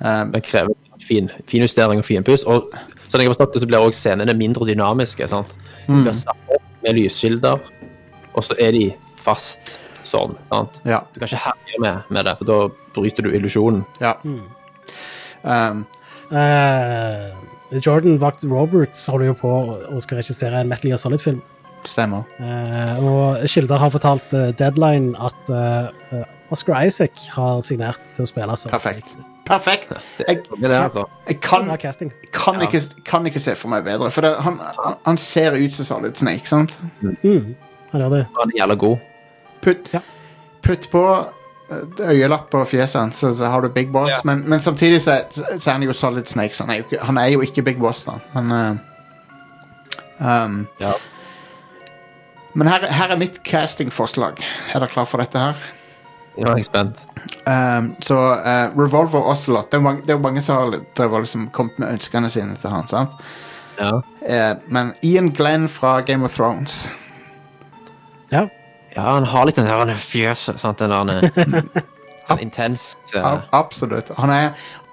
Um, 0.02 0.32
Det 0.34 0.44
krever 0.44 0.74
fin, 1.08 1.30
justering 1.54 2.00
og 2.00 2.06
finpuss. 2.06 2.44
Og 2.44 2.74
Sånn 3.10 3.24
jeg 3.24 3.28
har 3.30 3.34
forstått 3.34 3.54
det, 3.56 3.62
så 3.64 3.68
blir 3.68 3.82
også 3.82 4.00
scenene 4.04 4.34
mindre 4.38 4.68
dynamiske. 4.70 5.28
sant? 5.28 5.56
Mm. 5.90 6.04
blir 6.06 6.18
satt 6.18 6.56
opp 6.56 6.66
med 6.84 7.00
lyskilder, 7.00 7.70
og 8.34 8.44
så 8.46 8.58
er 8.62 8.72
de 8.78 8.86
fast 9.20 9.78
sånn. 10.08 10.36
sant? 10.50 10.82
Ja. 10.86 11.04
Du 11.14 11.20
kan 11.20 11.28
ikke 11.28 11.44
herje 11.50 11.80
med, 11.84 12.04
med 12.10 12.26
det, 12.26 12.38
for 12.40 12.50
da 12.50 12.60
bryter 12.96 13.26
du 13.26 13.34
illusjonen. 13.34 13.86
ja. 14.02 14.16
Mm. 14.24 14.44
Um, 15.44 15.86
Uh, 16.30 17.34
Jordan 17.82 18.20
Vogt 18.22 18.44
Roberts 18.46 19.08
holder 19.10 19.32
jo 19.32 19.34
på 19.34 19.50
og 19.50 20.02
skal 20.06 20.20
regissere 20.22 20.62
en 20.62 20.70
Metal 20.70 20.92
Gear 20.92 21.02
Solid-film. 21.02 21.42
stemmer. 21.90 22.22
Uh, 22.38 23.02
og 23.02 23.48
kilder 23.50 23.82
har 23.82 23.90
fortalt 23.90 24.34
uh, 24.34 24.52
Deadline 24.60 25.16
at 25.18 25.50
Oscar 26.52 26.86
Isaac 26.86 27.18
har 27.34 27.62
signert 27.66 28.06
til 28.06 28.26
å 28.26 28.30
spille 28.30 28.58
Solid 28.58 28.78
Perfekt. 28.78 29.18
Perfekt. 29.50 29.90
Jeg, 30.28 30.38
altså. 30.62 31.06
jeg 31.28 31.40
kan, 31.42 31.78
kan, 32.34 32.62
ikke, 32.62 32.82
kan 33.06 33.26
ikke 33.26 33.40
se 33.42 33.56
for 33.58 33.72
meg 33.72 33.84
bedre, 33.88 34.12
for 34.14 34.22
det, 34.22 34.36
han, 34.46 34.60
han, 35.08 35.18
ser 35.18 35.58
ut 35.58 35.74
som 35.74 35.88
Solid 35.88 36.20
Snake, 36.22 36.46
sant? 36.46 36.76
Mm, 37.02 37.56
han 37.90 38.04
gjør 38.04 38.14
det. 38.14 38.22
Han 38.38 38.54
er 38.54 38.60
jævla 38.60 38.76
god. 38.84 39.08
Putt, 39.66 39.90
putt 40.62 40.86
på 40.94 41.02
eh, 41.18 42.12
øyelapp 42.12 42.52
på 42.54 42.62
fjeset 42.70 43.02
hans, 43.02 43.24
så, 43.24 43.34
så 43.34 43.50
har 43.50 43.66
du 43.66 43.72
Big 43.74 43.90
Boss. 43.92 44.20
Ja. 44.20 44.20
Men, 44.30 44.46
men 44.50 44.62
samtidig 44.62 45.02
så, 45.02 45.18
så 45.34 45.72
er 45.72 45.80
han 45.80 45.88
jo 45.88 45.98
Solid 45.98 46.30
Snake, 46.30 46.54
så 46.54 46.68
han 46.68 46.76
er 46.76 46.84
jo 46.84 46.86
ikke, 46.86 47.02
han 47.10 47.18
er 47.18 47.34
jo 47.34 47.42
ikke 47.42 47.66
Big 47.72 47.82
Boss, 47.82 48.06
da. 48.06 48.20
Men, 48.38 48.54
uh, 48.54 50.46
um, 50.46 50.62
Ja. 50.80 50.94
men 52.54 52.68
her, 52.68 52.86
her 52.86 53.18
er 53.18 53.18
mitt 53.18 53.42
castingforslag. 53.44 54.46
Er 54.76 54.80
dere 54.80 54.94
klar 54.94 55.10
for 55.10 55.26
dette 55.26 55.42
her? 55.42 55.70
Nå 56.40 56.52
er 56.54 56.60
jeg 56.62 56.66
spent. 56.70 57.02
Um, 57.46 57.92
så 58.06 58.16
uh, 58.40 58.78
Revolver 58.80 59.26
Ocelot 59.32 59.70
Det 59.72 59.78
er 59.78 59.82
jo 59.82 59.86
mange, 59.86 60.02
det 60.08 60.14
er 60.16 60.20
mange 60.24 60.42
som 60.46 60.56
har 60.60 61.22
liksom 61.24 61.48
kommet 61.56 61.80
med 61.82 61.94
ønskene 61.98 62.30
sine 62.32 62.56
til 62.62 62.70
han. 62.74 62.88
sant? 62.88 63.16
Ja. 63.80 63.92
Uh, 64.24 64.56
men 64.68 64.94
Ian 65.04 65.30
Glenn 65.36 65.68
fra 65.72 66.00
Game 66.02 66.24
of 66.28 66.36
Thrones 66.36 66.90
Ja. 68.32 68.46
ja, 68.96 69.02
han 69.02 69.26
har 69.26 69.46
litt 69.50 69.56
den 69.58 69.66
der 69.70 69.94
fjøset. 69.96 70.60
sant? 70.62 70.80
Den 70.80 70.92
der 70.92 71.32
sånn 72.30 72.44
intens 72.44 72.92
uh, 73.16 73.24
Ab- 73.26 73.48
Absolutt. 73.64 74.12
Han 74.20 74.30
er 74.34 74.52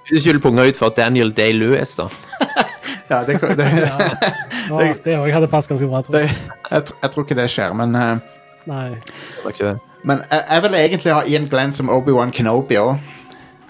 Du 0.09 0.15
skylder 0.21 0.41
punga 0.41 0.65
ut 0.69 0.79
for 0.79 0.95
Daniel 0.97 1.33
Day-Lewis, 1.35 1.97
da. 1.99 2.09
Ja, 3.11 3.21
det, 3.27 3.37
det, 3.39 3.67
Og 4.73 4.97
det 5.05 5.15
hadde 5.35 5.47
passet 5.51 5.71
ganske 5.77 5.87
bra, 5.91 6.01
tror 6.03 6.17
det 6.17 6.23
jeg. 6.25 6.39
jeg, 6.73 6.87
jeg 7.03 7.11
tror 7.13 7.23
ikke 7.27 7.37
det 7.39 7.45
skjer, 7.53 7.75
men 7.79 7.93
Nei. 8.67 8.97
Det 8.99 9.45
var 9.45 9.53
ikke 9.55 9.69
det. 9.69 9.77
Men 10.07 10.23
jeg, 10.31 10.43
jeg 10.49 10.65
vil 10.65 10.79
egentlig 10.81 11.15
ha 11.15 11.23
Ian 11.27 11.49
Glenn 11.51 11.75
som 11.77 11.91
Obi-Wan 11.93 12.33
Kenobi 12.35 12.79
òg. 12.81 12.97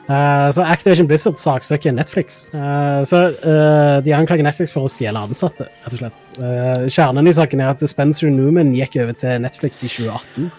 Uh, 0.07 0.47
så 0.55 0.63
Activision 0.63 1.09
Blizzard 1.11 1.41
saksøker 1.43 1.91
Netflix. 1.97 2.53
Uh, 2.55 3.03
så 3.09 3.25
uh, 3.33 3.97
De 4.07 4.15
anklager 4.15 4.47
Netflix 4.47 4.71
for 4.75 4.87
å 4.87 4.93
stjele 4.93 5.19
ansatte, 5.19 5.67
rett 5.83 5.97
og 5.97 6.03
slett. 6.05 6.29
Eh, 6.39 6.85
kjernen 6.93 7.27
i 7.27 7.35
saken 7.35 7.65
er 7.65 7.73
at 7.73 7.83
Spencer 7.91 8.31
Newman 8.31 8.71
gikk 8.77 9.01
over 9.03 9.19
til 9.19 9.43
Netflix 9.43 9.83
i 9.83 9.91
2018. 9.91 10.53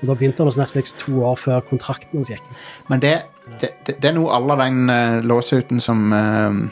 Og 0.00 0.08
Da 0.08 0.16
begynte 0.16 0.40
han 0.40 0.48
hos 0.48 0.56
Netflix 0.56 0.94
to 0.96 1.20
år 1.28 1.36
før 1.36 1.60
kontrakten 1.68 2.22
hans 2.22 2.32
gikk 2.32 2.46
ut. 2.48 2.68
Men 2.88 3.04
det, 3.04 3.14
det, 3.60 3.74
det, 3.90 3.98
er 4.00 4.16
noe 4.16 4.32
alle 4.32 4.56
den 4.62 4.88
uh, 4.88 5.20
låsuten 5.28 5.82
som 5.84 6.08
eh, 6.16 6.62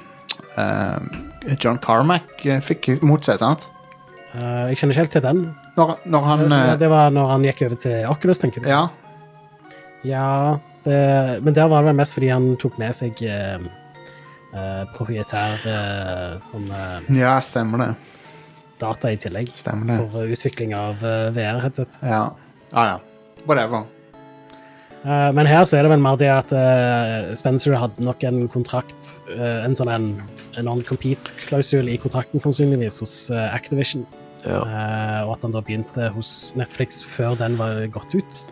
eh, 0.58 1.56
John 1.60 1.78
Carmack 1.82 2.46
eh, 2.46 2.60
fikk 2.64 2.90
mot 3.06 3.24
seg, 3.24 3.40
sant? 3.42 3.68
Eh, 4.34 4.70
jeg 4.70 4.80
kjenner 4.80 4.94
ikke 4.94 5.04
helt 5.04 5.16
til 5.16 5.24
den. 5.24 5.42
Når, 5.78 5.98
når 6.10 6.24
han 6.26 6.46
Eh, 6.52 6.70
eh, 6.72 6.76
det 6.78 6.88
var 6.90 7.12
når 7.14 7.34
han 7.34 7.44
gikk 7.46 7.62
over 7.68 7.78
til 7.84 8.06
Oculus, 8.10 8.40
tenker 8.42 8.64
du? 8.64 8.70
Ja. 8.70 8.88
Ja, 10.06 10.58
det, 10.84 10.98
men 11.42 11.54
der 11.54 11.68
var 11.70 11.82
det 11.82 11.90
vel 11.90 11.98
mest 11.98 12.14
fordi 12.16 12.30
han 12.30 12.52
tok 12.62 12.76
med 12.78 12.94
seg 12.94 13.18
uh, 13.26 13.58
proprietær 14.94 15.58
uh, 15.66 16.38
sånn 16.46 16.68
ja, 17.18 17.34
stemmer 17.42 17.82
det. 17.82 17.88
data 18.78 19.10
i 19.10 19.18
tillegg 19.18 19.50
Stemmer 19.58 19.90
det. 19.90 19.98
for 20.14 20.34
utvikling 20.38 20.76
av 20.78 21.02
uh, 21.02 21.30
VR-headset. 21.34 21.98
Ja. 22.06 22.28
Ah, 22.70 22.94
ja. 22.94 23.42
Whatever. 23.46 23.86
Men 25.08 25.46
her 25.46 25.62
så 25.64 25.78
er 25.78 25.86
det 25.86 25.92
vel 25.92 26.00
mer 26.02 26.16
det 26.18 26.28
at 26.28 26.50
Spencer 27.38 27.76
hadde 27.78 28.02
nok 28.02 28.24
en 28.26 28.40
kontrakt, 28.50 29.20
en 29.30 29.76
sånn 29.78 29.88
en, 29.94 30.08
en 30.58 30.66
non-compete-klausul 30.66 31.86
i 31.88 31.94
kontrakten 32.02 32.42
sannsynligvis 32.42 32.98
hos 33.00 33.14
Activision, 33.30 34.02
Ja. 34.44 34.60
eh, 34.62 35.22
og 35.26 35.32
at 35.36 35.42
han 35.42 35.52
da 35.52 35.60
begynte 35.60 36.10
hos 36.14 36.54
Netflix 36.56 37.02
før 37.04 37.34
den 37.38 37.56
var 37.58 37.86
gått 37.92 38.14
ut. 38.14 38.44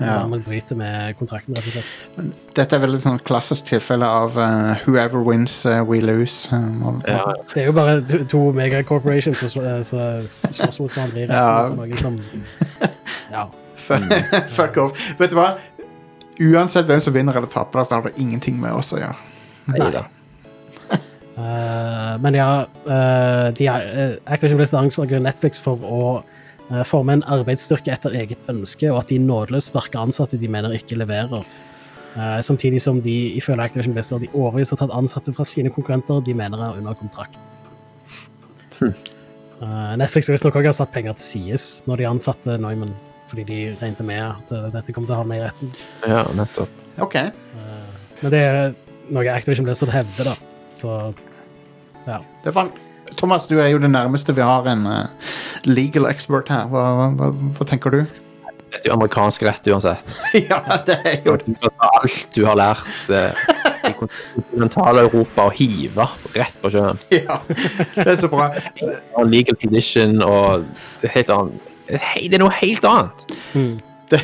Ja. 0.00 0.24
Man 0.26 0.40
bryter 0.42 0.74
med 0.74 1.14
kontrakten, 1.20 1.54
rett 1.54 1.66
og 1.70 1.72
slett. 1.76 2.32
Dette 2.58 2.74
er 2.74 2.80
vel 2.82 2.96
et 2.96 3.02
sånn 3.04 3.20
klassisk 3.22 3.68
tilfelle 3.68 4.02
av 4.10 4.34
uh, 4.36 4.74
whoever 4.88 5.22
wins, 5.22 5.60
uh, 5.70 5.84
we 5.86 6.00
lose. 6.02 6.48
Um, 6.52 6.82
og- 6.82 7.04
Ja. 7.06 7.20
Det 7.54 7.62
er 7.62 7.66
jo 7.66 7.72
bare 7.76 8.00
to, 8.02 8.24
to 8.24 8.40
megacorporations 8.52 9.38
som 9.38 9.48
slå- 9.48 10.26
slåss 10.50 10.80
mot 10.80 10.90
hverandre 10.90 11.28
Ja. 11.28 11.94
som 11.96 12.18
Ja. 13.30 13.46
Fuck 13.76 14.02
fuck 14.48 14.76
off. 14.82 14.98
Vet 15.18 15.30
du 15.30 15.36
hva? 15.36 15.58
Uansett 16.40 16.86
hvem 16.86 17.00
som 17.00 17.14
vinner 17.14 17.36
eller 17.36 17.46
taper, 17.46 17.84
så 17.84 17.94
har 18.00 18.02
det 18.08 18.16
ingenting 18.18 18.58
med 18.60 18.72
oss 18.74 18.90
å 18.92 18.98
gjøre. 18.98 19.14
Nei 19.78 19.90
da. 19.94 20.06
Eh, 21.34 22.14
men 22.22 22.36
ja, 22.38 22.50
uh, 22.86 23.48
de, 23.58 23.66
eh, 23.66 24.16
Activision 24.30 24.60
Blizzard 24.60 24.84
anklager 24.84 25.22
Netflix 25.22 25.58
for 25.58 25.82
å 25.82 26.00
uh, 26.22 26.82
forme 26.86 27.16
en 27.16 27.24
arbeidsstyrke 27.26 27.90
etter 27.90 28.14
eget 28.14 28.44
ønske, 28.52 28.86
og 28.92 29.00
at 29.02 29.10
de 29.10 29.18
nådeløst 29.18 29.72
sparker 29.72 30.04
ansatte 30.04 30.38
de 30.38 30.50
mener 30.50 30.76
ikke 30.78 31.00
leverer. 31.00 31.42
Eh, 32.14 32.40
samtidig 32.46 32.78
som 32.82 33.00
de 33.02 33.34
ifølge 33.34 33.64
Activision 33.64 33.94
Blizzard 33.94 34.22
de 34.22 34.28
årevis 34.38 34.70
har 34.70 34.78
tatt 34.78 34.92
ansatte 34.94 35.32
fra 35.34 35.42
sine 35.50 35.72
konkurrenter 35.74 36.20
de 36.22 36.34
mener 36.38 36.60
er 36.62 36.76
under 36.78 36.94
kontrakt. 36.94 37.56
Eh, 38.82 39.92
Netflix 39.98 40.28
har 40.28 40.34
visstnok 40.34 40.56
også 40.58 40.70
ha 40.70 40.76
satt 40.76 40.92
penger 40.94 41.14
til 41.18 41.24
sides 41.24 41.66
når 41.88 42.00
de 42.00 42.06
ansatte 42.10 42.56
Neumann, 42.62 42.90
fordi 43.30 43.44
de 43.48 43.58
regnet 43.80 44.06
med 44.06 44.22
at 44.22 44.54
dette 44.74 44.94
kom 44.94 45.06
til 45.06 45.14
å 45.14 45.20
havne 45.24 45.38
i 45.38 45.42
retten. 45.42 45.74
Ja, 46.06 46.22
nettopp. 46.38 46.82
OK. 47.02 47.14
Men 48.22 48.34
det 48.34 48.42
er 48.46 48.74
noe 49.14 49.34
Activision 49.34 49.66
Blizzard 49.66 49.94
hevder, 49.94 50.34
da. 50.34 50.53
Så 50.74 51.14
ja. 52.04 52.18
Det 52.42 52.52
er 52.52 52.68
Thomas, 53.14 53.46
du 53.46 53.58
er 53.60 53.70
jo 53.70 53.78
det 53.78 53.90
nærmeste 53.92 54.34
vi 54.34 54.42
har 54.42 54.66
en 54.68 54.86
uh, 54.86 55.30
legal 55.68 56.08
expert 56.10 56.50
her. 56.50 56.66
Hva, 56.72 56.84
hva, 56.98 57.08
hva, 57.14 57.30
hva 57.56 57.66
tenker 57.68 57.94
du? 57.94 58.00
Det 58.74 58.80
er 58.80 58.88
jo 58.90 58.96
amerikansk 58.96 59.44
rett 59.46 59.68
uansett. 59.70 60.16
ja, 60.50 60.58
det 60.86 60.96
er 61.06 61.20
jo 61.26 61.36
det. 61.38 61.54
alt 61.70 62.24
du 62.34 62.42
har 62.48 62.58
lært 62.58 62.90
uh, 63.12 63.44
i 63.86 63.92
kontinental-Europa 64.00 65.46
og 65.46 65.58
hive 65.60 66.08
rett 66.34 66.58
på 66.62 66.72
sjøen. 66.74 66.98
Ja, 67.14 67.38
det 67.94 68.08
er 68.16 68.18
så 68.24 68.32
bra. 68.32 68.50
Og 69.14 69.30
legal 69.30 69.58
condition 69.60 70.18
og 70.26 70.66
det 71.02 71.12
er, 71.12 71.14
helt 71.20 71.34
annet. 71.36 71.70
Det 71.86 72.34
er 72.34 72.42
noe 72.42 72.56
helt 72.58 72.88
annet. 72.88 73.28
Det, 74.10 74.20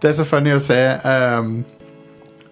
det 0.00 0.10
er 0.10 0.16
så 0.16 0.26
funny 0.26 0.54
å 0.54 0.62
se 0.62 0.80
um, 1.04 1.60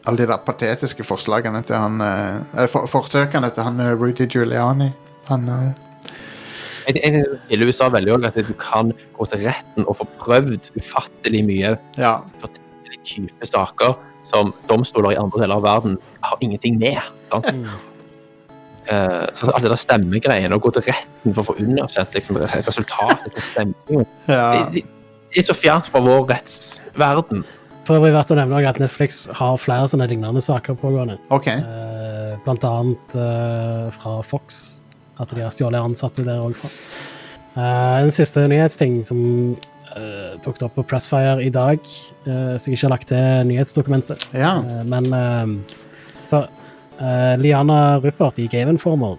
alle 0.08 0.22
de 0.24 0.30
der 0.30 0.40
patetiske 0.44 1.04
forslagene 1.06 1.60
til 1.66 1.76
han 1.76 2.00
eh, 2.04 2.38
eller 2.54 2.72
for, 2.72 2.88
Forsøkene 2.90 3.50
til 3.54 3.66
han 3.66 3.80
eh, 3.84 3.92
Rudy 3.98 4.26
Giuliani. 4.26 4.90
Han 5.28 5.48
eh, 5.52 5.68
Jeg, 6.88 7.00
jeg 7.04 7.24
gilder 7.50 7.68
USA 7.68 7.90
veldig 7.92 8.14
òg 8.16 8.26
at 8.30 8.38
du 8.40 8.54
kan 8.56 8.94
gå 9.16 9.26
til 9.28 9.44
retten 9.44 9.84
og 9.84 9.98
få 9.98 10.06
prøvd 10.22 10.70
ufattelig 10.78 11.42
mye 11.44 11.74
Ja. 11.98 12.14
forskjellige 12.40 13.02
type 13.04 13.46
saker 13.50 13.98
som 14.28 14.54
domstoler 14.68 15.12
i 15.12 15.20
andre 15.20 15.42
deler 15.42 15.60
av 15.60 15.66
verden 15.66 15.98
har 16.24 16.40
ingenting 16.40 16.78
med. 16.80 17.00
Sant? 17.28 17.48
Uh, 18.88 19.28
så 19.36 19.50
alle 19.52 19.68
de 19.68 19.76
stemmegreiene, 19.76 20.56
å 20.56 20.60
gå 20.64 20.72
til 20.72 20.84
retten 20.88 21.34
for 21.36 21.42
å 21.42 21.46
få 21.50 21.56
underkjent 21.60 22.14
liksom, 22.16 22.38
et 22.40 22.68
resultat 22.68 23.26
etter 23.28 23.44
stemming 23.44 24.06
ja. 24.24 24.46
det, 24.54 24.62
det, 24.78 24.82
det 25.28 25.42
er 25.42 25.44
så 25.44 25.56
fjernt 25.56 25.90
fra 25.92 26.00
vår 26.00 26.24
rettsverden. 26.30 27.44
For 27.88 27.96
øvrig 27.96 28.12
verdt 28.12 28.34
å 28.34 28.36
nevne 28.36 28.58
at 28.68 28.76
Netflix 28.82 29.22
har 29.32 29.54
flere 29.56 29.86
sånne 29.88 30.10
lignende 30.10 30.42
saker 30.44 30.76
pågående. 30.76 31.14
Okay. 31.32 31.62
Eh, 31.64 32.34
blant 32.44 32.66
annet 32.68 33.14
eh, 33.16 33.86
fra 33.94 34.18
Fox, 34.20 34.82
at 35.16 35.32
de 35.32 35.40
har 35.40 35.54
stjålet 35.54 35.80
ansatte 35.80 36.20
der 36.26 36.42
òg 36.44 36.52
fra. 36.58 36.68
Eh, 37.56 37.94
en 38.02 38.12
siste 38.12 38.44
nyhetsting 38.52 39.00
som 39.08 39.22
tok 40.44 40.60
det 40.60 40.66
opp 40.66 40.76
på 40.76 40.84
Pressfire 40.86 41.40
i 41.42 41.48
dag, 41.50 41.80
så 42.22 42.68
jeg 42.68 42.76
ikke 42.76 42.84
har 42.84 42.92
lagt 42.92 43.08
til 43.10 43.48
nyhetsdokumentet. 43.48 44.28
Ja. 44.36 44.52
Men 44.86 45.08
så 46.28 46.44
Liana 47.40 47.96
Ruppert 48.04 48.38
i 48.38 48.46
Game 48.52 48.76
Informer 48.76 49.16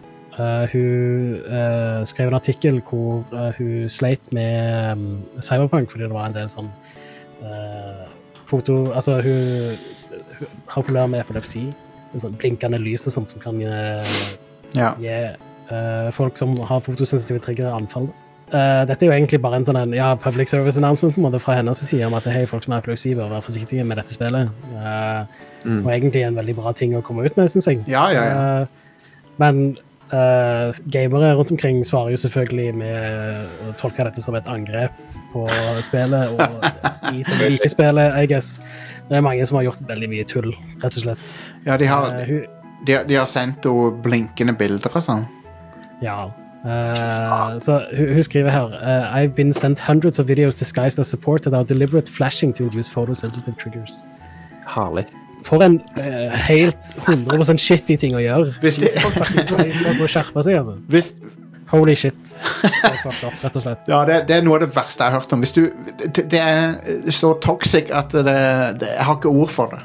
hun 0.72 2.06
skrev 2.08 2.30
en 2.30 2.38
artikkel 2.38 2.80
hvor 2.88 3.26
hun 3.58 3.90
sleit 3.92 4.30
med 4.32 4.94
um, 4.94 5.04
Cyberpunk 5.42 5.92
fordi 5.92 6.06
det 6.06 6.16
var 6.16 6.30
en 6.30 6.38
del 6.38 6.48
sånn 6.54 6.72
foto 8.50 8.80
Altså, 8.94 9.20
hun, 9.26 9.78
hun 10.40 10.48
har 10.68 10.84
problemer 10.84 11.14
med 11.14 11.24
epilepsi. 11.24 11.68
En 12.14 12.24
sånn 12.24 12.38
blinkende 12.42 12.80
lys 12.82 13.06
og 13.10 13.20
sånt 13.20 13.30
som 13.30 13.44
kan 13.44 13.60
eh, 13.62 14.16
ja. 14.74 14.96
gi 14.98 15.14
uh, 15.70 16.10
folk 16.16 16.40
som 16.40 16.56
har 16.66 16.82
fotosensitive 16.82 17.42
triggere, 17.46 17.70
anfall. 17.70 18.08
Uh, 18.50 18.82
dette 18.90 19.06
er 19.06 19.12
jo 19.12 19.14
egentlig 19.14 19.38
bare 19.44 19.60
en 19.60 19.68
sånn 19.68 19.78
en, 19.78 19.94
ja, 19.94 20.16
public 20.18 20.50
service 20.50 20.82
announcement 20.82 21.14
på 21.14 21.22
en 21.22 21.28
måte 21.28 21.42
fra 21.44 21.60
hennes 21.60 21.84
side 21.86 22.08
om 22.08 22.18
at 22.18 22.26
hei, 22.34 22.48
folk 22.50 22.66
som 22.66 22.74
er 22.74 22.82
epilepsi, 22.82 23.14
bør 23.18 23.30
være 23.36 23.46
forsiktige 23.46 23.86
med 23.86 24.02
dette 24.02 24.18
spillet. 24.18 24.50
Uh, 24.74 25.46
Mm. 25.66 25.86
Og 25.86 25.92
egentlig 25.92 26.24
en 26.24 26.38
veldig 26.40 26.56
bra 26.56 26.72
ting 26.72 26.94
å 26.96 27.02
komme 27.04 27.26
ut 27.28 27.38
med, 27.38 27.50
syns 27.52 27.68
jeg. 27.68 27.82
Ja, 27.92 28.06
ja, 28.16 28.22
ja. 28.30 28.36
Eh, 28.62 29.34
men 29.42 29.78
Eh, 30.10 30.76
gamere 30.90 31.36
rundt 31.36 31.52
omkring 31.52 31.84
svarer 31.86 32.10
jo 32.10 32.18
selvfølgelig 32.18 32.72
med 32.82 33.50
å 33.68 33.74
tolke 33.78 34.02
dette 34.08 34.24
som 34.24 34.34
et 34.34 34.48
angrep 34.50 34.96
på 35.34 35.46
spillet, 35.86 36.36
og 36.36 37.14
de 37.14 37.24
som 37.28 37.42
liker 37.44 37.72
spillet, 37.72 38.18
I 38.18 38.30
guess. 38.30 38.60
Det 39.10 39.18
er 39.18 39.26
mange 39.26 39.46
som 39.50 39.58
har 39.58 39.66
gjort 39.70 39.82
veldig 39.90 40.10
mye 40.12 40.26
tull, 40.30 40.52
rett 40.84 40.98
og 41.00 41.06
slett. 41.06 41.32
Ja, 41.66 41.78
de 41.82 41.88
har, 41.90 42.12
uh, 42.14 42.26
hun, 42.30 42.44
de, 42.86 43.00
de 43.10 43.18
har 43.18 43.30
sendt 43.30 43.66
henne 43.66 43.94
blinkende 44.06 44.54
bilder 44.58 44.94
og 44.94 45.06
sånn. 45.06 45.26
Ja. 46.06 46.28
Uh, 46.60 47.56
så 47.64 47.80
hun, 47.96 48.14
hun 48.18 48.24
skriver 48.24 48.52
her 48.52 48.74
uh, 48.76 49.16
I've 49.16 49.34
been 49.36 49.54
sent 49.56 49.80
hundreds 49.80 50.20
of 50.20 50.28
videos 50.28 50.60
disguised 50.60 51.00
as 51.00 51.08
support 51.08 51.44
that 51.44 51.54
are 51.54 51.64
deliberate 51.64 52.12
flashing 52.12 52.54
to 52.54 52.64
induce 52.64 52.90
photosensitive 52.92 53.56
triggers. 53.58 54.04
Herlig. 54.68 55.08
For 55.44 55.64
en 55.64 55.80
uh, 55.98 56.36
helt 56.36 56.84
100 57.08 57.58
shitty 57.58 57.96
ting 57.96 58.16
å 58.16 58.22
gjøre. 58.22 58.54
Hvis 58.62 58.82
det- 58.82 58.92
Folk 59.02 59.22
faktisk 59.24 60.02
må 60.02 60.08
skjerpe 60.12 60.44
seg, 60.44 60.60
altså. 60.60 60.76
Hvis, 60.92 61.14
Holy 61.70 61.96
shit. 61.96 62.40
Up, 62.64 63.14
rett 63.44 63.56
og 63.56 63.62
slett. 63.62 63.86
ja, 63.88 64.00
det, 64.08 64.24
det 64.30 64.40
er 64.40 64.46
noe 64.46 64.58
av 64.58 64.66
det 64.66 64.72
verste 64.74 65.06
jeg 65.06 65.14
har 65.14 65.22
hørt 65.22 65.34
om. 65.36 65.44
Hvis 65.44 65.54
du, 65.54 65.62
det, 66.02 66.26
det 66.32 66.42
er 66.42 67.12
så 67.14 67.36
toxic 67.44 67.92
at 67.94 68.14
det, 68.16 68.24
det, 68.82 68.90
jeg 68.96 69.06
har 69.06 69.20
ikke 69.20 69.30
ord 69.30 69.54
for 69.54 69.76
det. 69.76 69.84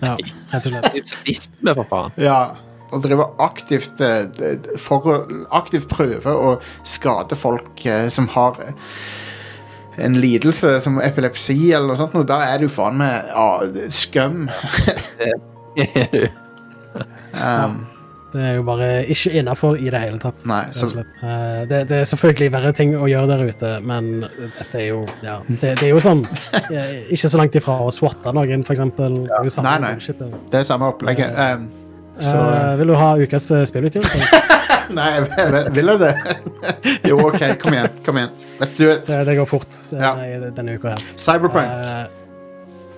Ja, 0.00 0.16
rett 0.16 0.66
og 0.66 0.74
slett. 0.74 0.90
Det 0.90 1.04
er 1.04 1.08
sadisme, 1.12 1.76
for 1.78 1.90
faen. 1.92 2.18
Ja, 2.20 2.40
og 2.90 3.04
driver 3.04 3.30
aktivt 3.42 4.02
eh, 4.02 4.26
for 4.82 5.06
å 5.06 5.18
aktivt 5.54 5.86
prøve 5.92 6.34
å 6.34 6.56
skade 6.82 7.38
folk 7.38 7.84
eh, 7.86 8.08
som 8.10 8.26
har 8.34 8.58
en 10.00 10.16
lidelse 10.18 10.80
som 10.82 10.98
epilepsi 11.02 11.56
eller 11.70 11.92
noe 11.92 12.00
sånt, 12.00 12.16
og 12.18 12.26
da 12.26 12.40
er 12.48 12.62
du 12.62 12.68
faen 12.72 12.98
meg 12.98 13.30
ja, 13.30 13.48
skum. 13.94 14.48
um, 17.38 17.80
Det 18.32 18.42
er 18.46 18.54
jo 18.58 18.62
bare 18.66 18.88
ikke 19.10 19.32
innafor 19.40 19.78
i 19.80 19.90
det 19.90 20.00
hele 20.02 20.20
tatt. 20.22 20.44
Nei, 20.48 20.62
så-. 20.76 20.90
Eh, 21.00 21.62
det, 21.70 21.82
det 21.90 21.98
er 22.02 22.08
selvfølgelig 22.10 22.52
verre 22.54 22.72
ting 22.76 22.94
å 22.98 23.08
gjøre 23.10 23.32
der 23.32 23.42
ute, 23.50 23.72
men 23.86 24.10
dette 24.58 24.78
er 24.78 24.86
jo 24.92 25.00
ja, 25.24 25.40
det, 25.48 25.74
det 25.80 25.88
er 25.88 25.92
jo 25.94 26.02
sånn 26.04 26.22
eh, 26.70 26.94
Ikke 27.10 27.30
så 27.32 27.40
langt 27.40 27.58
ifra 27.58 27.80
å 27.84 27.90
swatte 27.94 28.34
noen, 28.36 28.62
er 28.62 28.80
samme 29.50 29.66
Nei, 29.66 29.76
nei. 29.82 29.92
Shit, 30.02 30.20
det. 30.22 30.30
det 30.52 30.62
er 30.62 30.68
samme 30.68 30.92
opplegget. 30.92 31.34
Um, 31.34 31.68
så 32.20 32.36
uh, 32.36 32.72
vil 32.78 32.92
du 32.92 32.96
ha 33.00 33.12
ukas 33.20 33.50
spillutgivelse? 33.70 34.58
Nei, 34.98 35.10
vil- 35.72 35.92
jeg 35.92 36.00
det? 36.00 36.14
jo, 37.08 37.18
OK, 37.28 37.42
kom 37.62 37.76
igjen. 37.76 37.92
Kom 38.06 38.18
igjen. 38.18 38.32
Let's 38.60 38.76
do 38.78 38.90
it. 38.90 39.06
Det, 39.06 39.20
det 39.26 39.36
går 39.38 39.48
fort 39.48 39.68
eh, 39.94 40.02
Ja. 40.02 40.14
denne 40.56 40.74
uka 40.78 40.94
her. 40.94 41.04
Cyberpunk. 41.16 41.66
Uh, 41.66 42.20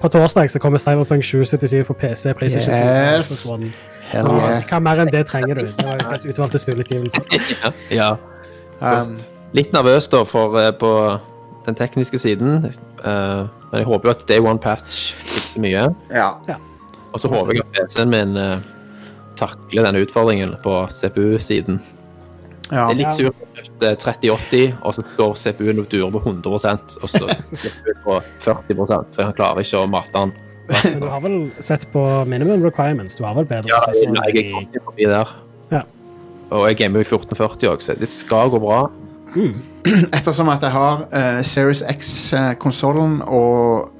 på 0.02 0.08
torsdag 0.08 0.50
så 0.50 0.58
kommer 0.58 0.78
Cyberpunk 0.82 1.24
2077 1.24 1.84
på 1.86 1.94
PC, 1.94 2.32
PlayStation 2.34 2.74
4 2.74 3.16
Yes. 3.16 3.26
Xbox 3.26 3.46
One. 3.52 3.72
Hell 4.12 4.28
Hva, 4.28 4.40
yeah. 4.44 4.64
hva 4.68 4.80
mer 4.84 5.02
enn 5.02 5.12
det 5.12 5.22
trenger 5.30 5.60
du? 5.60 5.68
Det 5.72 5.86
var 5.86 6.02
ukas 6.02 6.26
utvalgte 6.28 6.60
spillutgivelse. 6.60 7.22
Ja. 7.62 7.72
ja. 8.00 8.10
Um, 8.82 9.14
Litt 9.56 9.72
nervøs 9.72 10.08
da 10.12 10.22
for 10.28 10.56
uh, 10.58 10.68
på 10.76 10.92
den 11.66 11.78
tekniske 11.78 12.18
siden. 12.20 12.60
uh, 12.64 13.48
men 13.70 13.80
jeg 13.80 13.88
håper 13.88 14.08
jo 14.10 14.14
at 14.16 14.26
Day 14.28 14.42
One 14.42 14.60
Patch 14.60 15.14
fikser 15.32 15.64
mye. 15.64 15.88
ja. 16.12 16.58
Og 17.12 17.20
så 17.20 17.28
håper 17.28 17.52
jeg 17.52 17.64
at 17.64 17.74
PC-en 17.76 18.12
min 18.12 18.36
uh, 18.40 18.56
takler 19.36 19.88
denne 19.88 20.04
utfordringen 20.04 20.56
på 20.64 20.76
CPU-siden. 20.92 21.80
ja. 22.70 22.88
Det 22.88 22.94
er 22.94 23.00
litt 23.00 23.16
surt 23.16 23.42
kjøpe 23.62 23.94
3080, 24.00 24.78
og 24.82 24.94
så 24.96 25.04
står 25.14 25.34
CPU-en 25.42 25.82
og 25.82 25.90
durer 25.92 26.12
på 26.14 26.22
100% 26.22 26.96
og 27.02 27.10
så 27.10 27.26
slipper 27.60 27.92
du 27.92 28.00
på 28.04 28.18
40 28.44 28.82
for 28.86 29.22
han 29.24 29.36
klarer 29.36 29.64
ikke 29.64 29.82
å 29.82 29.90
mate 29.90 30.12
den. 30.16 30.34
Men 30.72 31.00
du 31.00 31.08
har 31.10 31.22
vel 31.24 31.38
sett 31.60 31.86
på 31.92 32.02
minimum 32.30 32.64
requirements? 32.64 33.16
Du 33.18 33.24
har 33.26 33.36
vel 33.38 33.48
bedre 33.48 33.70
Ja, 33.70 33.80
prosessor 33.84 34.16
jeg 34.16 34.44
er 34.44 34.52
kommet 34.52 34.84
forbi 34.84 35.08
der. 35.10 35.32
Ja. 35.72 35.82
Og 36.52 36.68
jeg 36.68 36.78
gamer 36.82 37.00
jo 37.00 37.06
i 37.06 37.08
1440 37.08 37.72
òg, 37.72 37.82
så 37.84 37.96
det 37.98 38.08
skal 38.10 38.52
gå 38.52 38.60
bra. 38.62 38.84
Ettersom 40.18 40.50
at 40.52 40.62
jeg 40.62 40.74
har 40.74 41.04
uh, 41.08 41.42
Series 41.46 41.82
X-konsollen 41.88 43.20
og 43.26 43.90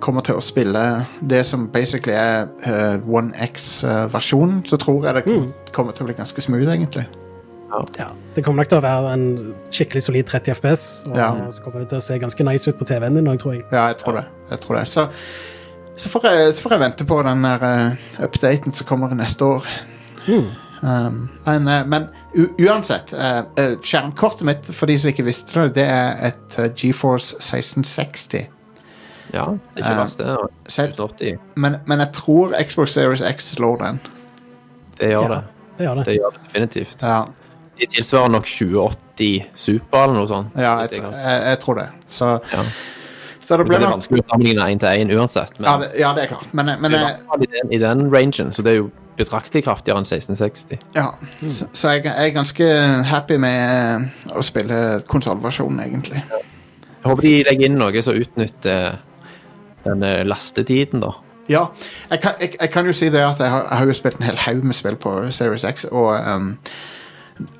kommer 0.00 0.22
til 0.22 0.38
å 0.38 0.42
spille 0.42 0.82
det 1.30 1.42
som 1.46 1.66
basically 1.74 2.14
er 2.14 2.46
uh, 2.68 2.96
One 3.10 3.34
X-versjonen, 3.48 4.62
så 4.66 4.78
tror 4.80 5.08
jeg 5.08 5.18
det 5.18 5.24
mm. 5.26 5.48
kommer 5.74 5.96
til 5.96 6.06
å 6.06 6.10
bli 6.10 6.18
ganske 6.18 6.44
smooth, 6.44 6.70
egentlig. 6.70 7.06
Ja, 7.98 8.08
det 8.34 8.44
kommer 8.44 8.62
nok 8.62 8.70
til 8.70 8.78
å 8.78 8.84
være 8.84 9.12
en 9.12 9.26
skikkelig 9.74 10.06
solid 10.06 10.28
30 10.30 10.56
FPS, 10.56 10.84
og 11.10 11.18
Ja. 11.18 11.28
så 11.52 11.60
kommer 11.64 11.82
det 11.82 11.90
til 11.90 12.00
å 12.00 12.04
se 12.04 12.16
ganske 12.18 12.46
nice 12.48 12.70
ut 12.70 12.78
på 12.78 12.86
TV-en 12.88 13.18
din 13.18 13.28
òg, 13.28 13.38
tror 13.42 13.58
jeg. 13.58 13.64
Ja, 13.72 13.88
jeg 13.92 13.98
tror 14.00 14.16
det. 14.16 14.24
Jeg 14.50 14.60
tror 14.64 14.78
det. 14.78 14.88
Så, 14.88 15.08
så, 15.98 16.08
får 16.12 16.26
jeg, 16.30 16.54
så 16.56 16.62
får 16.64 16.74
jeg 16.76 16.80
vente 16.86 17.04
på 17.08 17.18
den 17.26 17.42
der 17.44 17.64
eh, 17.68 18.24
updaten 18.24 18.74
som 18.74 18.86
kommer 18.88 19.14
neste 19.18 19.44
år. 19.44 19.66
Um, 20.80 21.28
men 21.44 21.68
eh, 21.68 21.86
men 21.90 22.04
u 22.34 22.44
uansett, 22.68 23.10
eh, 23.12 23.38
eh, 23.58 23.72
skjermkortet 23.82 24.46
mitt, 24.46 24.68
for 24.76 24.86
de 24.86 24.94
som 25.00 25.10
ikke 25.10 25.24
visste 25.26 25.56
det, 25.64 25.72
det 25.80 25.86
er 25.90 26.20
et 26.30 26.58
uh, 26.60 26.68
GeForce 26.78 27.34
1660. 27.40 28.44
Ja, 29.34 29.44
det 29.74 29.82
er 29.82 29.82
ikke 29.82 29.90
Ja. 29.90 30.02
verst, 30.04 30.18
det. 30.22 30.36
Så 30.70 30.82
1080, 30.86 31.38
men, 31.56 31.76
men 31.86 31.98
jeg 32.04 32.12
tror 32.16 32.54
Xbox 32.62 32.94
Series 32.94 33.20
X 33.34 33.50
slår 33.56 33.76
den. 33.82 33.98
det 35.00 35.10
gjør 35.10 35.22
Ja. 35.26 35.34
det. 35.34 35.42
Det 35.78 35.84
gjør 35.86 35.94
det. 35.98 36.04
Det 36.06 36.14
gjør 36.14 36.30
det 36.36 36.40
definitivt. 36.46 37.02
Ja, 37.02 37.18
De 37.80 37.86
tilsvarer 37.86 38.28
nok 38.34 38.46
2080 38.46 39.44
Super 39.54 40.04
eller 40.04 40.14
noe 40.14 40.26
sånt. 40.30 40.54
ja 40.56 40.72
jeg, 40.80 40.88
jeg 40.92 41.02
tr- 41.02 41.12
jeg, 41.14 41.42
jeg 41.48 41.58
tror 41.64 41.74
det. 41.78 41.88
Så, 42.06 42.30
Ja. 42.52 42.62
Så 43.48 43.56
det 43.56 43.64
Det 43.70 43.76
er 43.80 43.88
vanskelig 43.88 44.20
å 44.20 44.26
sammenligne 44.28 44.64
én 44.68 44.80
til 44.80 45.02
én 45.02 45.10
uansett, 45.16 45.54
men 45.56 45.68
ja 45.70 45.76
det, 45.80 45.86
ja, 45.96 46.08
det 46.12 46.24
er 46.26 46.32
klart. 46.34 46.48
Men, 46.52 46.68
men 46.82 46.92
hvert 46.92 47.22
fall 47.30 47.44
i 47.46 47.48
den, 47.54 47.70
i 47.72 47.78
den 47.80 48.02
rangen, 48.12 48.50
så 48.52 48.64
det 48.64 48.74
er 48.74 48.82
jo 48.82 48.90
betraktelig 49.16 49.62
kraftigere 49.64 50.02
enn 50.02 50.06
1660. 50.06 50.82
ja, 50.94 51.06
så, 51.40 51.68
så 51.72 51.94
jeg, 51.96 52.04
jeg 52.10 52.28
er 52.28 52.34
ganske 52.36 52.66
happy 53.08 53.38
med 53.40 53.62
eh, 53.64 54.34
å 54.36 54.44
spille 54.44 54.80
konsollversjonen, 55.08 55.80
egentlig. 55.86 56.20
Jeg 56.28 57.06
håper 57.06 57.24
de 57.24 57.32
legger 57.48 57.70
inn 57.70 57.80
noe 57.80 58.02
som 58.04 58.18
utnytter 58.20 58.98
den 59.86 60.04
eh, 60.04 60.20
lastetiden, 60.28 61.00
da. 61.06 61.14
Ja, 61.48 61.64
jeg 62.10 62.20
kan, 62.20 62.36
jeg, 62.42 62.52
jeg 62.60 62.70
kan 62.74 62.86
jo 62.86 62.92
si 62.92 63.08
det 63.08 63.22
at 63.24 63.40
jeg 63.40 63.48
har, 63.48 63.64
jeg 63.64 63.80
har 63.80 63.88
jo 63.88 63.96
spilt 63.96 64.20
en 64.20 64.28
hel 64.28 64.42
haug 64.44 64.60
med 64.68 64.76
spill 64.76 65.00
på 65.00 65.14
Series 65.32 65.64
X, 65.64 65.88
og 65.88 66.12
um, 66.20 66.50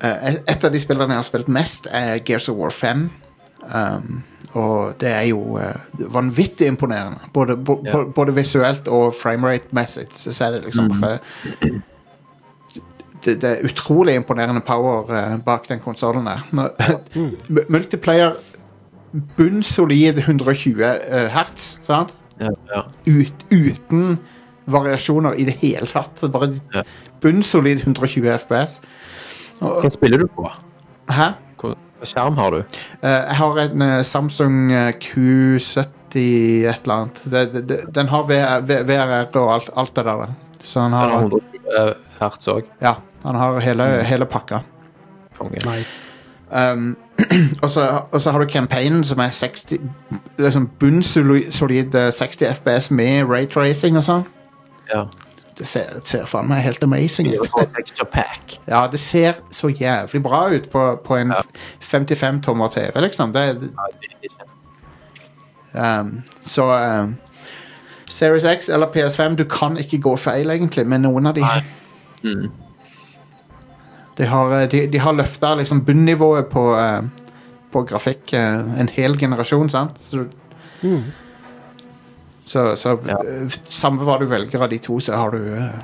eh, 0.05 0.37
et 0.37 0.69
av 0.69 0.69
de 0.69 0.83
spillene 0.85 1.17
jeg 1.17 1.23
har 1.23 1.27
spilt 1.31 1.49
mest, 1.49 1.89
er 1.89 2.21
Gears 2.21 2.45
of 2.53 2.61
War 2.61 2.69
5. 2.69 3.07
Um, 3.75 4.23
og 4.57 4.95
det 5.01 5.09
er 5.13 5.21
jo 5.29 5.39
uh, 5.61 5.75
vanvittig 6.13 6.67
imponerende. 6.67 7.19
Både, 7.33 7.55
bo, 7.57 7.75
yeah. 7.85 7.93
bo- 7.93 8.11
både 8.15 8.33
visuelt 8.35 8.87
og 8.87 9.13
framerate-messig. 9.13 10.07
Så, 10.17 10.33
så 10.33 10.45
er 10.47 10.51
det 10.57 10.63
liksom 10.65 10.89
bare 11.01 11.19
det, 13.25 13.35
det 13.41 13.49
er 13.49 13.65
utrolig 13.67 14.15
imponerende 14.15 14.61
power 14.65 15.03
uh, 15.11 15.37
bak 15.45 15.67
den 15.69 15.79
konsollen 15.83 16.25
der. 16.25 16.45
Når- 16.51 16.71
M- 17.49 17.65
Multiplayer 17.69 18.33
bunnsolid 19.37 20.17
120 20.17 20.83
uh, 20.83 21.27
hertz, 21.33 21.77
sant? 21.83 22.15
Ja, 22.39 22.49
ja. 22.75 22.81
ut, 23.09 23.45
uten 23.51 24.19
variasjoner 24.69 25.33
i 25.41 25.43
det 25.49 25.57
hele 25.59 25.85
tatt. 25.89 26.21
Bare 26.31 26.83
bunnsolid 27.21 27.81
120 27.83 28.29
FPS. 28.37 28.79
Hva 29.59 29.89
spiller 29.91 30.21
du 30.23 30.27
på? 30.31 30.47
hæ? 31.09 31.31
Hva 31.99 32.07
skjerm 32.07 32.37
har 32.39 32.55
du? 32.55 32.59
Eh, 33.01 33.09
jeg 33.11 33.37
har 33.41 33.57
en 33.65 33.81
eh, 33.83 34.01
Samsung 34.07 34.71
eh, 34.71 34.91
Q70 35.03 35.87
et 36.15 36.85
eller 36.85 36.93
annet. 36.95 37.23
Det, 37.25 37.41
det, 37.53 37.63
det, 37.69 37.79
den 37.95 38.07
har 38.09 38.23
VR, 38.29 38.63
VRR 38.63 39.35
og 39.41 39.53
alt, 39.57 39.69
alt 39.75 39.95
det 39.95 40.05
der. 40.07 40.31
Så 40.61 40.85
han 40.85 40.91
Den 40.91 40.99
har 40.99 41.09
har, 41.09 41.27
120 41.27 41.93
hertz 42.19 42.47
òg. 42.47 42.71
ja, 42.81 42.95
han 43.23 43.35
har 43.35 43.59
hele, 43.59 43.89
hele 44.07 44.25
pakka. 44.25 44.63
Konge. 45.37 45.59
Nice. 45.67 46.11
Um, 46.51 46.97
og, 47.63 47.69
så, 47.69 48.01
og 48.11 48.21
så 48.21 48.31
har 48.31 48.39
du 48.39 48.49
campaignen 48.49 49.03
som 49.03 49.19
er 49.19 49.29
60 49.29 49.77
liksom 50.39 50.69
bunnsolid 50.79 51.95
eh, 51.95 52.11
60 52.13 52.45
FPS 52.55 52.91
med 52.91 53.29
raytracing 53.29 53.99
og 53.99 54.03
sånn. 54.07 54.25
Ja. 54.89 55.05
Det 55.59 55.67
ser, 55.67 55.89
det 55.99 56.07
ser 56.07 56.27
faen 56.29 56.47
meg 56.47 56.61
helt 56.63 56.83
amazing 56.83 57.33
ut. 57.33 57.49
Ja, 58.67 58.85
det 58.91 58.99
ser 58.99 59.41
så 59.51 59.67
jævlig 59.69 60.21
bra 60.23 60.45
ut 60.53 60.69
på, 60.71 60.83
på 61.05 61.17
en 61.19 61.33
55 61.79 62.41
tommer 62.45 62.67
TV, 62.71 63.01
liksom. 63.01 63.33
Det, 63.33 63.71
um, 65.73 66.21
så 66.45 66.69
um, 67.01 67.17
Series 68.07 68.43
X 68.43 68.69
eller 68.69 68.87
PS5, 68.87 69.35
du 69.35 69.43
kan 69.43 69.77
ikke 69.77 69.99
gå 70.01 70.15
feil, 70.15 70.49
egentlig, 70.49 70.87
med 70.87 71.03
noen 71.03 71.27
av 71.27 71.35
de. 71.35 71.43
Mm. 72.23 72.47
De 74.17 74.25
har, 74.25 74.55
eh, 74.61 74.69
de, 74.69 74.85
de 74.87 74.99
har 74.99 75.13
løfta 75.13 75.55
liksom 75.55 75.83
bunnivået 75.85 76.47
på, 76.47 76.69
uh, 76.79 77.03
på 77.71 77.83
grafikk 77.83 78.31
uh, 78.33 78.79
en 78.79 78.89
hel 78.95 79.19
generasjon, 79.19 79.69
sant? 79.69 79.99
Så, 80.07 80.23
så, 82.49 82.63
så 82.75 82.95
Ja. 83.05 83.17
eh, 83.21 83.57
samme 83.69 84.05
hva 84.07 84.17
du 84.19 84.25
velger 84.29 84.63
av 84.65 84.71
de 84.71 84.79
to, 84.81 84.97
så 84.99 85.17
har 85.19 85.31
du, 85.35 85.43
eh, 85.53 85.75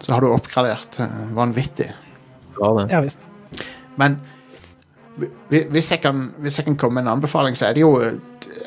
så 0.00 0.14
har 0.14 0.24
du 0.24 0.30
oppgradert 0.32 0.98
eh, 1.04 1.18
vanvittig. 1.36 1.90
Ja, 2.60 2.70
det. 2.78 2.86
Ja 2.92 3.00
visst. 3.04 3.28
Men 4.00 4.16
hvis 5.48 5.90
jeg, 5.92 6.00
kan, 6.02 6.32
hvis 6.42 6.56
jeg 6.58 6.64
kan 6.66 6.76
komme 6.80 6.94
med 6.98 7.04
en 7.06 7.12
anbefaling, 7.18 7.54
så 7.56 7.68
er 7.68 7.76
det 7.76 7.84
jo 7.84 7.92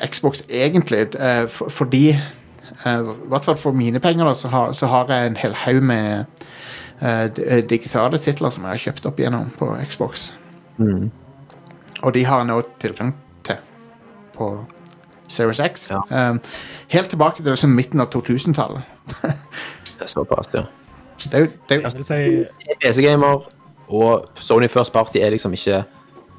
Xbox 0.08 0.40
egentlig 0.48 1.10
fordi 1.50 2.04
I 2.14 2.94
hvert 3.28 3.44
fall 3.44 3.56
for 3.60 3.72
mine 3.76 4.00
penger, 4.00 4.24
da, 4.24 4.32
så 4.38 4.48
har, 4.48 4.72
så 4.72 4.86
har 4.88 5.10
jeg 5.12 5.26
en 5.26 5.36
hel 5.36 5.52
haug 5.52 5.82
med 5.82 6.24
digitale 7.68 8.18
titler 8.22 8.50
som 8.54 8.64
jeg 8.64 8.70
har 8.70 8.82
kjøpt 8.84 9.06
opp 9.10 9.20
igjennom 9.20 9.50
på 9.58 9.68
Xbox. 9.90 10.30
Og 10.78 12.14
de 12.14 12.24
har 12.24 12.38
jeg 12.44 12.48
nå 12.48 12.60
tilgang 12.80 13.12
til 13.44 13.60
på 14.38 14.52
Series 15.28 15.60
X. 15.60 15.90
Ja. 15.90 16.30
Um, 16.30 16.40
helt 16.88 17.08
tilbake 17.12 17.42
til 17.42 17.50
liksom 17.52 17.70
midten 17.76 18.00
av 18.00 18.08
2000-tallet. 18.14 18.82
Det 19.22 20.04
er 20.06 20.06
Såpass, 20.12 20.48
ja. 20.54 20.62
Det 21.18 21.34
er 21.34 21.38
jo, 21.40 21.46
det 21.68 21.78
er 21.84 21.90
jo 21.98 22.02
si 22.06 22.18
PC-gamer 22.82 23.40
og 23.88 24.28
Sony 24.38 24.68
First 24.70 24.92
Party 24.92 25.18
er 25.18 25.30
liksom 25.34 25.52
ikke 25.56 25.82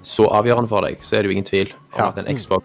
så 0.02 0.28
avgjørende 0.32 0.70
for 0.72 0.86
deg, 0.86 0.98
så 1.04 1.18
er 1.18 1.22
det 1.22 1.32
jo 1.32 1.36
ingen 1.36 1.46
tvil 1.50 1.74
om 1.94 2.00
Ja. 2.00 2.08
at 2.14 2.18
en 2.22 2.30
Xbox 2.38 2.64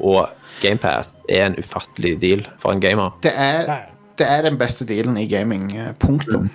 og 0.00 0.28
GamePass 0.62 1.14
er 1.28 1.46
en 1.46 1.56
ufattelig 1.58 2.20
deal 2.22 2.44
for 2.58 2.70
en 2.72 2.80
gamer. 2.80 3.10
det 3.22 3.32
er, 3.34 3.88
det 4.18 4.26
er 4.30 4.42
den 4.42 4.58
beste 4.58 4.84
dealen 4.86 5.16
i 5.16 5.26
gaming. 5.26 5.76
eh, 5.76 5.92
Punktum. 5.98 6.50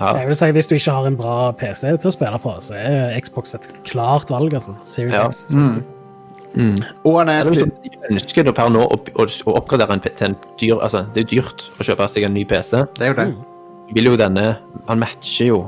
Ja, 0.00 0.16
Jeg 0.16 0.26
vil 0.26 0.36
si 0.36 0.44
Hvis 0.50 0.66
du 0.66 0.74
ikke 0.74 0.90
har 0.90 1.06
en 1.06 1.16
bra 1.16 1.52
PC 1.52 1.82
til 2.00 2.08
å 2.08 2.10
spille 2.14 2.38
på, 2.38 2.54
så 2.64 2.74
er 2.78 3.20
Xbox 3.20 3.54
et 3.54 3.68
klart 3.84 4.30
valg. 4.30 4.54
altså. 4.54 4.74
Series 4.84 5.14
Ja. 5.16 5.26
X. 5.28 5.36
spesielt. 5.50 5.84
Og 7.06 7.18
han 7.20 7.28
er 7.30 7.46
hvis 7.46 7.62
du 7.62 7.98
ønsker 8.10 8.44
da 8.48 8.52
per 8.56 8.70
nå 8.74 8.82
å, 8.82 8.96
å, 8.98 9.26
å 9.26 9.52
oppgradere 9.60 9.94
en, 9.94 10.00
til 10.02 10.26
en 10.26 10.34
dyr 10.58 10.80
Altså, 10.82 11.04
det 11.14 11.22
er 11.22 11.26
jo 11.28 11.42
dyrt 11.42 11.66
å 11.78 11.86
kjøpe 11.86 12.08
seg 12.10 12.26
en 12.26 12.34
ny 12.34 12.42
PC. 12.50 12.80
Det 12.98 13.06
er 13.06 13.12
jo 13.12 13.18
det. 13.20 13.26
Vil 13.94 14.10
jo 14.10 14.16
denne 14.18 14.46
Han 14.88 14.98
matcher 15.02 15.46
jo 15.52 15.60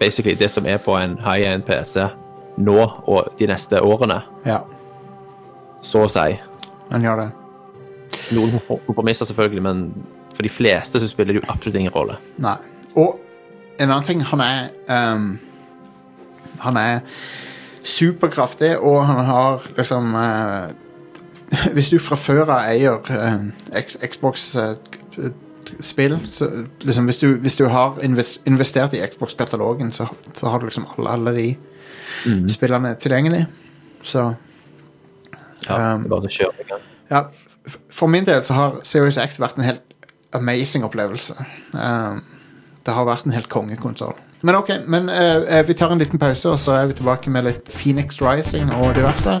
basically 0.00 0.34
det 0.38 0.50
som 0.50 0.66
er 0.66 0.78
på 0.82 0.94
en 0.98 1.16
high-end 1.22 1.64
PC 1.66 2.04
nå 2.58 2.74
og 3.06 3.28
de 3.38 3.46
neste 3.46 3.78
årene, 3.82 4.16
Ja, 4.46 4.60
så 5.82 6.04
å 6.06 6.10
si. 6.10 6.32
han 6.90 7.02
gjør 7.06 7.20
det. 7.20 7.26
Noen 8.34 8.56
kompromisser 8.66 9.28
selvfølgelig, 9.28 9.62
men 9.62 9.84
for 10.34 10.42
de 10.42 10.50
fleste 10.50 10.98
så 10.98 11.06
spiller 11.06 11.36
det 11.36 11.42
jo 11.42 11.50
absolutt 11.52 11.78
ingen 11.78 11.94
rolle. 11.94 12.16
Nei. 12.42 12.56
Og 12.98 13.18
en 13.78 13.90
annen 13.90 14.06
ting, 14.06 14.22
han 14.26 14.42
er 14.42 14.70
um, 14.90 15.28
Han 16.64 16.76
er 16.76 17.00
superkraftig, 17.88 18.72
og 18.78 19.06
han 19.08 19.24
har 19.28 19.66
liksom 19.78 20.14
eh, 20.14 20.68
Hvis 21.74 21.88
du 21.88 21.98
fra 22.02 22.16
før 22.20 22.42
av 22.44 22.58
eier 22.68 22.98
eh, 23.08 23.38
Xbox-spill 24.04 24.66
så 26.28 26.48
liksom 26.84 27.04
hvis 27.08 27.18
du, 27.22 27.28
hvis 27.40 27.56
du 27.56 27.64
har 27.72 27.96
investert 28.04 28.92
i 28.92 29.00
Xbox-katalogen, 29.06 29.92
så, 29.92 30.06
så 30.36 30.48
har 30.52 30.58
du 30.60 30.64
liksom 30.68 30.86
alle, 30.92 31.10
alle 31.10 31.32
de 31.36 31.56
spillene 32.52 32.94
tilgjengelig. 33.00 33.46
Så 34.02 34.34
Ja, 35.68 35.94
Um, 35.94 36.02
det 36.04 36.06
er 36.06 36.10
bare 36.12 36.28
å 36.28 36.30
kjøre 36.30 36.62
i 36.62 36.66
gang. 36.68 36.82
ja, 37.10 37.20
for 37.90 38.06
min 38.06 38.26
del 38.26 38.44
så 38.46 38.54
har 38.54 38.76
Series 38.86 39.18
X 39.18 39.40
vært 39.42 39.56
en 39.58 39.64
helt 39.66 39.82
amazing 40.32 40.84
opplevelse. 40.86 41.34
Um, 41.72 42.22
det 42.86 42.94
har 42.94 43.04
vært 43.08 43.26
en 43.26 43.34
helt 43.34 43.48
kongekonsoll. 43.52 44.14
Men 44.42 44.54
ok, 44.54 44.70
men 44.86 45.08
eh, 45.08 45.66
vi 45.66 45.74
tar 45.74 45.92
en 45.92 45.98
liten 45.98 46.18
pause, 46.18 46.50
og 46.50 46.58
så 46.58 46.72
er 46.72 46.86
vi 46.86 46.98
tilbake 47.00 47.30
med 47.30 47.48
litt 47.48 47.72
Phoenix 47.74 48.22
Rising 48.22 48.70
og 48.74 48.94
diverse. 48.94 49.40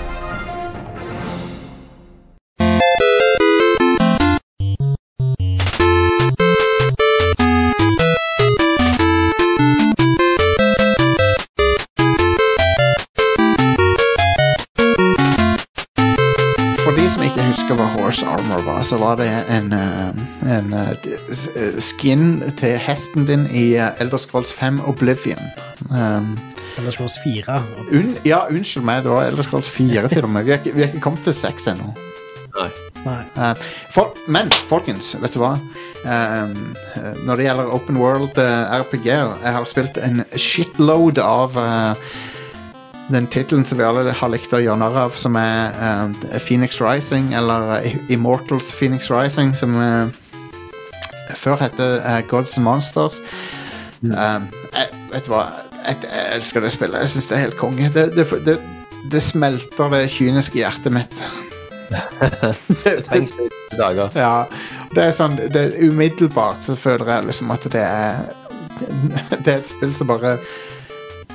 Horse 18.11 18.25
Armor 18.27 18.61
var, 18.65 18.83
så 18.83 18.97
var 18.97 19.15
det 19.15 19.27
en, 19.49 19.71
en, 19.71 20.27
en 20.43 20.73
eh, 20.73 20.89
eh, 21.55 21.77
skin 21.79 22.41
til 22.59 22.75
hesten 22.75 23.23
din 23.23 23.45
i 23.47 23.77
uh, 23.79 24.01
Elder 24.03 24.19
Scrolls 24.19 24.51
5 24.51 24.81
Oblivion. 24.83 25.39
Um, 25.87 26.35
Elder 26.77 26.91
Scrolls 26.91 27.15
4. 27.23 27.63
un 27.95 28.17
ja, 28.27 28.41
unnskyld 28.49 28.83
meg, 28.83 29.05
det 29.05 29.13
var 29.15 29.29
Elder 29.29 29.47
Scrolls 29.47 29.69
4 29.71 30.09
til 30.11 30.27
og 30.27 30.29
med. 30.29 30.43
Vi 30.43 30.51
har 30.51 30.59
ikke, 30.59 30.75
vi 30.75 30.83
ikke 30.89 30.99
kommet 30.99 31.23
til 31.23 31.33
6 31.33 31.71
ennå. 31.71 31.93
Nei. 32.57 32.67
Nei. 33.05 33.21
Eh, 33.37 33.69
for, 33.95 34.11
men 34.27 34.51
folkens, 34.67 35.15
vet 35.21 35.31
du 35.31 35.39
hva? 35.41 35.55
Um, 36.01 36.53
eh, 36.97 37.15
når 37.23 37.39
det 37.39 37.45
gjelder 37.45 37.73
open 37.75 37.99
world 38.01 38.39
uh, 38.41 38.75
RPG-er 38.81 39.35
Jeg 39.43 39.53
har 39.53 39.67
spilt 39.69 39.99
en 40.01 40.23
shitload 40.33 41.19
av 41.21 41.57
eh, 41.61 42.07
den 43.11 43.27
tittelen 43.27 43.65
som 43.65 43.77
vi 43.77 43.85
alle 43.85 44.13
har 44.15 44.31
likt 44.31 44.53
å 44.53 44.61
gjøre 44.61 44.79
narr 44.81 44.97
av, 45.05 45.15
som 45.19 45.35
er 45.39 45.75
uh, 45.77 46.37
Phoenix 46.39 46.81
Rising, 46.81 47.33
eller 47.37 47.75
eh, 47.79 47.97
Immortals 48.13 48.71
Phoenix 48.75 49.11
Rising, 49.11 49.53
som 49.57 49.75
uh, 49.75 50.07
før 51.37 51.59
het 51.61 51.79
uh, 51.79 52.19
Gods 52.29 52.57
and 52.57 52.67
Monsters. 52.67 53.21
Mm. 54.01 54.15
jeg, 54.73 54.87
vet 55.11 55.27
du 55.27 55.29
hva? 55.29 55.43
Jeg, 55.85 55.97
jeg 56.07 56.27
elsker 56.37 56.63
det 56.63 56.71
spillet. 56.73 57.03
Jeg 57.03 57.13
syns 57.13 57.27
det 57.29 57.35
er 57.37 57.43
helt 57.43 57.57
konge. 57.59 57.91
Det, 57.93 58.07
det, 58.15 58.25
det, 58.47 58.57
det 59.13 59.21
smelter 59.21 59.93
det 59.93 60.07
kyniske 60.09 60.57
hjertet 60.57 60.93
mitt. 60.93 61.23
Det 62.83 63.01
trengs 63.03 63.33
litt 63.35 63.73
dager. 63.75 64.13
Ja, 64.15 64.45
det 64.95 65.03
er 65.03 65.15
sånn 65.15 65.35
det 65.51 65.73
Umiddelbart 65.83 66.63
så 66.63 66.77
føler 66.79 67.09
jeg 67.17 67.27
liksom 67.27 67.51
at 67.51 67.65
det 67.73 67.83
er 67.83 68.21
Det 69.43 69.51
er 69.51 69.57
et 69.57 69.69
spill 69.69 69.91
som 69.95 70.07
bare 70.07 70.37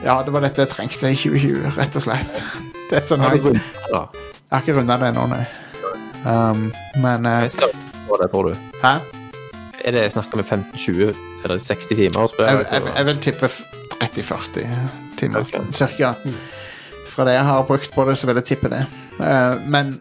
Ja, 0.05 0.23
det 0.23 0.33
var 0.33 0.41
dette 0.45 0.63
jeg 0.65 0.71
trengte 0.71 1.11
i 1.11 1.17
2020, 1.17 1.71
rett 1.79 1.97
og 1.99 2.03
slett. 2.05 2.35
Det 2.91 2.99
er 3.01 3.07
sånn 3.09 3.23
Har 3.25 3.35
du 3.35 3.49
det, 3.51 3.61
jeg 3.61 4.53
har 4.53 4.63
ikke 4.63 4.75
runda 4.77 4.97
det 5.01 5.09
ennå, 5.11 5.25
nei. 5.33 5.45
Um, 6.27 6.67
men 7.03 7.27
eh, 7.27 7.49
skal 7.51 7.73
det, 7.75 8.29
tror 8.31 8.51
du. 8.53 8.55
Hæ? 8.83 8.93
Er 9.87 9.95
det 9.95 10.05
snakk 10.15 10.33
om 10.35 10.43
15-20 10.43 11.11
eller 11.45 11.59
60 11.63 11.87
timer? 11.99 12.31
Jeg, 12.39 12.67
jeg, 12.71 12.83
jeg 12.97 13.07
vil 13.07 13.19
tippe 13.23 13.47
f- 13.51 13.65
30-40 14.03 14.69
timer, 15.19 15.41
Ok. 15.43 15.59
cirka. 15.75 16.13
Fra 17.11 17.25
det 17.29 17.35
jeg 17.39 17.45
har 17.49 17.63
brukt 17.69 17.91
på 17.95 18.05
det, 18.09 18.17
så 18.19 18.27
vil 18.29 18.39
jeg 18.41 18.45
tippe 18.53 18.71
det. 18.73 18.85
Eh, 19.21 19.59
men 19.67 19.97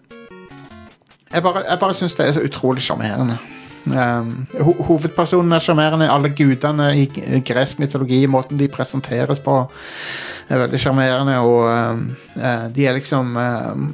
jeg 1.34 1.44
bare, 1.44 1.64
jeg 1.70 1.80
bare 1.82 1.94
syns 1.98 2.16
det 2.18 2.28
er 2.28 2.32
så 2.38 2.46
utrolig 2.46 2.82
sjarmerende. 2.86 3.38
Um, 3.86 4.48
ho 4.66 4.74
hovedpersonen 4.88 5.54
er 5.54 5.62
sjarmerende. 5.62 6.10
Alle 6.10 6.32
gudene 6.34 6.90
i 6.98 7.06
gresk 7.46 7.80
mytologi, 7.82 8.24
måten 8.32 8.58
de 8.58 8.70
presenteres 8.72 9.42
på, 9.44 9.60
er 10.50 10.62
veldig 10.64 10.82
sjarmerende. 10.82 11.38
Og 11.46 11.70
um, 11.70 12.06
uh, 12.38 12.68
de 12.74 12.88
er 12.88 12.98
liksom 12.98 13.36
um, 13.38 13.88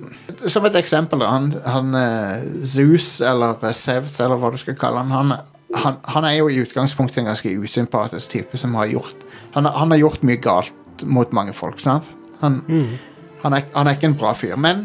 Som 0.48 0.66
et 0.66 0.78
eksempel, 0.80 1.24
han, 1.28 1.52
han 1.66 1.96
uh, 1.96 2.66
Zeus, 2.66 3.20
eller 3.22 3.58
Sevs, 3.72 4.12
Zeus, 4.12 4.20
eller 4.24 4.40
hva 4.42 4.54
du 4.54 4.60
skal 4.62 4.80
kalle 4.80 5.04
han, 5.04 5.12
han 5.12 5.48
han, 5.72 6.02
han 6.04 6.26
er 6.28 6.34
jo 6.36 6.50
i 6.52 6.58
utgangspunktet 6.60 7.22
en 7.22 7.30
ganske 7.30 7.52
usympatisk 7.64 8.34
type 8.34 8.58
som 8.60 8.74
har 8.76 8.90
gjort 8.92 9.22
Han, 9.56 9.66
han 9.66 9.94
har 9.94 10.02
gjort 10.02 10.24
mye 10.28 10.40
galt 10.42 11.06
mot 11.08 11.32
mange 11.32 11.54
folk, 11.56 11.80
sant? 11.80 12.12
Han, 12.42 12.62
han, 13.42 13.54
er, 13.54 13.64
han 13.74 13.88
er 13.88 13.96
ikke 13.96 14.10
en 14.12 14.18
bra 14.18 14.34
fyr. 14.38 14.58
Men 14.60 14.84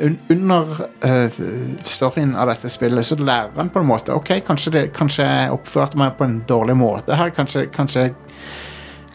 un, 0.00 0.18
under 0.28 0.72
uh, 1.04 1.38
storyen 1.84 2.34
av 2.36 2.50
dette 2.50 2.70
spillet 2.72 3.06
så 3.06 3.18
lærer 3.20 3.56
han 3.56 3.72
på 3.72 3.80
en 3.80 3.88
måte 3.88 4.14
Ok, 4.16 4.34
kanskje, 4.46 4.72
det, 4.74 4.84
kanskje 4.96 5.26
jeg 5.26 5.52
oppførte 5.54 5.98
meg 6.00 6.16
på 6.18 6.26
en 6.26 6.40
dårlig 6.48 6.76
måte 6.76 7.16
her. 7.16 7.32
Kanskje, 7.34 7.66
kanskje, 7.72 8.10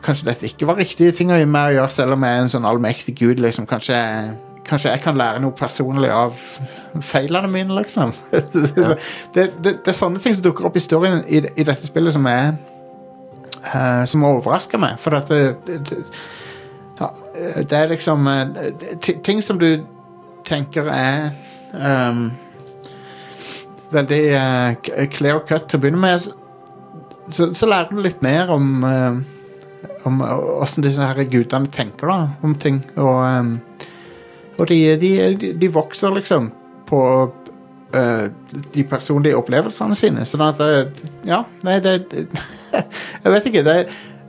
kanskje 0.01 0.29
dette 0.31 0.49
ikke 0.49 0.69
var 0.69 0.79
riktige 0.81 1.13
ting 1.15 1.33
å 1.33 1.39
gi 1.39 1.49
meg 1.49 1.71
å 1.71 1.75
gjøre, 1.79 1.97
selv 1.97 2.17
om 2.17 2.25
jeg 2.25 2.37
er 2.37 2.45
en 2.45 2.55
sånn 2.55 2.69
allmektig 2.69 3.17
gud. 3.19 3.43
liksom 3.43 3.69
Kanskje 3.69 3.99
Kanskje 4.61 4.91
jeg 4.91 5.01
kan 5.01 5.17
lære 5.17 5.39
noe 5.41 5.55
personlig 5.57 6.11
av 6.13 6.37
feilene 7.01 7.49
mine, 7.49 7.73
liksom. 7.79 8.11
det, 8.31 8.91
det, 9.33 9.47
det 9.63 9.89
er 9.89 9.97
sånne 9.97 10.21
ting 10.21 10.35
som 10.37 10.45
dukker 10.45 10.67
opp 10.69 10.77
i 10.77 10.83
storyen 10.83 11.23
i, 11.25 11.41
i 11.41 11.65
dette 11.65 11.87
spillet 11.87 12.13
som 12.13 12.27
er 12.29 12.53
uh, 13.65 14.05
Som 14.05 14.23
overrasker 14.27 14.81
meg. 14.81 14.99
For 15.01 15.17
at 15.17 15.33
det, 15.33 15.97
ja, 16.99 17.09
det 17.57 17.79
er 17.79 17.89
liksom 17.95 18.29
uh, 18.29 18.61
Ting 19.25 19.41
som 19.41 19.59
du 19.59 19.81
tenker 20.47 20.87
er 20.91 21.31
um, 21.73 22.29
veldig 23.91 24.21
uh, 24.35 25.05
clear 25.13 25.43
cut 25.47 25.69
til 25.69 25.79
å 25.79 25.83
begynne 25.85 26.01
med. 26.01 26.29
Så, 27.31 27.51
så, 27.53 27.69
lærer 27.69 27.93
du 27.93 28.01
litt 28.03 28.23
mer 28.25 28.51
om 28.51 28.81
om 30.07 30.21
åssen 30.61 30.85
disse 30.85 31.05
her 31.05 31.23
gudene 31.29 31.69
tenker 31.71 32.09
da, 32.09 32.17
om 32.45 32.55
ting. 32.59 32.81
Og, 32.97 33.21
um, 33.21 33.53
og 34.57 34.67
de, 34.69 34.79
de, 35.01 35.11
de, 35.59 35.69
vokser 35.73 36.13
liksom 36.15 36.49
på 36.89 37.01
uh, 37.95 38.25
de 38.73 38.85
personlige 38.89 39.37
opplevelsene 39.39 39.97
sine. 39.97 40.25
Sånn 40.27 40.45
at 40.47 40.61
det, 40.61 41.09
Ja, 41.27 41.43
nei, 41.67 41.79
det 41.83 41.99
Jeg 43.23 43.33
vet 43.35 43.51
ikke. 43.51 43.65
Det, 43.67 43.77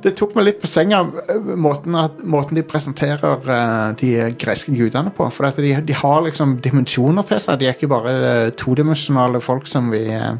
det 0.03 0.15
tok 0.19 0.35
meg 0.37 0.47
litt 0.47 0.61
på 0.63 0.69
senga, 0.71 1.01
eh, 1.31 1.51
måten, 1.59 1.95
at, 1.99 2.23
måten 2.27 2.59
de 2.59 2.65
presenterer 2.67 3.45
uh, 3.47 3.93
de 3.99 4.11
greske 4.41 4.75
gudene 4.75 5.13
på. 5.15 5.29
For 5.35 5.49
at 5.49 5.61
de, 5.63 5.75
de 5.87 5.97
har 5.97 6.25
liksom 6.27 6.57
dimensjoner 6.65 7.27
til 7.29 7.41
seg. 7.43 7.61
De 7.61 7.69
er 7.69 7.77
ikke 7.77 7.91
bare 7.93 8.15
uh, 8.23 8.49
todimensjonale 8.59 9.43
folk 9.45 9.69
som 9.71 9.93
vi, 9.93 10.03
uh, 10.11 10.35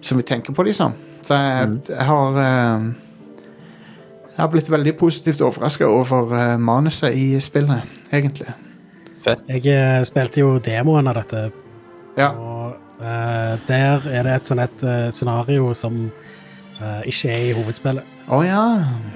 som 0.00 0.20
vi 0.20 0.26
tenker 0.28 0.56
på 0.56 0.64
liksom. 0.68 0.96
Så 1.28 1.36
jeg, 1.36 1.82
jeg 1.90 2.04
har 2.08 2.36
Jeg 4.38 4.44
har 4.44 4.48
blitt 4.52 4.70
veldig 4.70 4.92
positivt 4.96 5.40
overraska 5.42 5.84
over 5.90 6.56
manuset 6.62 7.12
i 7.18 7.40
spillet, 7.42 7.82
egentlig. 8.14 8.54
Fett. 9.24 9.42
Jeg 9.50 10.06
spilte 10.06 10.40
jo 10.40 10.52
demoen 10.62 11.10
av 11.10 11.18
dette, 11.18 11.50
Ja. 12.16 12.30
og 12.30 13.02
eh, 13.02 13.58
der 13.66 14.06
er 14.06 14.22
det 14.22 14.36
et 14.36 14.46
sånn 14.46 14.62
et 14.62 14.84
scenario 15.12 15.74
som 15.74 16.06
ikke 17.06 17.32
er 17.32 17.48
i 17.48 17.52
hovedspillet. 17.56 18.04
Oh, 18.28 18.44
ja. 18.46 18.62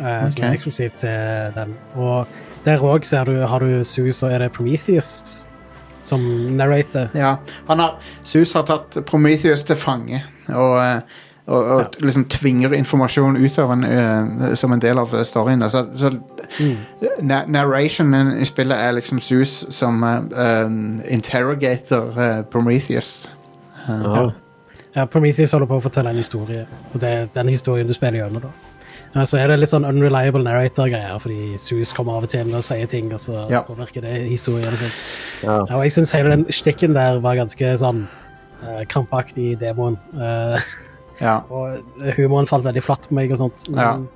okay. 0.01 0.25
Ok. 0.25 0.33
Som 0.35 0.45
er 0.45 0.57
eksklusivt 0.57 0.95
til 1.05 1.55
den. 1.57 1.75
Og 1.95 2.27
der 2.65 2.83
òg 2.83 3.07
har 3.49 3.59
du 3.59 3.85
Sus 3.85 4.23
og 4.23 4.33
er 4.33 4.39
det 4.39 4.53
Prometheus 4.53 5.47
som 6.03 6.21
narrator. 6.57 7.09
Ja, 7.15 7.37
han 7.69 7.79
har, 7.79 7.99
Sus 8.25 8.53
har 8.53 8.67
tatt 8.67 8.99
Prometheus 9.07 9.63
til 9.63 9.77
fange 9.77 10.23
og, 10.49 10.79
eh, 10.83 11.01
og, 11.47 11.65
og 11.65 11.97
liksom 12.01 12.25
tvinger 12.31 12.75
informasjon 12.75 13.37
ut 13.37 13.59
av 13.59 13.73
en, 13.75 13.85
uh, 13.85 14.53
som 14.59 14.73
en 14.73 14.83
del 14.83 14.99
av 14.99 15.15
storyen. 15.27 15.63
Så, 15.71 15.85
Så, 15.99 16.11
mm. 16.61 16.77
na 17.27 17.43
narrationen 17.47 18.37
i 18.39 18.47
spillet 18.47 18.79
er 18.79 18.95
liksom 18.99 19.21
Zeus 19.21 19.67
som 19.75 20.03
uh, 20.03 20.23
um, 20.67 21.01
interrogator 21.09 22.15
uh, 22.15 22.43
Prometheus. 22.51 23.31
Ja. 23.89 24.31
Ja, 24.95 25.07
Prometheus 25.09 25.53
holder 25.55 25.67
på 25.71 25.79
å 25.81 25.83
fortelle 25.87 26.11
en 26.13 26.21
historie, 26.21 26.67
og 26.93 27.01
det 27.01 27.09
er 27.09 27.29
den 27.33 27.49
historien 27.49 27.89
du 27.89 27.95
spiller 27.97 28.21
gjennom. 28.27 28.43
da. 28.45 28.51
Ja, 29.15 29.25
så 29.29 29.39
er 29.41 29.49
det 29.49 29.59
litt 29.61 29.69
sånn 29.73 29.85
unreliable 29.89 30.41
narrator-greier, 30.45 31.19
fordi 31.21 31.59
Sus 31.61 31.93
kommer 31.97 32.17
av 32.17 32.25
og 32.27 32.31
til 32.33 32.49
og 32.57 32.63
sier 32.65 32.87
ting, 32.89 33.11
og 33.13 33.21
så 33.21 33.43
Ja. 33.51 33.63
påvirker 33.63 34.01
det 34.03 34.29
historien. 34.31 34.73
sånn. 34.77 34.93
Ja. 35.43 35.57
Ja, 35.69 35.77
og 35.77 35.83
jeg 35.85 35.93
syns 35.93 36.13
hele 36.13 36.31
den 36.31 36.45
stikken 36.47 36.95
der 36.95 37.19
var 37.21 37.37
ganske 37.37 37.77
sånn 37.79 38.07
uh, 38.63 38.85
krampaktig 38.85 39.53
i 39.53 39.55
demoen. 39.57 39.99
Uh, 40.15 40.59
Ja. 41.21 41.43
og 41.51 41.83
humoren 42.17 42.47
falt 42.49 42.65
veldig 42.65 42.83
flatt 42.83 43.09
på 43.09 43.15
meg 43.15 43.31
og 43.33 43.39
sånt. 43.39 43.69
Men 43.71 44.09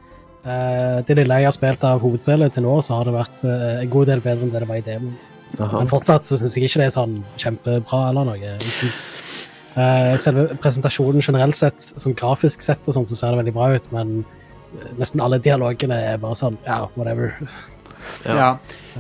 uh, 0.47 1.03
det 1.03 1.17
lille 1.17 1.35
jeg 1.41 1.45
har 1.45 1.53
spilt 1.53 1.85
av 1.85 2.01
hovedspillet 2.01 2.53
til 2.53 2.63
nå, 2.65 2.81
så 2.83 2.97
har 2.97 3.05
det 3.05 3.15
vært 3.15 3.45
en 3.45 3.91
god 3.91 4.07
del 4.07 4.21
bedre 4.21 4.43
enn 4.45 4.51
det 4.53 4.61
det 4.61 4.69
var 4.69 4.77
i 4.77 4.81
demoen. 4.81 5.17
Aha. 5.61 5.79
Men 5.79 5.87
fortsatt 5.89 6.25
så 6.25 6.37
syns 6.39 6.55
jeg 6.57 6.65
ikke 6.69 6.81
det 6.83 6.87
er 6.87 6.97
sånn 7.01 7.25
kjempebra 7.39 8.09
eller 8.11 8.25
noe. 8.25 8.39
Jeg 8.41 8.61
synes, 8.61 9.11
selve 10.21 10.49
presentasjonen 10.63 11.25
generelt 11.25 11.59
sett, 11.59 11.83
sånn 12.01 12.17
grafisk 12.17 12.65
sett 12.65 12.87
og 12.89 12.97
sånn, 12.97 13.09
så 13.09 13.19
ser 13.19 13.35
det 13.35 13.43
veldig 13.43 13.57
bra 13.57 13.71
ut, 13.77 13.89
men 13.93 14.19
eh, 14.23 14.93
nesten 15.01 15.21
alle 15.25 15.41
dialogene 15.45 15.99
er 16.13 16.21
bare 16.23 16.39
sånn 16.39 16.57
ja, 16.65 16.85
whatever. 16.97 17.35
Ja. 18.25 18.57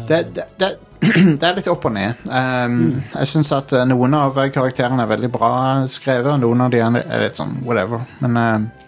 Det, 0.07 0.23
det, 0.37 0.45
det, 0.61 0.73
det 1.41 1.47
er 1.47 1.59
litt 1.59 1.69
opp 1.71 1.87
og 1.89 1.95
ned. 1.97 2.25
Um, 2.27 3.03
Jeg 3.13 3.31
syns 3.31 3.53
at 3.57 3.73
eh, 3.77 3.87
noen 3.89 4.17
av 4.19 4.39
karakterene 4.53 5.05
er 5.05 5.13
veldig 5.13 5.31
bra 5.33 5.53
skrevet, 5.93 6.33
og 6.35 6.43
noen 6.43 6.67
av 6.67 6.75
de 6.75 6.83
er 6.83 7.25
litt 7.25 7.39
sånn 7.39 7.61
whatever. 7.67 8.05
Men, 8.23 8.39
uh, 8.41 8.87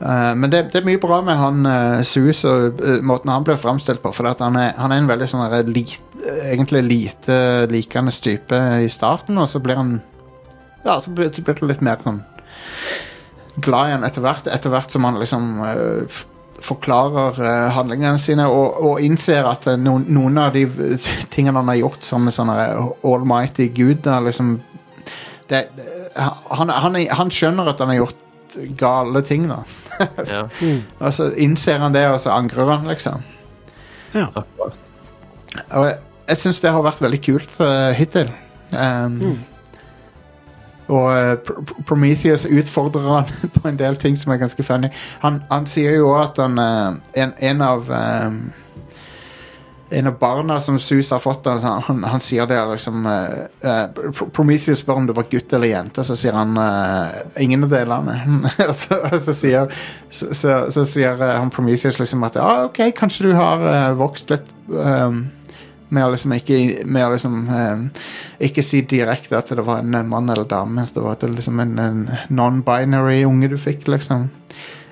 eh, 0.00 0.34
men 0.38 0.52
det, 0.52 0.68
det 0.72 0.82
er 0.82 0.88
mye 0.88 1.02
bra 1.02 1.20
med 1.26 1.40
han 1.40 1.68
uh, 1.68 2.04
Sus 2.06 2.44
og 2.48 2.82
eh, 2.82 3.00
måten 3.04 3.32
han 3.32 3.46
blir 3.46 3.60
framstilt 3.60 4.04
på. 4.04 4.12
For 4.16 4.30
at 4.30 4.44
han, 4.44 4.58
er, 4.60 4.74
han 4.78 4.94
er 4.94 5.02
en 5.02 5.10
veldig 5.10 5.30
sånn 5.32 5.72
lit, 5.72 5.98
egentlig 6.42 6.84
lite 6.86 7.40
likende 7.72 8.14
type 8.14 8.62
i 8.84 8.88
starten, 8.92 9.40
og 9.40 9.50
så 9.50 9.62
blir 9.64 9.80
han 9.80 9.98
Ja, 10.88 10.96
så 11.04 11.12
blir, 11.12 11.28
du 11.28 11.42
det 11.44 11.68
litt 11.68 11.84
mer 11.84 12.00
sånn 12.00 12.22
glad 13.60 13.90
i 13.90 13.94
han 13.96 14.06
etter 14.06 14.24
hvert, 14.24 14.46
etter 14.48 14.72
hvert 14.72 14.94
som 14.94 15.04
han 15.04 15.18
liksom 15.20 15.48
uh, 15.60 16.20
forklarer 16.62 17.40
uh, 17.42 17.70
handlingene 17.74 18.20
sine 18.22 18.46
og, 18.48 18.78
og 18.86 19.02
innser 19.04 19.46
at 19.50 19.66
uh, 19.68 19.74
noen, 19.76 20.06
noen 20.14 20.38
av 20.40 20.54
de 20.54 20.64
tingene 21.34 21.58
han 21.58 21.72
har 21.74 21.80
gjort 21.82 22.06
som 22.06 22.24
en 22.24 22.34
sånn 22.34 22.52
allmighty 22.54 22.94
almighty 23.04 23.68
gud 23.74 24.00
da, 24.06 24.20
liksom, 24.24 24.56
det, 25.50 25.66
det, 25.76 25.88
han, 26.16 26.72
han, 26.72 26.98
han 27.20 27.34
skjønner 27.34 27.72
at 27.72 27.82
han 27.82 27.92
har 27.92 28.02
gjort 28.04 28.24
gale 28.78 29.22
ting 29.22 29.48
da. 29.50 29.62
Ja. 30.28 30.44
og 31.02 31.14
så 31.14 31.32
innser 31.34 31.80
han 31.82 31.94
det, 31.94 32.04
og 32.06 32.20
så 32.22 32.30
angrer 32.30 32.70
han 32.70 32.86
liksom. 32.86 33.24
Ja. 34.14 34.28
Og 34.36 35.86
jeg, 35.88 35.96
jeg 36.28 36.40
syns 36.42 36.60
det 36.62 36.72
har 36.74 36.84
vært 36.86 37.02
veldig 37.02 37.20
kult 37.24 37.60
eh, 37.64 37.90
hittil. 37.98 38.30
Um, 38.70 39.40
Og 40.88 41.08
eh, 41.12 41.34
Pr- 41.44 41.64
Pr- 41.64 41.82
Prometheus 41.86 42.46
utfordrer 42.46 43.10
han 43.12 43.50
på 43.56 43.68
en 43.68 43.80
del 43.80 43.96
ting 44.00 44.16
som 44.18 44.32
er 44.32 44.40
ganske 44.42 44.64
funny. 44.64 44.92
Han, 45.24 45.42
han 45.50 45.68
sier 45.68 45.98
jo 46.00 46.14
at 46.18 46.40
han 46.40 46.58
eh, 46.62 46.88
en, 47.24 47.36
en 47.50 47.62
av 47.62 47.92
um, 47.92 48.40
En 49.90 50.06
av 50.06 50.18
barna 50.20 50.58
som 50.60 50.76
Sus 50.78 51.10
har 51.10 51.18
fått, 51.18 51.46
han, 51.48 51.62
han, 51.86 52.02
han 52.04 52.20
sier 52.20 52.44
det 52.44 52.58
liksom 52.74 53.06
uh, 53.08 53.46
uh, 53.64 54.10
Prometheus 54.36 54.82
spør 54.82 55.00
om 55.00 55.06
det 55.08 55.14
var 55.16 55.24
gutt 55.30 55.52
eller 55.56 55.70
jente, 55.70 56.04
så 56.04 56.12
sier 56.12 56.36
han 56.36 56.52
uh, 56.60 57.22
ingen 57.40 57.64
av 57.64 57.72
delene. 57.72 58.18
Så, 58.76 58.98
så 59.24 59.32
sier, 59.32 59.72
så, 60.10 60.28
så, 60.68 60.84
sier 60.84 61.16
han 61.16 61.48
Prometheus 61.48 61.96
liksom 62.02 62.28
at 62.28 62.36
ah, 62.36 62.66
OK, 62.66 62.82
kanskje 63.00 63.30
du 63.30 63.32
har 63.38 63.96
vokst 63.96 64.28
litt 64.28 64.52
um, 64.68 65.24
med 65.88 66.04
å 66.04 66.10
liksom 66.12 66.34
ikke, 66.36 66.58
med 66.84 67.06
å 67.06 67.12
liksom, 67.14 67.36
eh, 67.54 68.04
ikke 68.48 68.64
si 68.66 68.82
direkte 68.88 69.38
at 69.38 69.52
det 69.56 69.64
var 69.66 69.80
en 69.84 70.10
mann 70.10 70.28
eller 70.30 70.48
dame. 70.48 70.86
Det 70.94 71.04
var 71.04 71.16
det 71.20 71.32
liksom 71.34 71.60
en, 71.64 71.78
en 71.78 72.02
non-binary 72.28 73.22
unge 73.28 73.48
du 73.52 73.58
fikk, 73.60 73.88
liksom. 73.88 74.28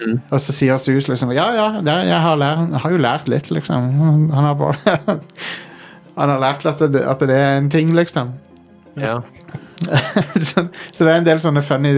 Og 0.05 0.41
så 0.45 0.53
sier 0.53 0.77
Sus 0.77 1.07
liksom 1.09 1.31
Ja, 1.33 1.47
ja, 1.57 1.67
jeg, 1.81 2.19
har 2.21 2.37
lært, 2.37 2.67
jeg 2.75 2.83
har 2.83 2.93
jo 2.93 2.99
lært 3.01 3.31
litt, 3.33 3.49
liksom. 3.51 3.87
Han 4.33 4.49
har 4.51 4.59
bare 4.61 4.99
Han 6.17 6.33
har 6.33 6.41
lært 6.41 6.67
at 6.69 6.85
det, 6.93 7.03
at 7.05 7.25
det 7.29 7.37
er 7.37 7.59
en 7.59 7.71
ting, 7.73 7.93
liksom. 7.97 8.35
Ja. 8.97 9.21
så, 10.49 10.63
så 10.93 11.05
det 11.05 11.11
er 11.11 11.19
en 11.19 11.27
del 11.27 11.41
sånne 11.43 11.63
funny, 11.65 11.93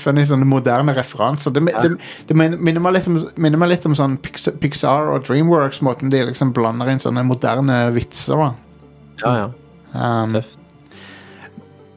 funny 0.00 0.24
sånne 0.26 0.46
moderne 0.48 0.94
referanser. 0.96 1.54
Det, 1.54 1.62
det, 1.70 1.92
det 2.28 2.36
minner, 2.36 2.80
meg 2.82 2.96
litt 2.96 3.08
om, 3.10 3.20
minner 3.38 3.60
meg 3.60 3.70
litt 3.74 3.86
om 3.88 3.94
sånn 3.98 4.16
Pixar 4.24 5.12
og 5.12 5.26
Dreamworks, 5.28 5.82
måten 5.86 6.12
de 6.12 6.24
liksom 6.30 6.52
blander 6.56 6.90
inn 6.90 7.02
sånne 7.02 7.24
moderne 7.26 7.84
vitser. 7.94 8.48
ja, 9.22 9.36
ja. 9.44 9.46
Um, 9.94 10.32
Tøft. 10.34 10.58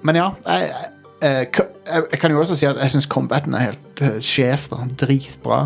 men 0.05 0.20
ja, 0.20 0.28
jeg, 0.45 0.70
jeg, 1.24 1.47
jeg, 1.49 2.03
jeg 2.11 2.20
kan 2.22 2.32
jo 2.32 2.43
også 2.43 2.59
si 2.59 2.68
at 2.70 2.78
jeg 2.78 2.93
syns 2.93 3.09
combaten 3.09 3.57
er 3.57 3.72
helt 3.72 4.03
uh, 4.05 4.20
sjef. 4.22 4.70
da, 4.74 4.86
Dritbra. 5.01 5.65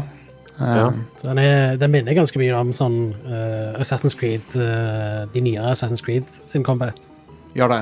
Um, 0.62 0.68
Ja. 0.72 0.91
Den, 1.26 1.39
er, 1.41 1.76
den 1.82 1.91
minner 1.91 2.16
ganske 2.16 2.39
mye 2.39 2.54
om 2.56 2.72
sånn 2.76 2.99
uh, 3.26 3.82
Assassin's 3.82 4.16
Creed, 4.16 4.45
uh, 4.56 5.26
de 5.34 5.43
nyere 5.43 5.74
Assassin's 5.74 6.04
Creed 6.06 6.30
sin 6.45 6.64
combat. 6.64 7.10
Gjør 7.58 7.74
det. 7.74 7.82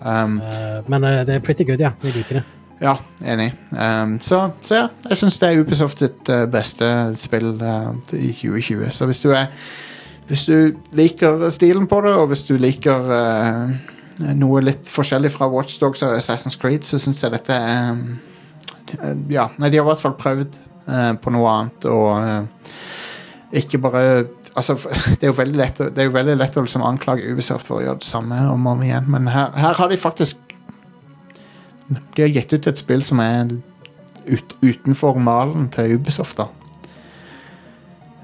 Um, 0.00 0.40
Eh, 0.80 0.88
men 0.88 1.04
eh, 1.04 1.20
det 1.26 1.34
er 1.34 1.44
pretty 1.44 1.64
good, 1.64 1.80
ja. 1.80 1.92
Vi 2.00 2.12
liker 2.14 2.40
det. 2.40 2.44
Ja, 2.80 2.96
enig. 3.24 3.52
Um, 3.70 4.16
så, 4.24 4.50
så 4.64 4.74
ja, 4.74 4.86
jeg 5.10 5.20
syns 5.20 5.36
det 5.38 5.50
er 5.50 5.60
Ubisoft 5.60 6.00
sitt 6.00 6.28
eh, 6.32 6.46
beste 6.48 6.86
spill 7.20 7.52
uh, 7.60 7.92
i 8.16 8.30
2020. 8.32 8.88
Så 8.96 9.08
hvis 9.10 9.20
du 9.20 9.30
er 9.36 9.52
Hvis 10.30 10.44
du 10.46 10.76
liker 10.94 11.48
stilen 11.50 11.88
på 11.90 12.00
det, 12.00 12.12
og 12.14 12.28
hvis 12.30 12.44
du 12.46 12.54
liker 12.56 13.08
uh, 13.10 13.70
noe 14.38 14.60
litt 14.62 14.86
forskjellig 14.88 15.32
fra 15.34 15.48
Watchdogs 15.50 16.04
og 16.06 16.14
Assassin's 16.14 16.54
Creed, 16.60 16.86
så 16.86 17.00
syns 17.02 17.24
jeg 17.24 17.32
dette 17.34 17.52
er 17.52 17.90
um, 17.90 18.20
Ja, 19.28 19.48
nei, 19.58 19.70
de 19.70 19.80
har 19.80 19.84
i 19.84 19.88
hvert 19.90 20.04
fall 20.04 20.14
prøvd 20.14 20.54
uh, 20.86 21.16
på 21.18 21.34
noe 21.34 21.50
annet, 21.50 21.88
og 21.90 22.46
ikke 23.50 23.82
bare 23.82 24.04
Altså, 24.60 24.76
det 25.16 25.26
er 25.26 25.32
jo 25.32 25.38
veldig 25.40 25.58
lett, 25.60 25.80
det 25.80 26.04
er 26.04 26.10
jo 26.10 26.14
veldig 26.14 26.36
lett 26.38 26.60
å 26.60 26.64
liksom 26.66 26.84
anklage 26.86 27.26
Ubisoft 27.32 27.68
for 27.70 27.80
å 27.80 27.84
gjøre 27.86 28.02
det 28.02 28.08
samme 28.08 28.38
om 28.52 28.68
og 28.68 28.78
om 28.78 28.86
igjen, 28.86 29.08
men 29.10 29.28
her, 29.32 29.50
her 29.56 29.76
har 29.80 29.90
de 29.90 29.98
faktisk 30.00 30.38
de 31.90 32.22
har 32.22 32.30
gitt 32.30 32.52
ut 32.52 32.68
et 32.70 32.78
spill 32.78 33.02
som 33.06 33.20
er 33.22 33.56
ut, 34.28 34.54
utenfor 34.62 35.18
malen 35.18 35.68
til 35.74 35.96
Ubisoft. 35.98 36.38
da. 36.38 36.46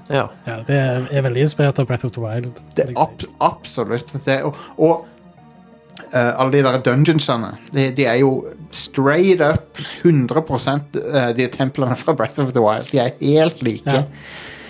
ja. 0.09 0.25
Ja, 0.47 0.61
det 0.67 0.77
er, 0.77 1.07
er 1.11 1.25
veldig 1.27 1.43
inspirert 1.43 1.79
av 1.79 1.89
Breath 1.89 2.07
of 2.07 2.15
the 2.15 2.23
Wild. 2.23 2.61
Det 2.75 2.87
er 2.87 2.95
ab 2.95 3.27
absolutt. 3.43 4.13
Det, 4.25 4.39
og 4.47 4.55
og 4.77 5.05
uh, 6.13 6.33
alle 6.39 6.51
de 6.53 6.63
der 6.63 6.81
dungeonsene, 6.85 7.55
de, 7.73 7.89
de 7.97 8.05
er 8.05 8.21
jo 8.21 8.45
straight 8.71 9.41
up 9.41 9.79
100 10.05 10.43
uh, 10.47 11.35
de 11.35 11.47
templene 11.51 11.95
fra 11.95 12.13
Breath 12.13 12.39
of 12.39 12.53
the 12.53 12.63
Wild. 12.63 12.91
De 12.91 13.01
er 13.03 13.15
helt 13.21 13.63
like. 13.63 13.91
Ja. 13.91 14.03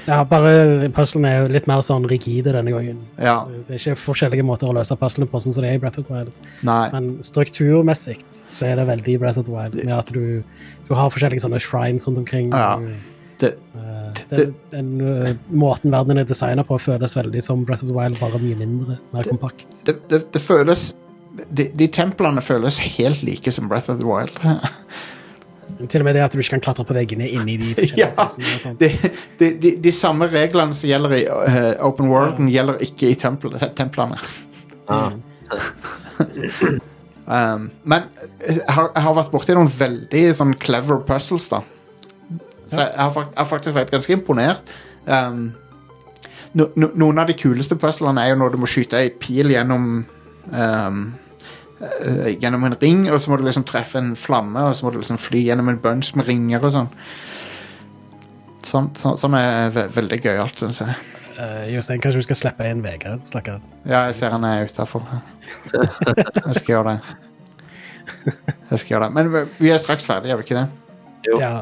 Ja, 0.08 0.22
bare 0.28 0.88
puzzlene 0.96 1.30
er 1.30 1.42
jo 1.42 1.52
litt 1.52 1.68
mer 1.68 1.82
sånn 1.84 2.06
rigide 2.08 2.54
denne 2.56 2.72
gangen. 2.72 3.02
Ja. 3.20 3.42
Det 3.68 3.76
er 3.76 3.82
ikke 3.82 3.98
forskjellige 4.00 4.46
måter 4.48 4.70
å 4.72 4.76
løse 4.78 4.96
puzzlene 5.00 5.28
på, 5.30 5.42
sånn 5.44 5.56
som 5.58 5.66
det 5.66 5.74
er 5.74 5.80
i 5.80 5.82
Breath 5.84 6.00
of 6.00 6.08
the 6.08 6.16
Wild. 6.16 6.32
Nei. 6.68 6.86
Men 6.94 7.10
strukturmessig 7.26 8.22
så 8.32 8.70
er 8.70 8.80
det 8.80 8.88
veldig 8.88 9.18
Breath 9.24 9.42
of 9.42 9.50
the 9.50 9.56
Wild, 9.56 9.76
med 9.84 9.96
at 9.98 10.12
du, 10.16 10.44
du 10.88 10.94
har 10.96 11.12
forskjellige 11.12 11.44
sånne 11.44 11.60
shrines 11.64 12.08
rundt 12.08 12.24
omkring. 12.24 12.56
Ja. 12.56 12.76
Du, 12.80 13.14
Det, 13.38 13.52
uh, 13.78 14.08
det, 14.32 14.48
den 14.72 14.96
uh, 14.98 15.28
måten 15.54 15.92
verden 15.94 16.18
er 16.18 16.26
designet 16.26 16.66
på, 16.66 16.80
føles 16.82 17.14
veldig 17.14 17.44
som 17.46 17.68
Breath 17.68 17.86
of 17.86 17.92
the 17.92 17.94
Wild, 17.94 18.18
bare 18.18 18.40
mye 18.42 18.58
mindre, 18.58 18.98
mer 19.14 19.30
kompakt. 19.30 19.84
det, 19.86 20.00
det, 20.10 20.24
det 20.34 20.42
føles 20.42 20.88
de, 21.54 21.68
de 21.78 21.88
templene 21.94 22.42
føles 22.42 22.80
helt 22.98 23.22
like 23.22 23.52
som 23.54 23.70
Breath 23.70 23.92
of 23.94 24.00
the 24.00 24.08
Wild. 24.08 24.40
Til 25.78 26.02
og 26.02 26.06
med 26.08 26.16
det 26.18 26.24
at 26.26 26.34
du 26.34 26.40
ikke 26.42 26.56
kan 26.56 26.64
klatre 26.70 26.86
på 26.90 26.96
veggene 26.98 27.28
inni 27.30 27.58
de 27.62 27.72
forskjellige 27.78 28.02
Ja. 28.02 28.10
templene. 28.16 28.76
De, 28.80 29.12
de, 29.40 29.50
de, 29.62 29.72
de 29.86 29.92
samme 29.94 30.28
reglene 30.32 30.74
som 30.74 30.90
gjelder 30.90 31.16
i 31.20 31.24
uh, 31.30 31.72
open 31.86 32.10
worlden, 32.10 32.50
gjelder 32.50 32.82
ikke 32.82 33.12
i 33.12 33.18
templ 33.20 33.54
templene. 33.78 34.18
Ah. 34.90 35.12
Um, 37.28 37.66
men 37.84 38.06
jeg 38.40 38.62
har, 38.72 38.86
jeg 38.96 39.04
har 39.04 39.16
vært 39.18 39.32
borti 39.34 39.52
noen 39.58 39.68
veldig 39.68 40.22
sånn 40.40 40.54
clever 40.64 41.02
puzzles, 41.04 41.50
da. 41.52 41.60
Så 42.72 42.80
jeg 42.80 42.94
har, 42.96 43.12
jeg 43.18 43.36
har 43.42 43.50
faktisk 43.50 43.76
vært 43.76 43.92
ganske 43.92 44.16
imponert. 44.16 44.72
Um, 45.04 45.50
no, 46.56 46.70
no, 46.80 46.88
noen 46.96 47.20
av 47.20 47.28
de 47.28 47.36
kuleste 47.36 47.76
puzzlene 47.80 48.24
er 48.24 48.32
jo 48.32 48.40
når 48.40 48.56
du 48.56 48.62
må 48.64 48.70
skyte 48.72 49.02
ei 49.02 49.12
pil 49.12 49.52
gjennom 49.52 49.90
um, 50.00 50.06
eh, 50.56 51.02
Gjennom 52.42 52.64
en 52.66 52.76
ring, 52.82 53.04
og 53.14 53.20
så 53.22 53.30
må 53.30 53.38
du 53.38 53.44
liksom 53.46 53.64
treffe 53.70 54.00
en 54.02 54.16
flamme, 54.18 54.64
og 54.66 54.74
så 54.76 54.86
må 54.88 54.92
du 54.92 54.98
liksom 54.98 55.20
fly 55.22 55.44
gjennom 55.46 55.70
en 55.70 55.78
bunch 55.84 56.16
med 56.18 56.26
ringer 56.26 56.64
og 56.66 56.72
sånn. 56.74 56.88
Sånn, 58.66 58.88
så, 58.98 59.12
sånn 59.20 59.36
er 59.38 59.70
ve 59.76 59.84
veldig 59.94 60.18
gøyalt, 60.26 60.58
syns 60.60 60.82
jeg. 60.82 60.96
Uh, 61.38 61.68
Jostein, 61.70 62.02
kanskje 62.02 62.24
du 62.24 62.26
skal 62.26 62.40
slippe 62.40 62.66
inn 62.66 62.82
Vegard? 62.82 63.22
Snakker. 63.30 63.60
Ja, 63.86 64.08
jeg 64.10 64.16
ser 64.18 64.34
han 64.34 64.44
er 64.48 64.66
utafor. 64.66 65.06
Jeg 65.72 66.56
skal 66.58 66.72
gjøre 66.74 66.96
det. 66.96 66.98
Jeg 68.72 68.80
skal 68.82 68.90
gjøre 68.96 69.04
det. 69.06 69.12
Men 69.20 69.30
vi- 69.36 69.46
vi 69.60 69.70
er 69.72 69.78
straks 69.78 70.06
ferdige, 70.10 70.34
er 70.34 70.42
vi 70.42 70.48
ikke 70.48 70.58
det? 70.58 70.68
Jo. 71.30 71.40
Ja. 71.40 71.54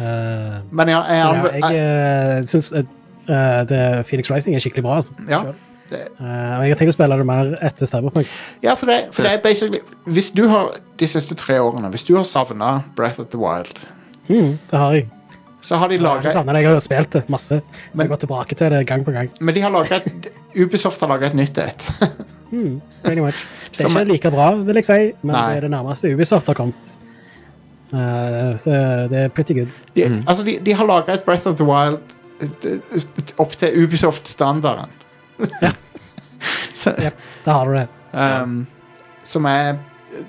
Uh, 0.00 0.60
Men 0.70 0.88
ja, 0.92 1.00
jeg, 1.08 1.18
ja, 1.18 1.48
jeg, 1.48 1.62
jeg 1.62 1.80
jeg 1.80 2.44
syns 2.52 2.70
uh, 2.76 4.02
Phoenix 4.04 4.30
Rising 4.30 4.54
er 4.54 4.60
skikkelig 4.60 4.84
bra. 4.84 5.00
Altså, 5.00 5.16
Ja. 5.28 5.42
selv. 5.48 5.54
Det- 5.90 6.08
Eh, 6.20 6.24
og 6.56 6.62
jeg 6.64 6.70
har 6.70 6.78
tenkt 6.78 6.92
å 6.92 6.96
spille 6.96 7.16
det 7.18 7.26
mer 7.26 7.54
etter 7.66 7.86
Cyberpunk. 7.86 8.26
Ja, 8.62 8.74
for 8.78 8.86
det, 8.86 9.08
for 9.12 9.22
det 9.26 9.32
er 9.32 9.38
basically 9.42 9.80
Hvis 10.06 10.30
du 10.34 10.44
har 10.48 10.76
de 10.98 11.06
siste 11.06 11.34
tre 11.34 11.56
årene 11.58 11.90
Hvis 11.90 12.04
du 12.06 12.14
har 12.16 12.22
savna 12.24 12.82
Breath 12.96 13.18
of 13.20 13.26
the 13.30 13.38
Wild, 13.38 13.86
Mm, 14.28 14.58
det 14.70 14.78
har 14.78 14.92
jeg. 14.94 15.08
så 15.62 15.76
har 15.76 15.88
de 15.88 15.94
Jeg 15.94 16.00
har 16.02 16.16
ikke 16.16 16.22
laga 16.22 16.32
savnet 16.32 16.54
det, 16.54 16.60
jeg 16.62 16.68
har 16.68 16.74
jo 16.74 16.80
spilt 16.80 17.10
det 17.12 17.28
masse. 17.28 17.60
Men 17.94 18.06
jeg 18.06 18.08
går 18.10 18.20
tilbake 18.26 18.54
til 18.56 18.70
det 18.70 18.86
gang 18.86 19.04
på 19.04 19.12
gang. 19.12 19.28
Men 19.40 19.54
de 19.54 19.60
har 19.60 19.70
laget 19.70 20.28
Ubisoft 20.56 21.00
har 21.00 21.08
laga 21.08 21.26
et 21.26 21.34
nytt 21.34 21.58
et. 21.58 21.90
Mm, 22.52 22.80
pretty 23.04 23.20
much. 23.20 23.46
Det 23.70 23.84
er 23.84 23.88
Som 23.88 23.96
ikke 23.96 24.08
like 24.12 24.30
bra, 24.30 24.54
vil 24.56 24.74
jeg 24.74 24.84
si, 24.84 25.12
men 25.22 25.34
Nei. 25.36 25.48
det 25.54 25.56
er 25.56 25.60
det 25.60 25.70
nærmeste 25.70 26.10
Ubisoft 26.14 26.46
har 26.48 26.54
kommet. 26.54 26.96
Uh, 27.92 28.54
så 28.58 28.70
det 29.10 29.18
er 29.24 29.28
pretty 29.28 29.52
good. 29.54 29.68
De, 29.96 30.02
Altså, 30.26 30.44
de, 30.44 30.58
de 30.66 30.72
har 30.74 30.84
laga 30.86 31.12
et 31.14 31.22
Breath 31.24 31.46
of 31.46 31.54
the 31.56 31.64
Wild 31.64 31.98
eh, 32.40 33.38
opp 33.38 33.52
til 33.58 33.84
Ubisoft-standarden. 33.84 34.90
Så- 36.74 36.94
Yep, 36.98 37.16
da 37.44 37.52
har 37.52 37.64
du 37.68 37.74
det. 37.76 37.86
Um, 38.12 38.66
som 39.24 39.44
er 39.46 39.76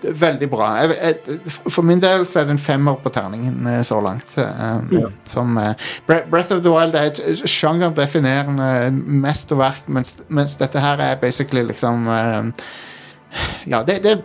veldig 0.04 0.50
bra. 0.52 0.68
Jeg, 0.84 0.98
jeg, 1.02 1.40
for 1.72 1.82
min 1.88 2.02
del 2.04 2.26
så 2.30 2.42
er 2.42 2.44
det 2.50 2.54
en 2.58 2.62
femmer 2.62 3.00
på 3.02 3.10
terningen 3.14 3.68
eh, 3.68 3.80
så 3.88 3.98
langt. 4.04 4.36
Um, 4.38 4.92
som, 5.26 5.56
uh, 5.58 5.72
Breath 6.08 6.54
of 6.54 6.62
the 6.62 6.70
Wild 6.72 6.96
er 6.96 7.10
et 7.10 7.22
sjangerdefinerende 7.50 8.92
mesterverk, 8.92 9.82
mens, 9.88 10.18
mens 10.30 10.56
dette 10.62 10.80
her 10.84 11.02
er 11.02 11.16
basically 11.22 11.64
liksom 11.72 12.08
um, 12.08 12.54
Ja, 13.68 13.82
det, 13.88 14.02
det, 14.04 14.18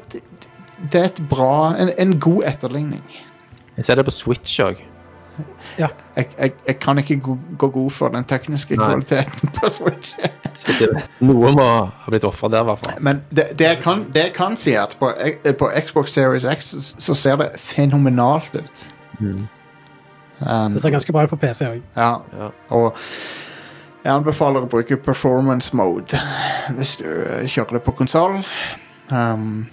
det 0.93 1.01
er 1.01 1.05
et 1.13 1.23
bra 1.31 1.75
En, 1.79 1.93
en 1.99 2.19
god 2.21 2.43
etterligning. 2.51 3.05
Jeg 3.77 3.85
ser 3.85 3.95
det 4.01 4.05
på 4.05 4.11
Switch 4.15 4.61
òg. 4.65 4.83
Jeg, 5.79 5.91
jeg, 6.17 6.53
jeg 6.67 6.79
kan 6.81 6.99
ikke 6.99 7.17
gå, 7.21 7.35
gå 7.59 7.69
god 7.75 7.91
for 7.93 8.09
den 8.15 8.25
tekniske 8.25 8.77
Nei. 8.77 8.87
kvaliteten 8.89 9.51
på 9.57 9.69
Switch. 9.71 10.15
Noe 11.21 11.51
må 11.53 11.67
ha 11.67 12.11
blitt 12.13 12.25
ofra 12.25 12.49
der, 12.53 12.65
i 12.65 12.71
hvert 12.71 12.85
fall. 12.87 13.01
Men 13.05 13.21
det, 13.31 13.49
det, 13.59 13.67
jeg 13.67 13.81
kan, 13.85 14.07
det 14.15 14.23
jeg 14.29 14.33
kan 14.39 14.57
si, 14.57 14.73
er 14.73 14.87
at 14.87 14.97
på, 15.01 15.11
på 15.59 15.71
Xbox 15.87 16.15
Series 16.17 16.45
X 16.49 16.73
så 16.99 17.15
ser 17.15 17.37
det 17.43 17.51
fenomenalt 17.61 18.55
ut. 18.57 18.87
Um, 19.21 20.73
Det 20.75 20.83
ser 20.83 20.91
ganske 20.93 21.13
bra 21.13 21.25
ut 21.25 21.31
på 21.33 21.37
PC 21.41 21.65
òg. 21.69 21.83
ja, 21.97 22.11
Ja. 22.37 22.49
og 22.71 22.97
jeg 24.05 24.13
anbefaler 24.15 24.63
å 24.63 24.69
bruke 24.71 24.97
performance 25.03 25.75
mode 25.77 26.19
hvis 26.77 26.97
du 27.01 27.07
eh, 27.09 27.47
kjører 27.51 27.79
det 27.79 27.83
på 27.83 27.95
konsoll. 27.99 28.37
Um, 29.11 29.67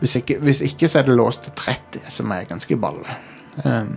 hvis, 0.00 0.16
ikke, 0.20 0.36
hvis 0.44 0.60
ikke 0.66 0.88
så 0.88 0.98
er 1.00 1.06
det 1.08 1.16
låst 1.16 1.46
til 1.46 1.52
30, 1.56 2.10
som 2.12 2.30
er 2.36 2.44
ganske 2.50 2.76
balle. 2.76 3.16
Um, 3.64 3.94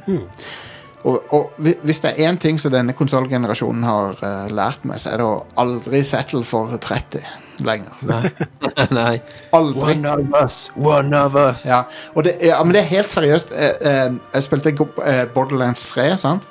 og, 1.03 1.33
og 1.35 1.69
hvis 1.83 1.99
det 2.03 2.13
er 2.13 2.29
én 2.29 2.37
ting 2.39 2.59
som 2.61 2.71
denne 2.71 2.95
konsollgenerasjonen 2.95 3.83
har 3.83 4.19
uh, 4.23 4.51
lært 4.53 4.85
meg, 4.87 5.01
så 5.03 5.13
er 5.13 5.19
det 5.19 5.25
å 5.27 5.41
aldri 5.59 6.03
settle 6.07 6.43
for 6.47 6.71
30 6.79 7.23
lenger. 7.67 7.97
Nei. 8.07 8.21
Nei. 8.99 9.17
Aldri. 9.55 9.97
One 9.97 10.13
of 10.13 10.37
us! 10.39 10.71
One 10.75 11.17
of 11.17 11.35
us! 11.39 11.67
Ja, 11.67 11.83
og 12.15 12.23
det, 12.27 12.37
ja, 12.41 12.61
men 12.63 12.75
det 12.75 12.85
er 12.85 12.89
helt 12.93 13.11
seriøst. 13.11 13.51
Jeg, 13.51 13.75
eh, 13.81 14.15
Jeg 14.33 14.47
spilte 14.47 14.73
eh, 15.03 15.25
Borderlands 15.35 15.85
3, 15.91 16.07
sant? 16.17 16.47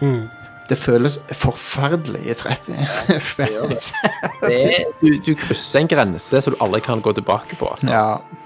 Mm. 0.00 0.24
Det 0.66 0.78
føles 0.80 1.20
forferdelig 1.30 2.24
i 2.26 2.34
30 2.34 2.80
FPS. 3.20 3.92
Det 4.48 4.64
du, 5.02 5.12
du 5.26 5.34
krysser 5.38 5.84
en 5.84 5.90
grense 5.92 6.40
som 6.42 6.56
du 6.56 6.58
aldri 6.64 6.80
kan 6.82 7.04
gå 7.04 7.12
tilbake 7.14 7.60
på. 7.60 7.70
sant? 7.78 7.92
Ja. 7.92 8.42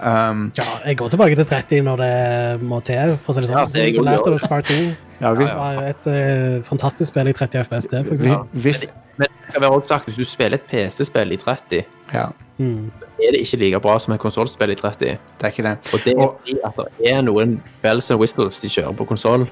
Um, 0.00 0.52
Ja, 0.56 0.64
jeg 0.86 0.96
går 0.98 1.08
tilbake 1.12 1.36
til 1.36 1.44
30 1.46 1.82
når 1.86 1.96
det 2.02 2.62
må 2.62 2.80
til, 2.84 3.16
for 3.18 3.32
å 3.32 3.36
si 3.36 3.40
det 3.44 3.48
sånn. 3.50 3.58
Ja, 3.58 3.64
det 3.72 3.94
går 3.96 4.04
Last 4.08 4.26
of 4.26 4.36
Us 4.36 4.46
Part 4.48 4.64
2 4.70 4.76
ja, 5.22 5.32
vi, 5.38 5.44
ja, 5.46 5.66
et 5.92 6.06
uh, 6.10 6.62
fantastisk 6.66 7.12
spill 7.12 7.28
i 7.30 7.34
30 7.36 7.62
FPS, 7.66 7.86
det, 7.92 8.00
for 8.08 8.16
vi, 8.24 8.36
hvis 8.64 8.86
Men 9.20 9.28
være 9.54 9.70
også 9.70 9.88
sagt, 9.92 10.08
hvis 10.08 10.16
du 10.16 10.24
spiller 10.26 10.58
et 10.58 10.64
PC-spill 10.70 11.32
i 11.32 11.36
30, 11.36 11.84
Ja, 12.12 12.26
Mm. 12.58 12.92
er 13.18 13.32
det 13.32 13.40
ikke 13.42 13.58
like 13.58 13.80
bra 13.82 13.98
som 13.98 14.12
et 14.14 14.20
konsollspill 14.20 14.70
i 14.70 14.74
30. 14.78 14.98
det 15.40 15.46
er 15.46 15.50
ikke 15.50 15.62
det. 15.66 15.78
Og 15.92 16.00
det 16.04 16.12
er 16.12 16.28
fordi 16.28 16.54
at 16.64 16.76
det 16.98 17.12
er 17.12 17.22
noen 17.22 17.56
bells 17.82 18.10
and 18.10 18.20
whistles 18.20 18.60
de 18.60 18.68
kjører 18.68 18.94
på 18.96 19.06
konsoll, 19.08 19.48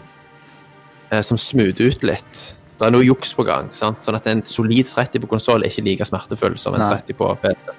eh, 1.11 1.23
som 1.23 1.37
smoother 1.37 1.89
ut 1.91 2.05
litt. 2.05 2.55
Så 2.71 2.79
det 2.79 2.87
er 2.87 2.91
noe 2.95 3.05
juks 3.05 3.33
på 3.35 3.45
gang. 3.45 3.69
sant? 3.73 3.99
Sånn 4.05 4.15
at 4.17 4.27
en 4.27 4.45
solid 4.45 4.87
30 4.87 5.21
på 5.21 5.29
konsoll 5.29 5.65
er 5.65 5.69
ikke 5.73 5.85
like 5.85 6.05
smertefull 6.07 6.57
som 6.59 6.75
en 6.75 6.81
Nei. 6.81 7.01
30 7.01 7.17
på 7.17 7.33
PC. 7.43 7.75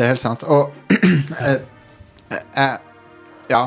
Det 0.00 0.06
er 0.06 0.14
helt 0.14 0.22
sant. 0.22 0.42
Og 0.42 0.72
jeg, 0.88 1.60
eh, 2.56 2.78
Ja. 3.50 3.66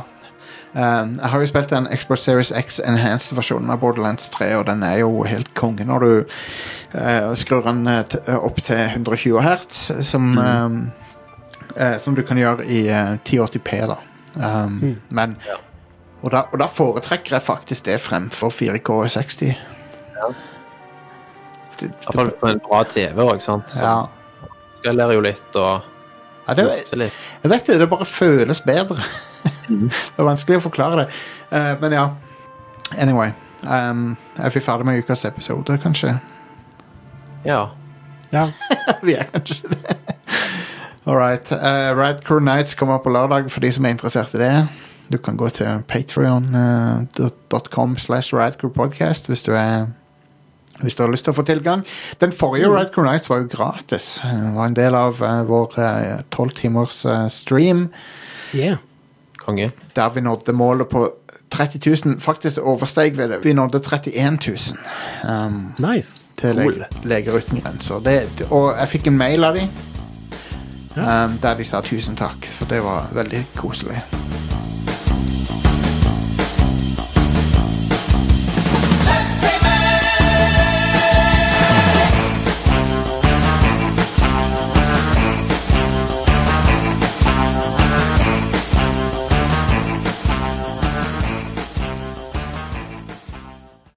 Um, 0.73 1.11
jeg 1.19 1.29
har 1.29 1.39
jo 1.39 1.45
spilt 1.45 1.69
den 1.69 1.88
Xbox 1.97 2.23
Series 2.25 2.51
X 2.57 2.79
Enhanced-versjonen 2.79 3.69
av 3.69 3.77
Borderlands 3.84 4.29
3, 4.34 4.47
og 4.57 4.65
den 4.65 4.81
er 4.84 4.95
jo 5.03 5.21
helt 5.29 5.51
konge 5.53 5.86
når 5.86 5.99
du 5.99 6.23
uh, 6.95 7.36
skrur 7.38 7.61
den 7.67 7.86
eh, 7.91 8.15
opp 8.34 8.57
til 8.65 8.81
120 8.81 9.38
hertz, 9.45 9.84
som, 10.01 10.34
um, 10.38 10.79
uh, 11.77 11.97
som 12.01 12.17
du 12.17 12.23
kan 12.25 12.41
gjøre 12.41 12.65
i 12.65 12.88
uh, 12.89 13.13
1080p, 13.21 13.75
da. 13.93 13.99
Um, 14.34 14.97
Men 15.13 15.38
og, 16.23 16.31
da, 16.31 16.47
og 16.49 16.57
da 16.57 16.65
foretrekker 16.65 17.38
jeg 17.38 17.45
faktisk 17.45 17.86
det 17.86 18.01
fremfor 18.01 18.49
4K 18.49 19.07
60. 19.19 19.53
Ja. 20.17 20.34
I 21.84 21.93
hvert 21.93 22.13
fall 22.15 22.38
på 22.41 22.49
en 22.49 22.65
bra 22.65 22.84
TV 22.89 23.21
òg, 23.21 23.38
sant. 23.45 23.69
Så 23.69 23.86
ja. 23.86 24.47
skalerer 24.81 25.19
jo 25.19 25.27
litt 25.29 25.61
og 25.61 25.93
Ja, 26.48 26.54
det. 26.54 27.12
Jeg 27.44 27.52
vet 27.52 27.68
det, 27.68 27.80
det 27.80 27.89
bare 27.89 28.06
føles 28.06 28.62
bedre. 28.62 29.00
det 29.70 29.91
er 30.18 30.28
vanskelig 30.28 30.60
å 30.60 30.66
forklare 30.66 31.04
det. 31.04 31.08
Uh, 31.52 31.82
men 31.82 31.96
ja. 31.96 32.10
Anyway. 32.98 33.32
Um, 33.64 34.18
er 34.36 34.50
vi 34.52 34.60
ferdig 34.60 34.86
med 34.86 35.00
ukas 35.00 35.26
episode, 35.26 35.78
kanskje? 35.80 36.18
Ja. 37.46 37.68
Ja. 38.34 38.50
vi 39.08 39.14
er 39.16 39.24
kanskje 39.32 39.68
det. 39.72 39.98
All 41.06 41.18
right. 41.18 41.52
Uh, 41.52 42.00
Rad 42.00 42.24
Crew 42.24 42.39
Nights 42.39 42.76
kommer 42.76 42.98
på 42.98 43.10
lørdag 43.10 43.52
for 43.52 43.60
de 43.64 43.72
som 43.72 43.86
er 43.86 43.89
interessert 43.96 44.36
i 44.36 44.38
det. 44.38 44.68
Du 45.12 45.18
kan 45.18 45.38
gå 45.38 45.50
til 45.50 45.84
patreon.com 45.88 47.98
slash 47.98 48.34
radcrewpodcast 48.34 49.28
hvis 49.28 49.44
du 49.44 49.56
er 49.56 49.86
hvis 50.84 50.95
du 50.95 51.03
har 51.05 51.11
lyst 51.11 51.25
til 51.27 51.34
å 51.34 51.38
få 51.39 51.47
tilgang. 51.47 51.84
Den 52.21 52.36
forrige 52.36 52.69
mm. 52.69 52.93
Crew 52.93 53.07
Nights 53.07 53.31
var 53.31 53.43
jo 53.43 53.49
gratis. 53.51 54.07
Det 54.23 54.55
var 54.55 54.69
en 54.69 54.77
del 54.77 54.95
av 54.99 55.21
uh, 55.23 55.43
vår 55.47 55.77
tolv 56.36 56.55
timers 56.59 57.05
uh, 57.07 57.27
stream. 57.31 57.88
Yeah. 58.53 58.81
Konge. 59.43 59.71
der 59.95 60.09
vi 60.09 60.21
nådde 60.21 60.53
målet 60.53 60.88
på 60.89 61.13
30 61.51 62.05
000. 62.05 62.19
Faktisk 62.19 62.59
oversteg 62.61 63.17
vi 63.17 63.27
det. 63.27 63.39
Vi 63.43 63.53
nådde 63.53 63.79
31 63.79 64.47
000 64.47 65.45
um, 65.45 65.73
Nice. 65.79 66.29
til 66.38 66.55
cool. 66.55 66.84
Leger 67.03 67.38
uten 67.38 67.61
grenser. 67.61 67.99
Det, 67.99 68.47
og 68.51 68.73
jeg 68.79 68.88
fikk 68.88 69.07
en 69.07 69.17
mail 69.17 69.43
av 69.43 69.55
dem 69.55 69.67
Ja. 70.95 71.25
um, 71.25 71.38
der 71.41 71.57
de 71.57 71.63
sa 71.65 71.81
tusen 71.81 72.15
takk, 72.15 72.45
for 72.45 72.65
det 72.65 72.84
var 72.84 73.07
veldig 73.13 73.45
koselig. 73.55 74.03